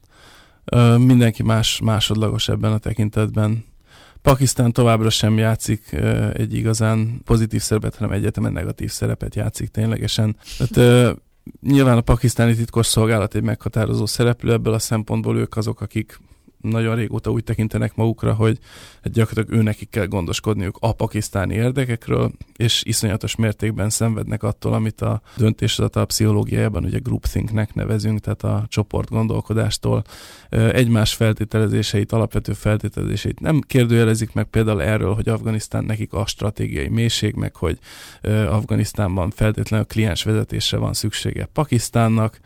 Mindenki 0.97 1.43
más 1.43 1.79
másodlagos 1.79 2.47
ebben 2.49 2.71
a 2.71 2.77
tekintetben 2.77 3.65
Pakisztán 4.23 4.71
továbbra 4.71 5.09
sem 5.09 5.37
játszik 5.37 5.91
egy 6.33 6.53
igazán 6.53 7.21
pozitív 7.25 7.61
szerepet, 7.61 7.95
hanem 7.95 8.13
egyetemen 8.13 8.51
negatív 8.51 8.91
szerepet 8.91 9.35
játszik 9.35 9.69
ténylegesen. 9.69 10.35
Tehát, 10.57 11.17
nyilván 11.61 11.97
a 11.97 12.01
pakisztáni 12.01 12.55
titkos 12.55 12.87
szolgálat 12.87 13.35
egy 13.35 13.43
meghatározó 13.43 14.05
szereplő, 14.05 14.51
ebből 14.51 14.73
a 14.73 14.79
szempontból 14.79 15.37
ők 15.37 15.57
azok, 15.57 15.81
akik 15.81 16.19
nagyon 16.63 16.95
régóta 16.95 17.31
úgy 17.31 17.43
tekintenek 17.43 17.95
magukra, 17.95 18.33
hogy 18.33 18.59
gyakorlatilag 19.03 19.59
őnekik 19.59 19.89
kell 19.89 20.05
gondoskodniuk 20.05 20.77
a 20.79 20.91
pakisztáni 20.91 21.53
érdekekről, 21.53 22.31
és 22.55 22.83
iszonyatos 22.85 23.35
mértékben 23.35 23.89
szenvednek 23.89 24.43
attól, 24.43 24.73
amit 24.73 25.01
a 25.01 25.21
döntéshozatal 25.37 26.05
pszichológiájában 26.05 26.83
ugye 26.83 26.97
groupthinknek 26.97 27.73
nevezünk, 27.73 28.19
tehát 28.19 28.43
a 28.43 28.65
csoport 28.67 29.09
gondolkodástól. 29.09 30.03
Egymás 30.49 31.13
feltételezéseit, 31.13 32.11
alapvető 32.11 32.53
feltételezéseit 32.53 33.39
nem 33.39 33.61
kérdőjelezik 33.61 34.33
meg 34.33 34.45
például 34.45 34.81
erről, 34.81 35.13
hogy 35.13 35.29
Afganisztán 35.29 35.83
nekik 35.83 36.13
a 36.13 36.25
stratégiai 36.25 36.87
mélység, 36.87 37.35
meg 37.35 37.55
hogy 37.55 37.79
Afganisztánban 38.49 39.29
feltétlenül 39.29 39.85
kliens 39.85 40.23
vezetésre 40.23 40.77
van 40.77 40.93
szüksége 40.93 41.49
Pakisztánnak, 41.53 42.39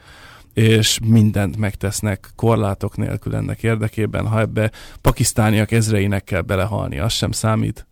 és 0.58 0.99
mindent 1.05 1.58
megtesznek 1.58 2.30
korlátok 2.36 2.97
nélkül 2.97 3.36
ennek 3.36 3.64
érdekében, 3.64 4.28
ha 4.28 4.39
ebbe 4.39 4.72
pakisztániak 5.01 5.72
ezreinek 5.72 6.24
kell 6.24 6.41
belehalni, 6.41 6.99
az 6.99 7.14
sem 7.14 7.32
számít. 7.32 7.88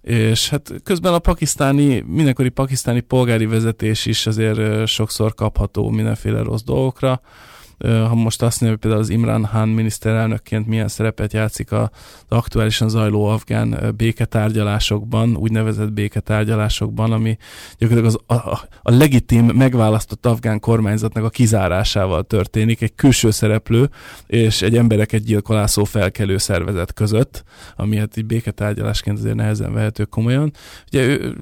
És 0.00 0.48
hát 0.48 0.72
közben 0.82 1.14
a 1.14 1.18
pakisztáni, 1.18 2.00
mindenkori 2.06 2.48
pakisztáni 2.48 3.00
polgári 3.00 3.46
vezetés 3.46 4.06
is 4.06 4.26
azért 4.26 4.86
sokszor 4.86 5.34
kapható 5.34 5.90
mindenféle 5.90 6.42
rossz 6.42 6.62
dolgokra, 6.62 7.20
ha 7.78 8.14
most 8.14 8.42
azt 8.42 8.60
mondja, 8.60 8.68
hogy 8.68 8.78
például 8.78 9.02
az 9.02 9.08
Imran 9.08 9.42
Khan 9.42 9.68
miniszterelnökként 9.68 10.66
milyen 10.66 10.88
szerepet 10.88 11.32
játszik 11.32 11.72
az 11.72 11.88
aktuálisan 12.28 12.88
zajló 12.88 13.24
afgán 13.24 13.94
béketárgyalásokban, 13.96 15.36
úgynevezett 15.36 15.92
béketárgyalásokban, 15.92 17.12
ami 17.12 17.36
gyakorlatilag 17.78 18.14
az, 18.28 18.36
a, 18.36 18.58
a 18.82 18.90
legitim 18.90 19.44
megválasztott 19.46 20.26
afgán 20.26 20.60
kormányzatnak 20.60 21.24
a 21.24 21.28
kizárásával 21.28 22.22
történik, 22.22 22.82
egy 22.82 22.94
külső 22.94 23.30
szereplő 23.30 23.90
és 24.26 24.62
egy 24.62 24.76
embereket 24.76 25.22
gyilkolászó 25.22 25.84
felkelő 25.84 26.38
szervezet 26.38 26.92
között, 26.92 27.44
ami 27.76 27.96
hát 27.96 28.16
így 28.16 28.26
béketárgyalásként 28.26 29.18
azért 29.18 29.34
nehezen 29.34 29.72
vehető 29.72 30.04
komolyan. 30.04 30.52
Ugye 30.86 31.02
ő 31.02 31.36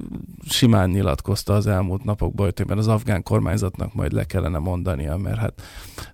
simán 0.49 0.89
nyilatkozta 0.89 1.53
az 1.53 1.67
elmúlt 1.67 2.03
napokban, 2.03 2.53
hogy 2.55 2.77
az 2.77 2.87
afgán 2.87 3.23
kormányzatnak 3.23 3.93
majd 3.93 4.11
le 4.11 4.23
kellene 4.23 4.57
mondania, 4.57 5.17
mert 5.17 5.37
hát 5.37 5.61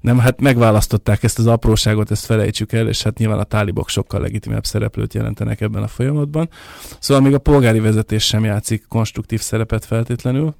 nem 0.01 0.16
hanem 0.17 0.31
hát 0.31 0.41
megválasztották 0.41 1.23
ezt 1.23 1.39
az 1.39 1.47
apróságot, 1.47 2.11
ezt 2.11 2.25
felejtsük 2.25 2.71
el, 2.73 2.87
és 2.87 3.03
hát 3.03 3.17
nyilván 3.17 3.39
a 3.39 3.43
tálibok 3.43 3.89
sokkal 3.89 4.21
legitimebb 4.21 4.65
szereplőt 4.65 5.13
jelentenek 5.13 5.61
ebben 5.61 5.83
a 5.83 5.87
folyamatban. 5.87 6.49
Szóval 6.99 7.23
még 7.23 7.33
a 7.33 7.39
polgári 7.39 7.79
vezetés 7.79 8.25
sem 8.25 8.43
játszik 8.43 8.85
konstruktív 8.87 9.41
szerepet 9.41 9.85
feltétlenül. 9.85 10.55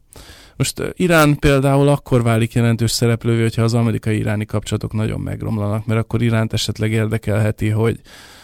Most 0.56 0.94
Irán 0.94 1.36
például 1.40 1.88
akkor 1.88 2.24
válik 2.24 2.54
jelentős 2.54 2.92
szereplővé, 2.92 3.42
hogyha 3.42 3.62
az 3.62 3.74
amerikai-iráni 3.74 4.46
kapcsolatok 4.46 4.94
nagyon 4.94 5.20
megromlanak, 5.20 5.86
mert 5.86 6.00
akkor 6.00 6.22
Iránt 6.22 6.54
esetleg 6.54 6.92
érdekelheti, 6.92 7.70
hogy 7.70 8.00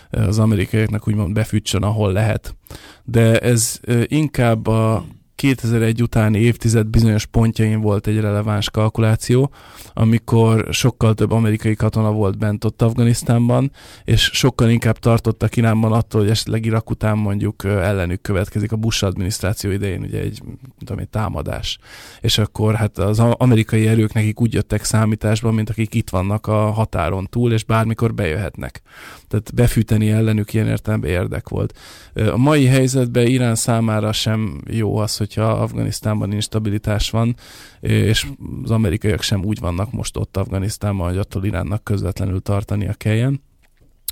az 0.09 0.39
amerikaiaknak 0.39 1.07
úgymond 1.07 1.33
befűtsön, 1.33 1.83
ahol 1.83 2.11
lehet. 2.11 2.55
De 3.03 3.39
ez 3.39 3.79
inkább 4.05 4.67
a 4.67 5.05
2001 5.43 6.01
utáni 6.01 6.39
évtized 6.39 6.87
bizonyos 6.87 7.25
pontjain 7.25 7.81
volt 7.81 8.07
egy 8.07 8.19
releváns 8.19 8.69
kalkuláció, 8.69 9.51
amikor 9.93 10.67
sokkal 10.71 11.13
több 11.13 11.31
amerikai 11.31 11.75
katona 11.75 12.11
volt 12.11 12.37
bent 12.37 12.63
ott 12.63 12.81
Afganisztánban, 12.81 13.71
és 14.03 14.29
sokkal 14.33 14.69
inkább 14.69 14.97
tartottak 14.97 15.55
Iránban 15.55 15.91
attól, 15.91 16.21
hogy 16.21 16.29
esetleg 16.29 16.65
Irak 16.65 16.89
után 16.89 17.17
mondjuk 17.17 17.63
ellenük 17.63 18.21
következik 18.21 18.71
a 18.71 18.75
Bush 18.75 19.03
adminisztráció 19.03 19.71
idején 19.71 20.01
ugye 20.01 20.19
egy, 20.19 20.41
tudom, 20.79 20.97
egy 20.97 21.09
támadás. 21.09 21.77
És 22.21 22.37
akkor 22.37 22.75
hát 22.75 22.97
az 22.97 23.19
amerikai 23.19 23.87
erők 23.87 24.13
nekik 24.13 24.41
úgy 24.41 24.53
jöttek 24.53 24.83
számításba, 24.83 25.51
mint 25.51 25.69
akik 25.69 25.93
itt 25.93 26.09
vannak 26.09 26.47
a 26.47 26.71
határon 26.71 27.27
túl, 27.29 27.51
és 27.53 27.63
bármikor 27.63 28.13
bejöhetnek. 28.13 28.81
Tehát 29.27 29.53
befűteni 29.53 30.11
ellenük 30.11 30.53
ilyen 30.53 30.67
értelemben 30.67 31.09
érdek 31.09 31.49
volt. 31.49 31.77
A 32.13 32.37
mai 32.37 32.65
helyzetben 32.65 33.27
Irán 33.27 33.55
számára 33.55 34.11
sem 34.11 34.61
jó 34.69 34.97
az, 34.97 35.17
hogyha 35.33 35.51
Afganisztánban 35.51 36.31
instabilitás 36.31 37.09
van, 37.09 37.35
és 37.79 38.27
az 38.63 38.71
amerikaiak 38.71 39.21
sem 39.21 39.43
úgy 39.43 39.59
vannak 39.59 39.91
most 39.91 40.17
ott 40.17 40.37
Afganisztánban, 40.37 41.07
hogy 41.07 41.17
attól 41.17 41.45
Iránnak 41.45 41.83
közvetlenül 41.83 42.41
tartania 42.41 42.93
kelljen. 42.93 43.41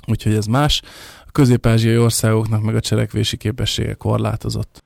Úgyhogy 0.06 0.34
ez 0.34 0.46
más. 0.46 0.82
A 1.26 1.30
közép-ázsiai 1.30 1.98
országoknak 1.98 2.62
meg 2.62 2.74
a 2.74 2.80
cselekvési 2.80 3.36
képessége 3.36 3.94
korlátozott. 3.94 4.84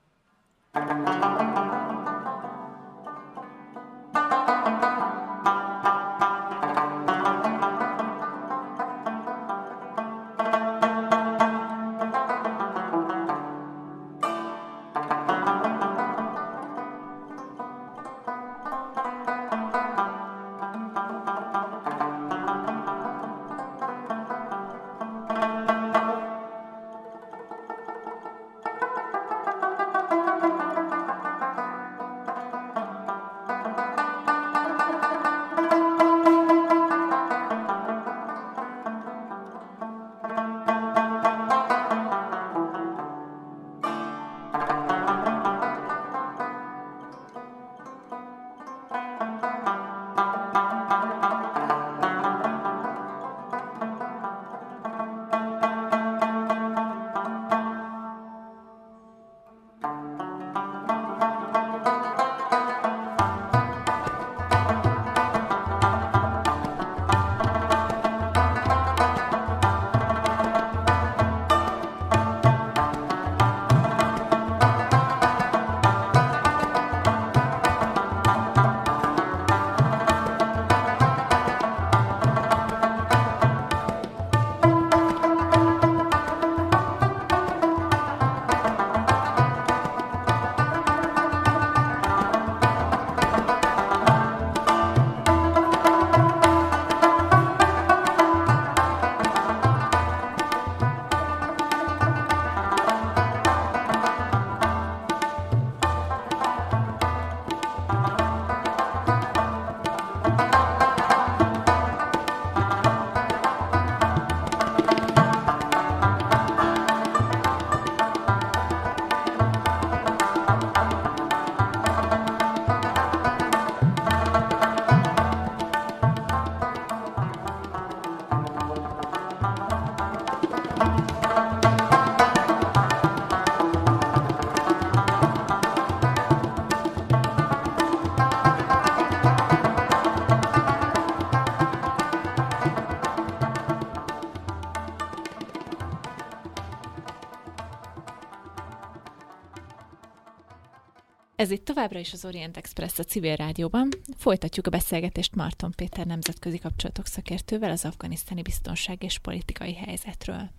Ez 151.37 151.51
itt 151.51 151.65
továbbra 151.65 151.99
is 151.99 152.13
az 152.13 152.25
Orient 152.25 152.57
Express 152.57 152.99
a 152.99 153.03
civil 153.03 153.37
rádióban. 153.37 153.89
Folytatjuk 154.17 154.67
a 154.67 154.71
beszélgetést 154.71 155.35
Marton 155.35 155.73
Péter 155.77 156.07
nemzetközi 156.07 156.59
kapcsolatok 156.59 157.07
szakértővel 157.07 157.71
az 157.71 157.85
afganisztáni 157.85 158.43
biztonság 158.43 159.03
és 159.03 159.19
politikai 159.19 159.75
helyzetről. 159.75 160.51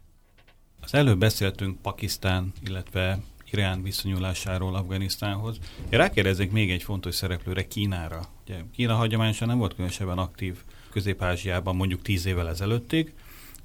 Az 0.82 0.94
előbb 0.94 1.20
beszéltünk 1.20 1.82
Pakisztán, 1.82 2.54
illetve 2.66 3.20
Irán 3.52 3.84
viszonyulásáról 3.84 4.76
Afganisztánhoz. 4.76 5.58
Én 5.90 6.50
még 6.52 6.72
egy 6.72 6.84
fontos 6.84 7.16
szereplőre, 7.16 7.68
Kínára. 7.68 8.22
Ugye, 8.44 8.62
Kína 8.72 8.96
hagyományosan 8.96 9.48
nem 9.48 9.58
volt 9.58 9.74
különösebben 9.74 10.18
aktív 10.18 10.58
Közép-Ázsiában 10.90 11.76
mondjuk 11.76 12.02
tíz 12.02 12.26
évvel 12.26 12.50
ezelőttig, 12.50 13.14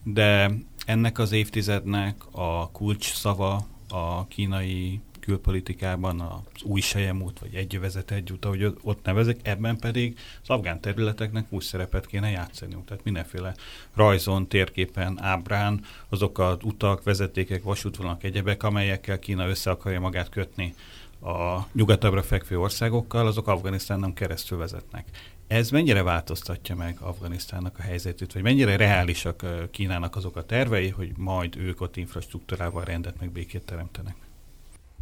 de 0.03 0.51
ennek 0.87 1.19
az 1.19 1.33
évtizednek 1.33 2.23
a 2.31 2.71
kulcs 2.71 3.13
szava 3.13 3.67
a 3.89 4.27
kínai 4.27 5.01
külpolitikában 5.23 6.21
az 6.21 6.63
új 6.63 6.81
sejemút, 6.81 7.39
vagy 7.39 7.55
egy 7.55 7.81
vezet 7.81 8.11
egy 8.11 8.33
út, 8.33 8.45
ahogy 8.45 8.75
ott 8.83 9.05
nevezek, 9.05 9.39
ebben 9.43 9.77
pedig 9.77 10.19
az 10.43 10.51
afgán 10.51 10.81
területeknek 10.81 11.47
új 11.49 11.63
szerepet 11.63 12.07
kéne 12.07 12.31
játszani. 12.31 12.77
Tehát 12.87 13.05
mindenféle 13.05 13.55
rajzon, 13.95 14.49
térképen, 14.49 15.23
ábrán, 15.23 15.85
azok 16.09 16.39
az 16.39 16.57
utak, 16.63 17.03
vezetékek, 17.03 17.63
vasútvonalak, 17.63 18.25
egyebek, 18.25 18.63
amelyekkel 18.63 19.19
Kína 19.19 19.49
össze 19.49 19.71
akarja 19.71 20.01
magát 20.01 20.29
kötni 20.29 20.75
a 21.21 21.67
nyugatabbra 21.73 22.23
fekvő 22.23 22.59
országokkal, 22.59 23.27
azok 23.27 23.49
Afganisztánon 23.49 24.15
keresztül 24.15 24.59
vezetnek. 24.59 25.07
Ez 25.47 25.71
mennyire 25.71 26.03
változtatja 26.03 26.75
meg 26.75 26.97
Afganisztánnak 27.01 27.79
a 27.79 27.83
helyzetét, 27.83 28.33
vagy 28.33 28.43
mennyire 28.43 28.77
reálisak 28.77 29.47
Kínának 29.71 30.17
azok 30.17 30.37
a 30.37 30.47
tervei, 30.47 30.89
hogy 30.89 31.13
majd 31.17 31.57
ők 31.57 31.81
ott 31.81 31.97
infrastruktúrával 31.97 32.85
rendet 32.85 33.21
meg 33.21 33.31
békét 33.31 33.65
teremtenek? 33.65 34.15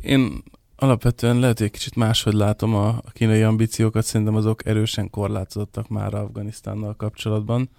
Én 0.03 0.42
alapvetően 0.76 1.38
lehet, 1.38 1.57
hogy 1.57 1.66
egy 1.66 1.72
kicsit 1.72 1.94
máshogy 1.94 2.32
látom 2.32 2.74
a, 2.74 3.01
kínai 3.12 3.42
ambíciókat, 3.42 4.05
szerintem 4.05 4.34
azok 4.34 4.66
erősen 4.66 5.11
korlátozottak 5.11 5.88
már 5.88 6.14
Afganisztánnal 6.14 6.94
kapcsolatban. 6.96 7.70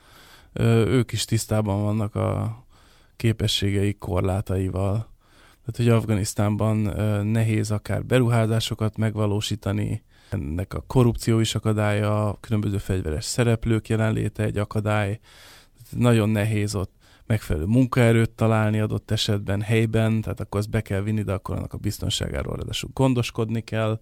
Ö, 0.53 0.85
ők 0.85 1.11
is 1.11 1.25
tisztában 1.25 1.81
vannak 1.81 2.15
a 2.15 2.63
képességeik 3.15 3.97
korlátaival. 3.97 4.93
Tehát, 5.65 5.75
hogy 5.75 5.89
Afganisztánban 5.89 6.85
ö, 6.85 7.23
nehéz 7.23 7.71
akár 7.71 8.05
beruházásokat 8.05 8.97
megvalósítani, 8.97 10.03
ennek 10.29 10.73
a 10.73 10.83
korrupció 10.87 11.39
is 11.39 11.55
akadálya, 11.55 12.27
a 12.27 12.37
különböző 12.39 12.77
fegyveres 12.77 13.25
szereplők 13.25 13.89
jelenléte 13.89 14.43
egy 14.43 14.57
akadály. 14.57 15.19
Nagyon 15.89 16.29
nehéz 16.29 16.75
ott 16.75 17.00
megfelelő 17.25 17.65
munkaerőt 17.65 18.29
találni 18.29 18.79
adott 18.79 19.11
esetben 19.11 19.61
helyben, 19.61 20.21
tehát 20.21 20.39
akkor 20.39 20.59
ezt 20.59 20.69
be 20.69 20.81
kell 20.81 21.01
vinni, 21.01 21.21
de 21.21 21.33
akkor 21.33 21.55
annak 21.55 21.73
a 21.73 21.77
biztonságáról 21.77 22.55
ráadásul 22.55 22.89
gondoskodni 22.93 23.61
kell. 23.61 23.99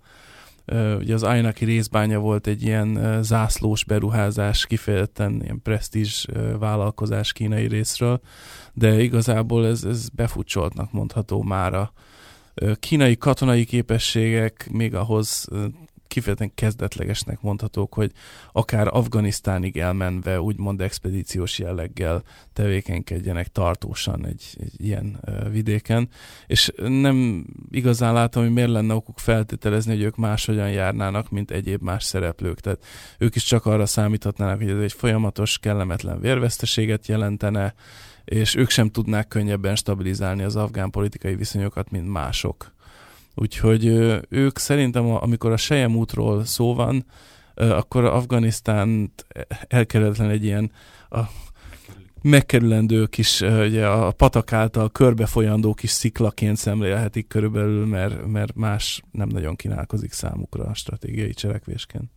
Ugye 0.98 1.14
az 1.14 1.24
Ajnaki 1.24 1.66
részbánya 1.66 2.20
volt 2.20 2.48
egy 2.48 2.64
ilyen 2.64 3.20
zászlós 3.24 3.84
beruházás, 3.84 4.66
kifejezetten 4.66 5.42
ilyen 5.44 5.62
presztízs 5.62 6.26
vállalkozás 6.60 7.34
kínai 7.34 7.68
részről, 7.68 8.22
de 8.74 9.02
igazából 9.02 9.68
ez, 9.68 9.84
ez 9.84 10.10
befutcsoltnak 10.10 10.92
mondható 10.92 11.42
már 11.42 11.74
a 11.74 11.94
kínai 12.80 13.18
katonai 13.18 13.66
képességek 13.66 14.70
még 14.72 14.96
ahhoz 14.96 15.48
kifejezetten 16.10 16.54
kezdetlegesnek 16.56 17.42
mondhatók, 17.42 17.94
hogy 17.94 18.12
akár 18.52 18.88
Afganisztánig 18.88 19.78
elmenve 19.78 20.42
úgymond 20.42 20.82
expedíciós 20.82 21.60
jelleggel 21.60 22.24
tevékenykedjenek 22.54 23.48
tartósan 23.48 24.26
egy, 24.26 24.44
egy 24.60 24.74
ilyen 24.78 25.20
vidéken, 25.52 26.10
és 26.48 26.72
nem 26.78 27.46
igazán 27.72 28.14
látom, 28.14 28.44
hogy 28.44 28.54
miért 28.54 28.70
lenne 28.70 28.94
okuk 28.94 29.20
feltételezni, 29.20 29.92
hogy 29.92 30.04
ők 30.04 30.16
máshogyan 30.16 30.72
járnának, 30.72 31.30
mint 31.30 31.52
egyéb 31.52 31.82
más 31.82 32.04
szereplők. 32.04 32.60
Tehát 32.60 32.86
ők 33.18 33.36
is 33.36 33.44
csak 33.44 33.66
arra 33.66 33.86
számíthatnának, 33.86 34.58
hogy 34.58 34.70
ez 34.70 34.82
egy 34.82 34.94
folyamatos, 34.94 35.58
kellemetlen 35.58 36.20
vérveszteséget 36.20 37.08
jelentene, 37.08 37.74
és 38.26 38.56
ők 38.56 38.70
sem 38.70 38.90
tudnák 38.90 39.28
könnyebben 39.28 39.76
stabilizálni 39.76 40.44
az 40.44 40.56
afgán 40.56 40.90
politikai 40.90 41.36
viszonyokat, 41.36 41.92
mint 41.92 42.08
mások. 42.08 42.78
Úgyhogy 43.42 43.86
ők 44.30 44.58
szerintem, 44.58 45.06
amikor 45.06 45.52
a 45.52 45.58
Sejem 45.58 45.96
útról 45.96 46.46
szó 46.46 46.74
van, 46.74 47.06
akkor 47.56 48.04
Afganisztánt 48.04 49.26
elkerületlen 49.68 50.30
egy 50.30 50.44
ilyen 50.44 50.72
a 51.10 51.20
megkerülendő 52.22 53.06
kis, 53.06 53.42
ugye 53.42 53.88
a 53.88 54.12
patak 54.12 54.54
által 54.54 54.90
körbefolyandó 54.90 55.74
kis 55.74 55.90
sziklaként 55.90 56.58
szemlélhetik 56.58 57.28
körülbelül, 57.28 57.86
mert, 57.86 58.26
mert 58.26 58.56
más 58.56 59.02
nem 59.12 59.28
nagyon 59.28 59.56
kínálkozik 59.56 60.12
számukra 60.12 60.64
a 60.64 60.74
stratégiai 60.74 61.34
cselekvésként. 61.34 62.12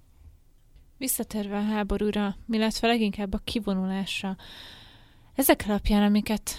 Visszatérve 0.99 1.57
a 1.57 1.63
háborúra, 1.63 2.37
illetve 2.51 2.89
leginkább 2.89 3.35
a 3.35 3.41
kivonulásra, 3.45 4.37
ezek 5.35 5.65
alapján, 5.69 6.03
amiket 6.03 6.51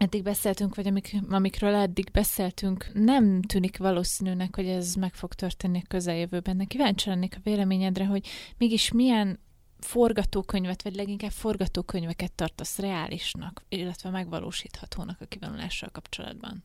eddig 0.00 0.22
beszéltünk, 0.22 0.74
vagy 0.74 0.86
amik, 0.86 1.16
amikről 1.30 1.74
eddig 1.74 2.10
beszéltünk, 2.12 2.90
nem 2.92 3.42
tűnik 3.42 3.78
valószínűnek, 3.78 4.54
hogy 4.54 4.66
ez 4.66 4.94
meg 4.94 5.14
fog 5.14 5.34
történni 5.34 5.78
a 5.78 5.88
közeljövőben. 5.88 6.56
De 6.56 6.64
kíváncsi 6.64 7.08
lennék 7.08 7.34
a 7.36 7.40
véleményedre, 7.42 8.06
hogy 8.06 8.28
mégis 8.58 8.92
milyen 8.92 9.38
forgatókönyvet, 9.78 10.82
vagy 10.82 10.94
leginkább 10.94 11.30
forgatókönyveket 11.30 12.32
tartasz 12.32 12.78
reálisnak, 12.78 13.64
illetve 13.68 14.10
megvalósíthatónak 14.10 15.20
a 15.20 15.24
kivonulással 15.24 15.88
kapcsolatban? 15.92 16.64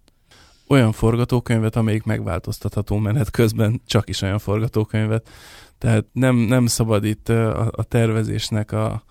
Olyan 0.67 0.91
forgatókönyvet, 0.91 1.75
amelyik 1.75 2.03
megváltoztatható 2.03 2.97
menet 2.97 3.29
közben, 3.29 3.81
csak 3.85 4.09
is 4.09 4.21
olyan 4.21 4.39
forgatókönyvet. 4.39 5.29
Tehát 5.77 6.05
nem, 6.11 6.35
nem 6.35 6.65
szabad 6.65 7.03
itt 7.03 7.29
a, 7.29 7.71
a 7.71 7.83
tervezésnek 7.83 8.71
a, 8.71 9.03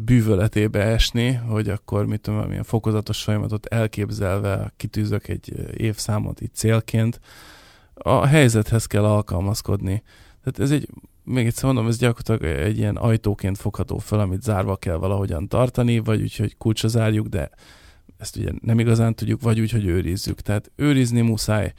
bűvöletébe 0.00 0.82
esni, 0.82 1.32
hogy 1.32 1.68
akkor 1.68 2.06
mit 2.06 2.20
tudom, 2.20 2.48
milyen 2.48 2.62
fokozatos 2.62 3.22
folyamatot 3.22 3.66
elképzelve 3.66 4.72
kitűzök 4.76 5.28
egy 5.28 5.52
évszámot 5.76 6.40
itt 6.40 6.54
célként, 6.54 7.20
a 7.94 8.26
helyzethez 8.26 8.86
kell 8.86 9.04
alkalmazkodni. 9.04 10.02
Tehát 10.44 10.58
ez 10.58 10.70
egy, 10.70 10.88
még 11.24 11.46
egyszer 11.46 11.64
mondom, 11.64 11.86
ez 11.86 11.98
gyakorlatilag 11.98 12.58
egy 12.58 12.78
ilyen 12.78 12.96
ajtóként 12.96 13.58
fogható 13.58 13.98
fel, 13.98 14.20
amit 14.20 14.42
zárva 14.42 14.76
kell 14.76 14.96
valahogyan 14.96 15.48
tartani, 15.48 15.98
vagy 15.98 16.22
úgy, 16.22 16.36
hogy 16.36 16.56
kulcsra 16.56 16.88
zárjuk, 16.88 17.26
de 17.26 17.50
ezt 18.18 18.36
ugye 18.36 18.50
nem 18.60 18.78
igazán 18.78 19.14
tudjuk, 19.14 19.42
vagy 19.42 19.60
úgy, 19.60 19.70
hogy 19.70 19.86
őrizzük. 19.86 20.40
Tehát 20.40 20.70
őrizni 20.76 21.20
muszáj, 21.20 21.72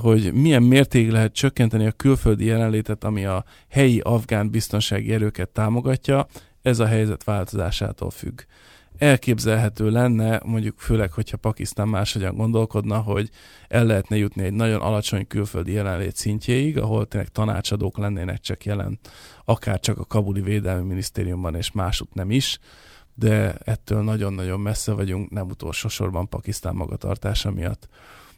hogy 0.00 0.32
milyen 0.32 0.62
mértékig 0.62 1.10
lehet 1.10 1.32
csökkenteni 1.32 1.86
a 1.86 1.92
külföldi 1.92 2.44
jelenlétet, 2.44 3.04
ami 3.04 3.24
a 3.24 3.44
helyi 3.68 4.00
afgán 4.00 4.50
biztonsági 4.50 5.12
erőket 5.12 5.48
támogatja, 5.48 6.26
ez 6.66 6.78
a 6.78 6.86
helyzet 6.86 7.24
változásától 7.24 8.10
függ. 8.10 8.40
Elképzelhető 8.98 9.90
lenne, 9.90 10.40
mondjuk 10.44 10.78
főleg, 10.78 11.12
hogyha 11.12 11.36
Pakisztán 11.36 11.88
máshogyan 11.88 12.36
gondolkodna, 12.36 12.98
hogy 12.98 13.30
el 13.68 13.84
lehetne 13.84 14.16
jutni 14.16 14.42
egy 14.42 14.52
nagyon 14.52 14.80
alacsony 14.80 15.26
külföldi 15.26 15.72
jelenlét 15.72 16.16
szintjéig, 16.16 16.78
ahol 16.78 17.06
tényleg 17.06 17.28
tanácsadók 17.28 17.98
lennének 17.98 18.40
csak 18.40 18.64
jelen, 18.64 18.98
akár 19.44 19.80
csak 19.80 19.98
a 19.98 20.04
Kabuli 20.04 20.40
Védelmi 20.40 20.86
Minisztériumban 20.86 21.54
és 21.54 21.72
másút 21.72 22.14
nem 22.14 22.30
is, 22.30 22.58
de 23.14 23.54
ettől 23.64 24.02
nagyon-nagyon 24.02 24.60
messze 24.60 24.92
vagyunk, 24.92 25.30
nem 25.30 25.48
utolsó 25.48 25.88
sorban 25.88 26.28
Pakisztán 26.28 26.74
magatartása 26.74 27.50
miatt. 27.50 27.88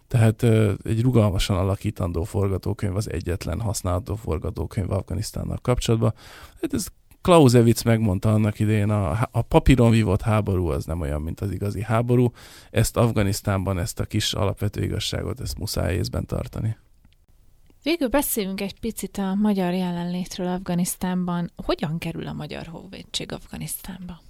Tehát 0.08 0.42
egy 0.84 1.02
rugalmasan 1.02 1.56
alakítandó 1.56 2.24
forgatókönyv 2.24 2.96
az 2.96 3.10
egyetlen 3.10 3.60
használható 3.60 4.14
forgatókönyv 4.14 4.90
Afganisztánnal 4.90 5.58
kapcsolatban. 5.62 6.14
Hát 6.60 6.74
ez 6.74 6.86
Clausewitz 7.22 7.82
megmondta 7.82 8.32
annak 8.32 8.58
idején, 8.58 8.90
a, 8.90 9.28
a 9.30 9.42
papíron 9.42 9.90
vívott 9.90 10.22
háború 10.22 10.66
az 10.66 10.84
nem 10.84 11.00
olyan, 11.00 11.22
mint 11.22 11.40
az 11.40 11.52
igazi 11.52 11.82
háború. 11.82 12.32
Ezt 12.70 12.96
Afganisztánban, 12.96 13.78
ezt 13.78 14.00
a 14.00 14.04
kis 14.04 14.32
alapvető 14.32 14.82
igazságot, 14.82 15.40
ezt 15.40 15.58
muszáj 15.58 15.94
észben 15.94 16.26
tartani. 16.26 16.76
Végül 17.82 18.08
beszéljünk 18.08 18.60
egy 18.60 18.80
picit 18.80 19.18
a 19.18 19.34
magyar 19.34 19.72
jelenlétről 19.72 20.46
Afganisztánban. 20.46 21.50
Hogyan 21.56 21.98
kerül 21.98 22.26
a 22.26 22.32
magyar 22.32 22.66
honvédség 22.66 23.32
Afganisztánba? 23.32 24.20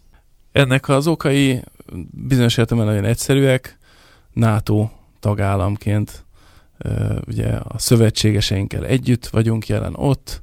Ennek 0.53 0.89
az 0.89 1.07
okai 1.07 1.63
bizonyos 2.11 2.57
értelemben 2.57 2.95
nagyon 2.95 3.11
egyszerűek. 3.11 3.79
NATO 4.33 4.89
tagállamként 5.21 6.25
ugye 7.27 7.49
a 7.49 7.79
szövetségeseinkkel 7.79 8.87
együtt 8.87 9.27
vagyunk 9.27 9.67
jelen 9.67 9.95
ott, 9.95 10.43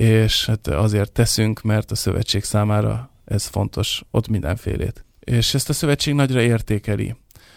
és 0.00 0.46
hát 0.46 0.66
azért 0.66 1.12
teszünk, 1.12 1.62
mert 1.62 1.90
a 1.90 1.94
szövetség 1.94 2.44
számára 2.44 3.10
ez 3.24 3.46
fontos, 3.46 4.02
ott 4.10 4.28
mindenfélét 4.28 5.04
És 5.20 5.54
ezt 5.54 5.68
a 5.68 5.72
szövetség 5.72 6.14
nagyra 6.14 6.40
értékeli. 6.40 7.16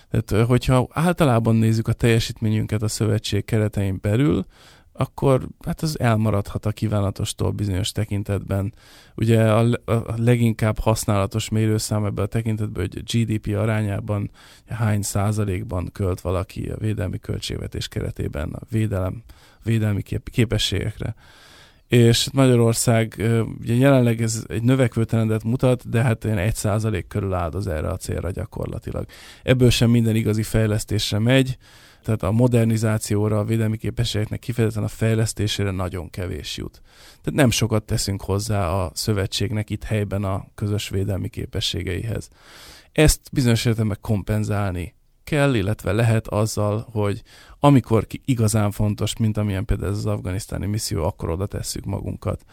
Tehát, 0.10 0.48
hogyha 0.48 0.88
általában 0.92 1.56
nézzük 1.56 1.88
a 1.88 1.94
teljesítményünket 1.94 2.82
a 2.82 2.88
szövetség 2.88 3.46
keretein 3.46 3.98
belül, 4.02 4.46
akkor 4.92 5.48
hát 5.66 5.82
az 5.82 6.00
elmaradhat 6.00 6.66
a 6.66 6.72
kívánatostól 6.72 7.52
bizonyos 7.52 7.92
tekintetben. 7.92 8.74
Ugye 9.16 9.52
a, 9.52 9.70
a 9.86 10.14
leginkább 10.16 10.80
használatos 10.80 11.50
mérőszám 11.50 12.06
ebben 12.06 12.26
a 12.26 12.28
tekintetben, 12.28 12.90
hogy 12.92 13.04
GDP 13.04 13.56
arányában 13.56 14.32
hány 14.68 15.02
százalékban 15.02 15.90
költ 15.94 16.22
valaki 16.22 16.70
a 16.70 16.78
védelmi 16.78 17.20
költségvetés 17.20 17.88
keretében 17.88 18.50
a 18.50 18.62
védelem, 18.70 19.24
védelmi 19.64 20.02
kép, 20.02 20.30
képességekre. 20.30 21.16
És 21.94 22.28
Magyarország 22.32 23.16
ugye 23.60 23.74
jelenleg 23.74 24.22
ez 24.22 24.44
egy 24.48 24.64
növekvő 24.64 25.04
trendet 25.04 25.44
mutat, 25.44 25.90
de 25.90 26.02
hát 26.02 26.26
egy 26.26 26.56
százalék 26.56 27.08
körül 27.08 27.34
áldoz 27.34 27.68
erre 27.68 27.90
a 27.90 27.98
célra 27.98 28.32
gyakorlatilag. 28.32 29.06
Ebből 29.44 29.70
sem 29.70 29.90
minden 29.90 30.16
igazi 30.16 30.44
fejlesztésre 30.44 31.20
megy, 31.20 31.58
tehát 32.04 32.24
a 32.24 32.32
modernizációra, 32.32 33.40
a 33.40 33.44
védelmi 33.44 33.78
képességeknek 33.78 34.40
kifejezetten 34.40 34.84
a 34.84 34.88
fejlesztésére 34.88 35.72
nagyon 35.72 36.10
kevés 36.10 36.58
jut. 36.58 36.82
Tehát 37.22 37.40
nem 37.40 37.50
sokat 37.50 37.84
teszünk 37.84 38.22
hozzá 38.22 38.70
a 38.70 38.92
szövetségnek 38.94 39.70
itt 39.70 39.84
helyben 39.84 40.24
a 40.24 40.46
közös 40.56 40.90
védelmi 40.90 41.30
képességeihez. 41.30 42.30
Ezt 42.92 43.22
bizonyos 43.32 43.66
értelemben 43.66 43.98
kompenzálni 44.02 44.96
kell, 45.24 45.54
illetve 45.54 45.92
lehet 45.92 46.28
azzal, 46.28 46.88
hogy 46.92 47.22
amikor 47.60 48.08
igazán 48.26 48.72
fontos, 48.72 49.18
mint 49.18 49.38
amilyen 49.38 49.66
például 49.66 49.92
ez 49.92 49.98
az 49.98 50.06
afganisztáni 50.06 50.66
misszió, 50.66 51.04
akkor 51.04 51.30
oda 51.30 51.46
tesszük 51.46 51.86
magunkat. 51.86 52.46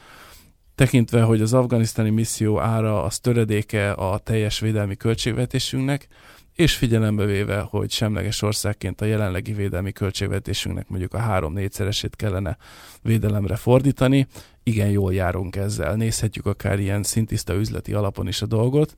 Tekintve, 0.75 1.23
hogy 1.23 1.41
az 1.41 1.53
afganisztáni 1.53 2.11
misszió 2.11 2.61
ára 2.61 3.03
az 3.03 3.19
töredéke 3.19 3.93
a 3.93 4.19
teljes 4.19 4.61
védelmi 4.61 4.97
költségvetésünknek, 4.97 6.09
és 6.55 6.77
figyelembe 6.77 7.25
véve, 7.25 7.61
hogy 7.61 7.91
semleges 7.91 8.43
országként 8.43 9.01
a 9.01 9.05
jelenlegi 9.05 9.53
védelmi 9.53 9.93
költségvetésünknek 9.93 10.89
mondjuk 10.89 11.15
a 11.15 11.19
három-négyszeresét 11.19 12.17
kellene 12.17 12.57
védelemre 13.03 13.57
fordítani, 13.57 14.27
igen 14.63 14.91
jól 14.91 15.15
járunk 15.15 15.57
ezzel. 15.57 15.95
Nézhetjük 15.95 16.47
akár 16.47 16.79
ilyen 16.79 17.03
szintiszta 17.03 17.55
üzleti 17.55 17.93
alapon 17.93 18.29
is 18.29 18.43
a 18.43 18.47
dolgot. 18.47 18.97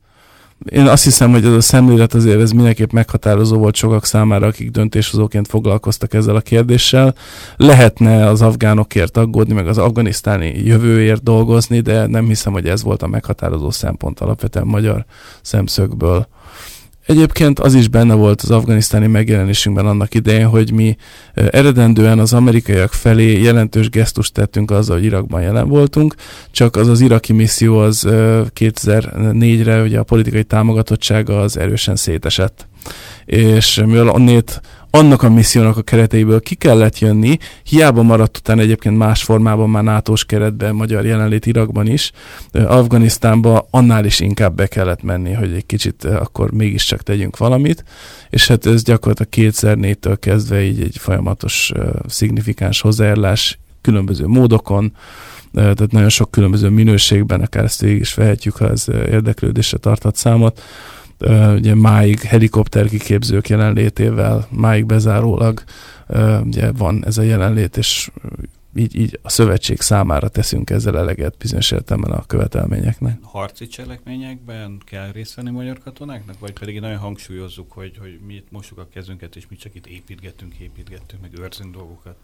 Én 0.70 0.86
azt 0.86 1.04
hiszem, 1.04 1.30
hogy 1.30 1.44
ez 1.44 1.52
a 1.52 1.60
szemlélet 1.60 2.14
azért 2.14 2.40
ez 2.40 2.50
mindenképp 2.50 2.90
meghatározó 2.90 3.58
volt 3.58 3.74
sokak 3.74 4.04
számára, 4.04 4.46
akik 4.46 4.70
döntéshozóként 4.70 5.48
foglalkoztak 5.48 6.14
ezzel 6.14 6.36
a 6.36 6.40
kérdéssel. 6.40 7.14
Lehetne 7.56 8.26
az 8.26 8.42
afgánokért 8.42 9.16
aggódni, 9.16 9.54
meg 9.54 9.66
az 9.66 9.78
afganisztáni 9.78 10.62
jövőért 10.64 11.22
dolgozni, 11.22 11.80
de 11.80 12.06
nem 12.06 12.26
hiszem, 12.26 12.52
hogy 12.52 12.66
ez 12.66 12.82
volt 12.82 13.02
a 13.02 13.06
meghatározó 13.06 13.70
szempont 13.70 14.20
alapvetően 14.20 14.66
magyar 14.66 15.04
szemszögből. 15.42 16.26
Egyébként 17.06 17.58
az 17.58 17.74
is 17.74 17.88
benne 17.88 18.14
volt 18.14 18.40
az 18.40 18.50
afganisztáni 18.50 19.06
megjelenésünkben 19.06 19.86
annak 19.86 20.14
idején, 20.14 20.46
hogy 20.46 20.72
mi 20.72 20.96
eredendően 21.34 22.18
az 22.18 22.32
amerikaiak 22.32 22.92
felé 22.92 23.42
jelentős 23.42 23.90
gesztust 23.90 24.32
tettünk 24.32 24.70
azzal, 24.70 24.96
hogy 24.96 25.04
Irakban 25.04 25.42
jelen 25.42 25.68
voltunk, 25.68 26.14
csak 26.50 26.76
az 26.76 26.88
az 26.88 27.00
iraki 27.00 27.32
misszió 27.32 27.78
az 27.78 28.06
2004-re 28.08 29.82
ugye 29.82 29.98
a 29.98 30.02
politikai 30.02 30.44
támogatottsága 30.44 31.40
az 31.40 31.56
erősen 31.56 31.96
szétesett. 31.96 32.66
És 33.24 33.82
mivel 33.86 34.08
onnét 34.08 34.60
annak 34.94 35.22
a 35.22 35.30
missziónak 35.30 35.76
a 35.76 35.82
kereteiből 35.82 36.40
ki 36.40 36.54
kellett 36.54 36.98
jönni, 36.98 37.36
hiába 37.62 38.02
maradt 38.02 38.36
utána 38.36 38.60
egyébként 38.60 38.96
más 38.96 39.22
formában 39.22 39.70
már 39.70 39.82
nato 39.82 40.14
keretben, 40.26 40.74
magyar 40.74 41.04
jelenlét 41.04 41.46
Irakban 41.46 41.86
is, 41.86 42.12
Afganisztánba 42.52 43.68
annál 43.70 44.04
is 44.04 44.20
inkább 44.20 44.54
be 44.54 44.66
kellett 44.66 45.02
menni, 45.02 45.32
hogy 45.32 45.52
egy 45.52 45.66
kicsit 45.66 46.04
akkor 46.04 46.50
mégiscsak 46.50 47.02
tegyünk 47.02 47.36
valamit, 47.36 47.84
és 48.30 48.48
hát 48.48 48.66
ez 48.66 48.82
gyakorlatilag 48.82 49.54
2004-től 49.54 50.16
kezdve 50.20 50.62
így 50.62 50.80
egy 50.80 50.96
folyamatos 50.98 51.72
szignifikáns 52.06 52.80
hozzájárulás 52.80 53.58
különböző 53.80 54.26
módokon, 54.26 54.92
tehát 55.52 55.92
nagyon 55.92 56.08
sok 56.08 56.30
különböző 56.30 56.68
minőségben, 56.68 57.40
akár 57.40 57.64
ezt 57.64 57.80
végig 57.80 58.00
is 58.00 58.14
vehetjük, 58.14 58.56
ha 58.56 58.68
ez 58.68 58.84
érdeklődésre 58.88 59.78
tartott 59.78 60.16
számot, 60.16 60.62
ugye 61.54 61.74
máig 61.74 62.20
helikopterkiképzők 62.20 63.48
jelenlétével, 63.48 64.46
máig 64.50 64.86
bezárólag 64.86 65.62
ugye 66.44 66.72
van 66.72 67.04
ez 67.06 67.18
a 67.18 67.22
jelenlét, 67.22 67.76
és 67.76 68.10
így, 68.74 68.96
így 68.96 69.18
a 69.22 69.28
szövetség 69.28 69.80
számára 69.80 70.28
teszünk 70.28 70.70
ezzel 70.70 70.98
eleget 70.98 71.36
bizonyos 71.38 71.70
értelemben 71.70 72.12
a 72.12 72.26
követelményeknek. 72.26 73.18
Harci 73.22 73.66
cselekményekben 73.66 74.80
kell 74.84 75.12
részt 75.12 75.34
venni 75.34 75.50
magyar 75.50 75.78
katonáknak, 75.78 76.38
vagy 76.38 76.52
pedig 76.52 76.80
nagyon 76.80 76.98
hangsúlyozzuk, 76.98 77.72
hogy, 77.72 77.96
hogy 77.98 78.18
mi 78.26 78.34
itt 78.34 78.50
mosuk 78.50 78.78
a 78.78 78.88
kezünket, 78.92 79.36
és 79.36 79.46
mi 79.48 79.56
csak 79.56 79.74
itt 79.74 79.86
építgetünk, 79.86 80.54
építgetünk, 80.54 81.22
meg 81.22 81.38
őrzünk 81.38 81.74
dolgokat? 81.74 82.16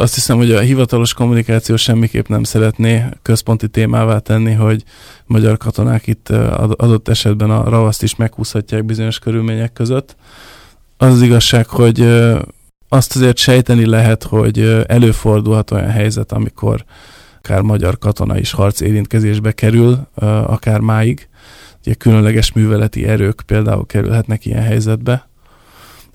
Azt 0.00 0.14
hiszem, 0.14 0.36
hogy 0.36 0.52
a 0.52 0.60
hivatalos 0.60 1.14
kommunikáció 1.14 1.76
semmiképp 1.76 2.26
nem 2.26 2.42
szeretné 2.42 3.04
központi 3.22 3.68
témává 3.68 4.18
tenni, 4.18 4.52
hogy 4.52 4.82
magyar 5.26 5.56
katonák 5.56 6.06
itt 6.06 6.28
adott 6.76 7.08
esetben 7.08 7.50
a 7.50 7.68
ravaszt 7.68 8.02
is 8.02 8.16
meghúzhatják 8.16 8.84
bizonyos 8.84 9.18
körülmények 9.18 9.72
között. 9.72 10.16
Az 10.96 11.12
az 11.12 11.22
igazság, 11.22 11.66
hogy 11.66 12.00
azt 12.88 13.16
azért 13.16 13.36
sejteni 13.36 13.86
lehet, 13.86 14.22
hogy 14.22 14.84
előfordulhat 14.86 15.70
olyan 15.70 15.90
helyzet, 15.90 16.32
amikor 16.32 16.84
akár 17.38 17.60
magyar 17.60 17.98
katona 17.98 18.38
is 18.38 18.52
harc 18.52 18.80
érintkezésbe 18.80 19.52
kerül, 19.52 19.98
akár 20.46 20.80
máig. 20.80 21.28
Ugye 21.80 21.94
különleges 21.94 22.52
műveleti 22.52 23.06
erők 23.06 23.42
például 23.46 23.86
kerülhetnek 23.86 24.44
ilyen 24.44 24.62
helyzetbe. 24.62 25.28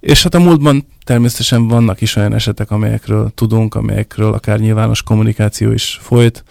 És 0.04 0.24
hát 0.24 0.34
a 0.34 0.40
múltban 0.40 0.86
természetesen 1.04 1.68
vannak 1.68 2.02
is 2.02 2.16
olyan 2.16 2.34
esetek, 2.34 2.72
amelyekről 2.72 3.32
tudunk, 3.36 3.76
amelyekről 3.76 4.34
akár 4.34 4.60
nyilvános 4.60 5.04
kommunikáció 5.04 5.72
is 5.72 6.00
folyt. 6.02 6.44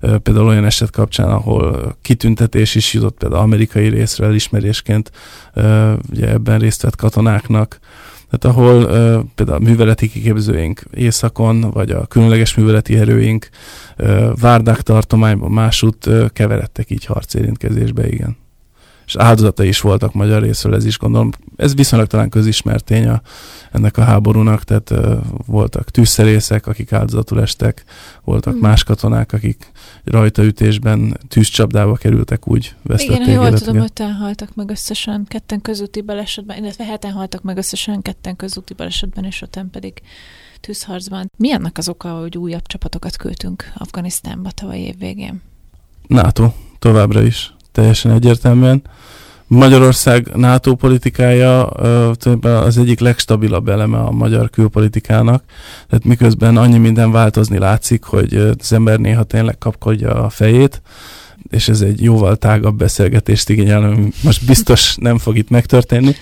Például 0.00 0.46
olyan 0.46 0.64
eset 0.64 0.90
kapcsán, 0.90 1.28
ahol 1.28 1.96
kitüntetés 2.02 2.74
is 2.74 2.92
jutott 2.92 3.16
például 3.18 3.42
amerikai 3.42 3.88
részre 3.88 4.26
elismerésként 4.26 5.10
ugye 6.10 6.28
ebben 6.28 6.58
részt 6.58 6.82
vett 6.82 6.96
katonáknak. 6.96 7.78
Tehát 8.30 8.56
ahol 8.56 8.84
például 9.34 9.58
a 9.58 9.68
műveleti 9.68 10.08
kiképzőink 10.08 10.82
északon, 10.94 11.60
vagy 11.60 11.90
a 11.90 12.06
különleges 12.06 12.54
műveleti 12.54 12.98
erőink 12.98 13.48
Várdák 14.40 14.80
tartományban 14.80 15.50
másút 15.50 16.08
keveredtek 16.32 16.90
így 16.90 17.04
harcérintkezésbe, 17.04 18.08
igen 18.08 18.36
és 19.10 19.16
áldozatai 19.16 19.68
is 19.68 19.80
voltak 19.80 20.12
magyar 20.12 20.42
részről, 20.42 20.74
ez 20.74 20.84
is 20.84 20.98
gondolom. 20.98 21.30
Ez 21.56 21.74
viszonylag 21.74 22.08
talán 22.08 22.28
közismert 22.28 22.84
tény 22.84 23.08
a, 23.08 23.22
ennek 23.72 23.96
a 23.96 24.02
háborúnak, 24.02 24.64
tehát 24.64 24.90
uh, 24.90 25.18
voltak 25.46 25.90
tűzszerészek, 25.90 26.66
akik 26.66 26.92
áldozatul 26.92 27.40
estek, 27.40 27.84
voltak 28.24 28.52
hmm. 28.52 28.62
más 28.62 28.84
katonák, 28.84 29.32
akik 29.32 29.70
rajtaütésben 30.04 31.16
tűzcsapdába 31.28 31.94
kerültek, 31.94 32.48
úgy 32.48 32.74
vesztették 32.82 33.26
Igen, 33.26 33.34
jól 33.34 33.52
tudom, 33.52 33.76
öten 33.76 34.12
haltak 34.12 34.54
meg 34.54 34.70
összesen 34.70 35.24
ketten 35.28 35.60
közúti 35.60 36.00
balesetben, 36.00 36.56
illetve 36.56 36.84
heten 36.84 37.12
haltak 37.12 37.42
meg 37.42 37.56
összesen 37.56 38.02
ketten 38.02 38.36
közúti 38.36 38.74
balesetben, 38.74 39.24
és 39.24 39.42
öten 39.42 39.70
pedig 39.70 40.02
tűzharcban. 40.60 41.30
Mi 41.36 41.52
annak 41.52 41.78
az 41.78 41.88
oka, 41.88 42.08
hogy 42.08 42.36
újabb 42.36 42.66
csapatokat 42.66 43.16
küldtünk 43.16 43.72
Afganisztánba 43.74 44.50
tavaly 44.50 44.78
év 44.78 44.98
végén? 44.98 45.42
NATO, 46.06 46.52
továbbra 46.78 47.22
is 47.22 47.54
teljesen 47.72 48.12
egyértelműen. 48.12 48.82
Magyarország 49.46 50.30
NATO 50.34 50.74
politikája 50.74 51.64
az 52.42 52.78
egyik 52.78 53.00
legstabilabb 53.00 53.68
eleme 53.68 53.98
a 53.98 54.10
magyar 54.10 54.50
külpolitikának, 54.50 55.44
tehát 55.88 56.04
miközben 56.04 56.56
annyi 56.56 56.78
minden 56.78 57.12
változni 57.12 57.58
látszik, 57.58 58.04
hogy 58.04 58.34
az 58.58 58.72
ember 58.72 58.98
néha 58.98 59.22
tényleg 59.22 59.58
kapkodja 59.58 60.24
a 60.24 60.28
fejét, 60.28 60.82
és 61.50 61.68
ez 61.68 61.80
egy 61.80 62.02
jóval 62.02 62.36
tágabb 62.36 62.76
beszélgetést 62.76 63.48
igényel, 63.48 63.82
ami 63.82 64.12
most 64.22 64.46
biztos 64.46 64.96
nem 64.96 65.18
fog 65.18 65.36
itt 65.36 65.50
megtörténni, 65.50 66.14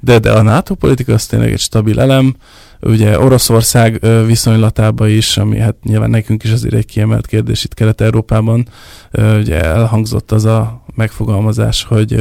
de, 0.00 0.18
de 0.18 0.32
a 0.32 0.42
NATO 0.42 0.74
politika 0.74 1.12
az 1.12 1.26
tényleg 1.26 1.52
egy 1.52 1.60
stabil 1.60 2.00
elem, 2.00 2.36
ugye 2.80 3.20
Oroszország 3.20 4.06
viszonylatában 4.26 5.08
is, 5.08 5.36
ami 5.36 5.58
hát 5.58 5.76
nyilván 5.82 6.10
nekünk 6.10 6.44
is 6.44 6.50
azért 6.50 6.74
egy 6.74 6.86
kiemelt 6.86 7.26
kérdés 7.26 7.64
itt 7.64 7.74
Kelet-Európában, 7.74 8.68
ugye 9.12 9.62
elhangzott 9.62 10.32
az 10.32 10.44
a 10.44 10.82
megfogalmazás, 10.94 11.84
hogy 11.84 12.20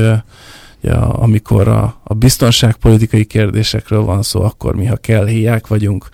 ja, 0.81 1.09
amikor 1.09 1.67
a, 1.67 2.01
a 2.03 2.13
biztonságpolitikai 2.13 3.25
kérdésekről 3.25 4.01
van 4.01 4.21
szó, 4.21 4.41
akkor 4.41 4.75
mi, 4.75 4.85
ha 4.85 4.95
kell, 4.95 5.25
hiák 5.25 5.67
vagyunk, 5.67 6.09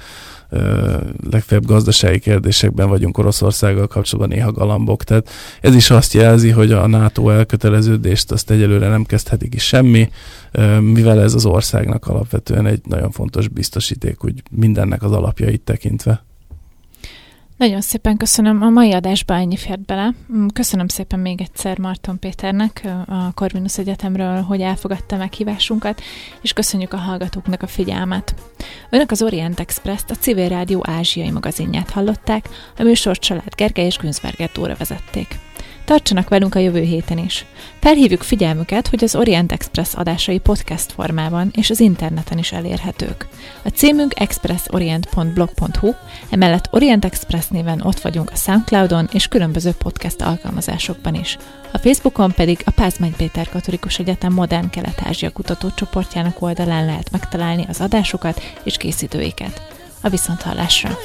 legfeljebb 1.30 1.66
gazdasági 1.66 2.20
kérdésekben 2.20 2.90
vagyunk 2.90 3.18
Oroszországgal 3.18 3.88
kapcsolatban 3.88 4.38
néha 4.38 4.52
galambok. 4.52 5.04
Tehát 5.04 5.30
ez 5.62 5.76
is 5.76 5.90
azt 5.90 6.14
jelzi, 6.14 6.50
hogy 6.50 6.72
a 6.72 6.88
NATO 6.88 7.30
elköteleződést 7.30 8.32
azt 8.32 8.52
egyelőre 8.52 8.88
nem 8.88 9.04
kezdhetik 9.04 9.54
is 9.54 9.64
semmi, 9.64 10.10
mivel 10.80 11.22
ez 11.22 11.34
az 11.34 11.46
országnak 11.46 12.08
alapvetően 12.08 12.66
egy 12.66 12.82
nagyon 12.84 13.12
fontos 13.12 13.48
biztosíték, 13.48 14.18
hogy 14.18 14.44
mindennek 14.52 15.04
az 15.04 15.12
alapjait 15.12 15.62
tekintve. 15.62 16.26
Nagyon 17.62 17.82
szépen 17.82 18.18
köszönöm. 18.18 18.62
A 18.62 18.70
mai 18.70 18.92
adásba 18.92 19.34
ennyi 19.34 19.56
fért 19.56 19.86
bele. 19.86 20.14
Mm, 20.34 20.48
köszönöm 20.54 20.88
szépen 20.88 21.20
még 21.20 21.42
egyszer 21.42 21.78
Marton 21.78 22.20
Péternek 22.20 22.88
a 23.08 23.34
Corvinus 23.34 23.78
Egyetemről, 23.78 24.42
hogy 24.42 24.62
elfogadta 24.62 25.18
meghívásunkat, 25.18 26.02
és 26.42 26.54
köszönjük 26.54 26.94
a 26.94 26.98
hallgatóknak 26.98 27.62
a 27.62 27.68
figyelmet. 27.68 28.36
Önök 28.90 29.12
az 29.12 29.22
Orient 29.22 29.60
Express-t, 29.60 30.12
a 30.12 30.16
Civil 30.16 30.48
Rádió 30.48 30.84
ázsiai 30.88 31.32
magazinját 31.32 31.90
hallották, 31.90 32.50
a 32.78 32.84
műsor 32.84 33.18
család 33.18 33.56
Gergely 33.56 33.86
és 33.86 33.98
Günzberger 33.98 34.52
Tóra 34.52 34.76
vezették. 34.78 35.40
Tartsanak 35.92 36.30
velünk 36.30 36.56
a 36.56 36.60
jövő 36.60 36.82
héten 36.82 37.18
is. 37.18 37.46
Felhívjuk 37.80 38.22
figyelmüket, 38.22 38.88
hogy 38.88 39.04
az 39.04 39.16
Orient 39.16 39.52
Express 39.52 39.94
adásai 39.94 40.40
podcast 40.40 40.92
formában 40.92 41.52
és 41.56 41.70
az 41.70 41.80
interneten 41.80 42.38
is 42.38 42.52
elérhetők. 42.52 43.28
A 43.64 43.70
címünk 43.70 44.20
expressorient.blog.hu, 44.20 45.92
emellett 46.30 46.68
Orient 46.72 47.06
Express 47.06 47.48
néven 47.48 47.82
ott 47.82 48.00
vagyunk 48.00 48.32
a 48.32 48.36
Soundcloudon 48.36 49.10
és 49.14 49.28
különböző 49.28 49.72
podcast 49.72 50.22
alkalmazásokban 50.22 51.16
is. 51.16 51.38
A 51.72 51.78
Facebookon 51.78 52.32
pedig 52.32 52.62
a 52.66 52.72
Pázmány 52.72 53.16
Péter 53.16 53.50
Katolikus 53.50 54.00
Egyetem 54.00 54.34
Modern 54.34 54.70
Kelet-Ázsia 54.70 55.30
kutatócsoportjának 55.30 56.42
oldalán 56.42 56.86
lehet 56.86 57.12
megtalálni 57.12 57.66
az 57.70 57.82
adásokat 57.82 58.42
és 58.64 58.78
készítőiket. 58.78 59.62
A 60.02 60.10
viszonthallásra! 60.10 60.98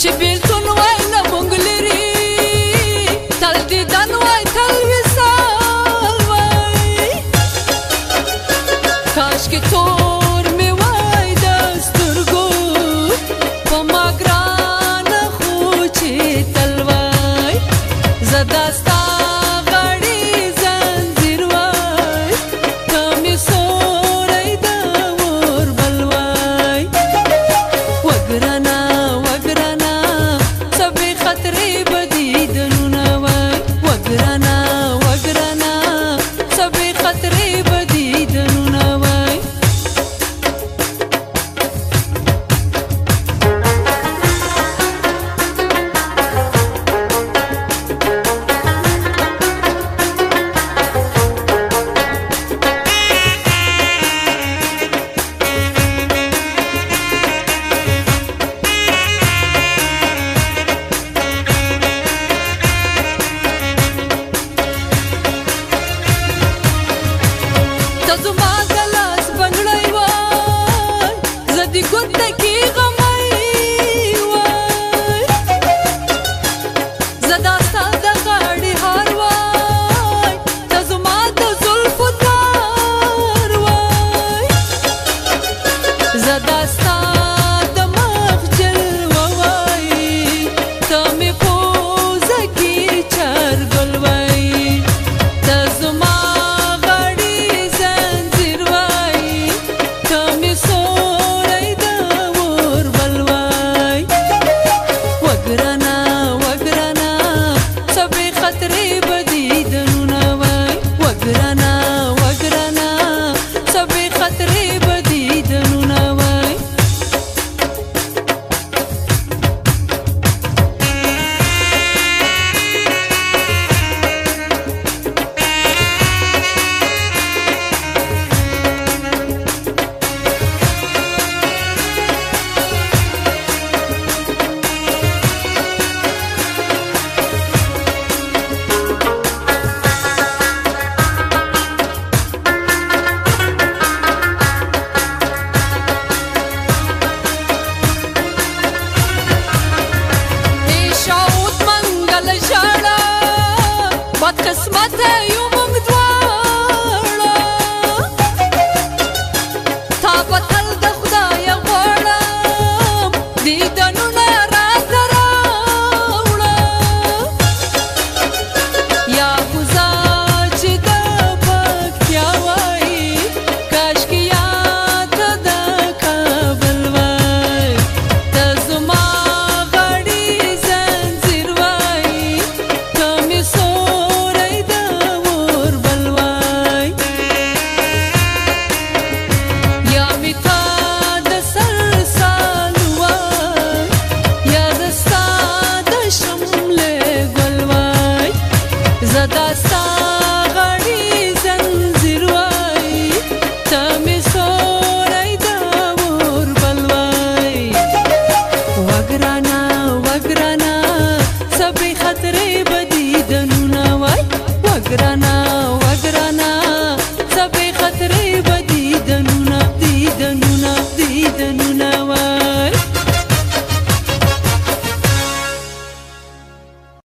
Te 0.00 0.49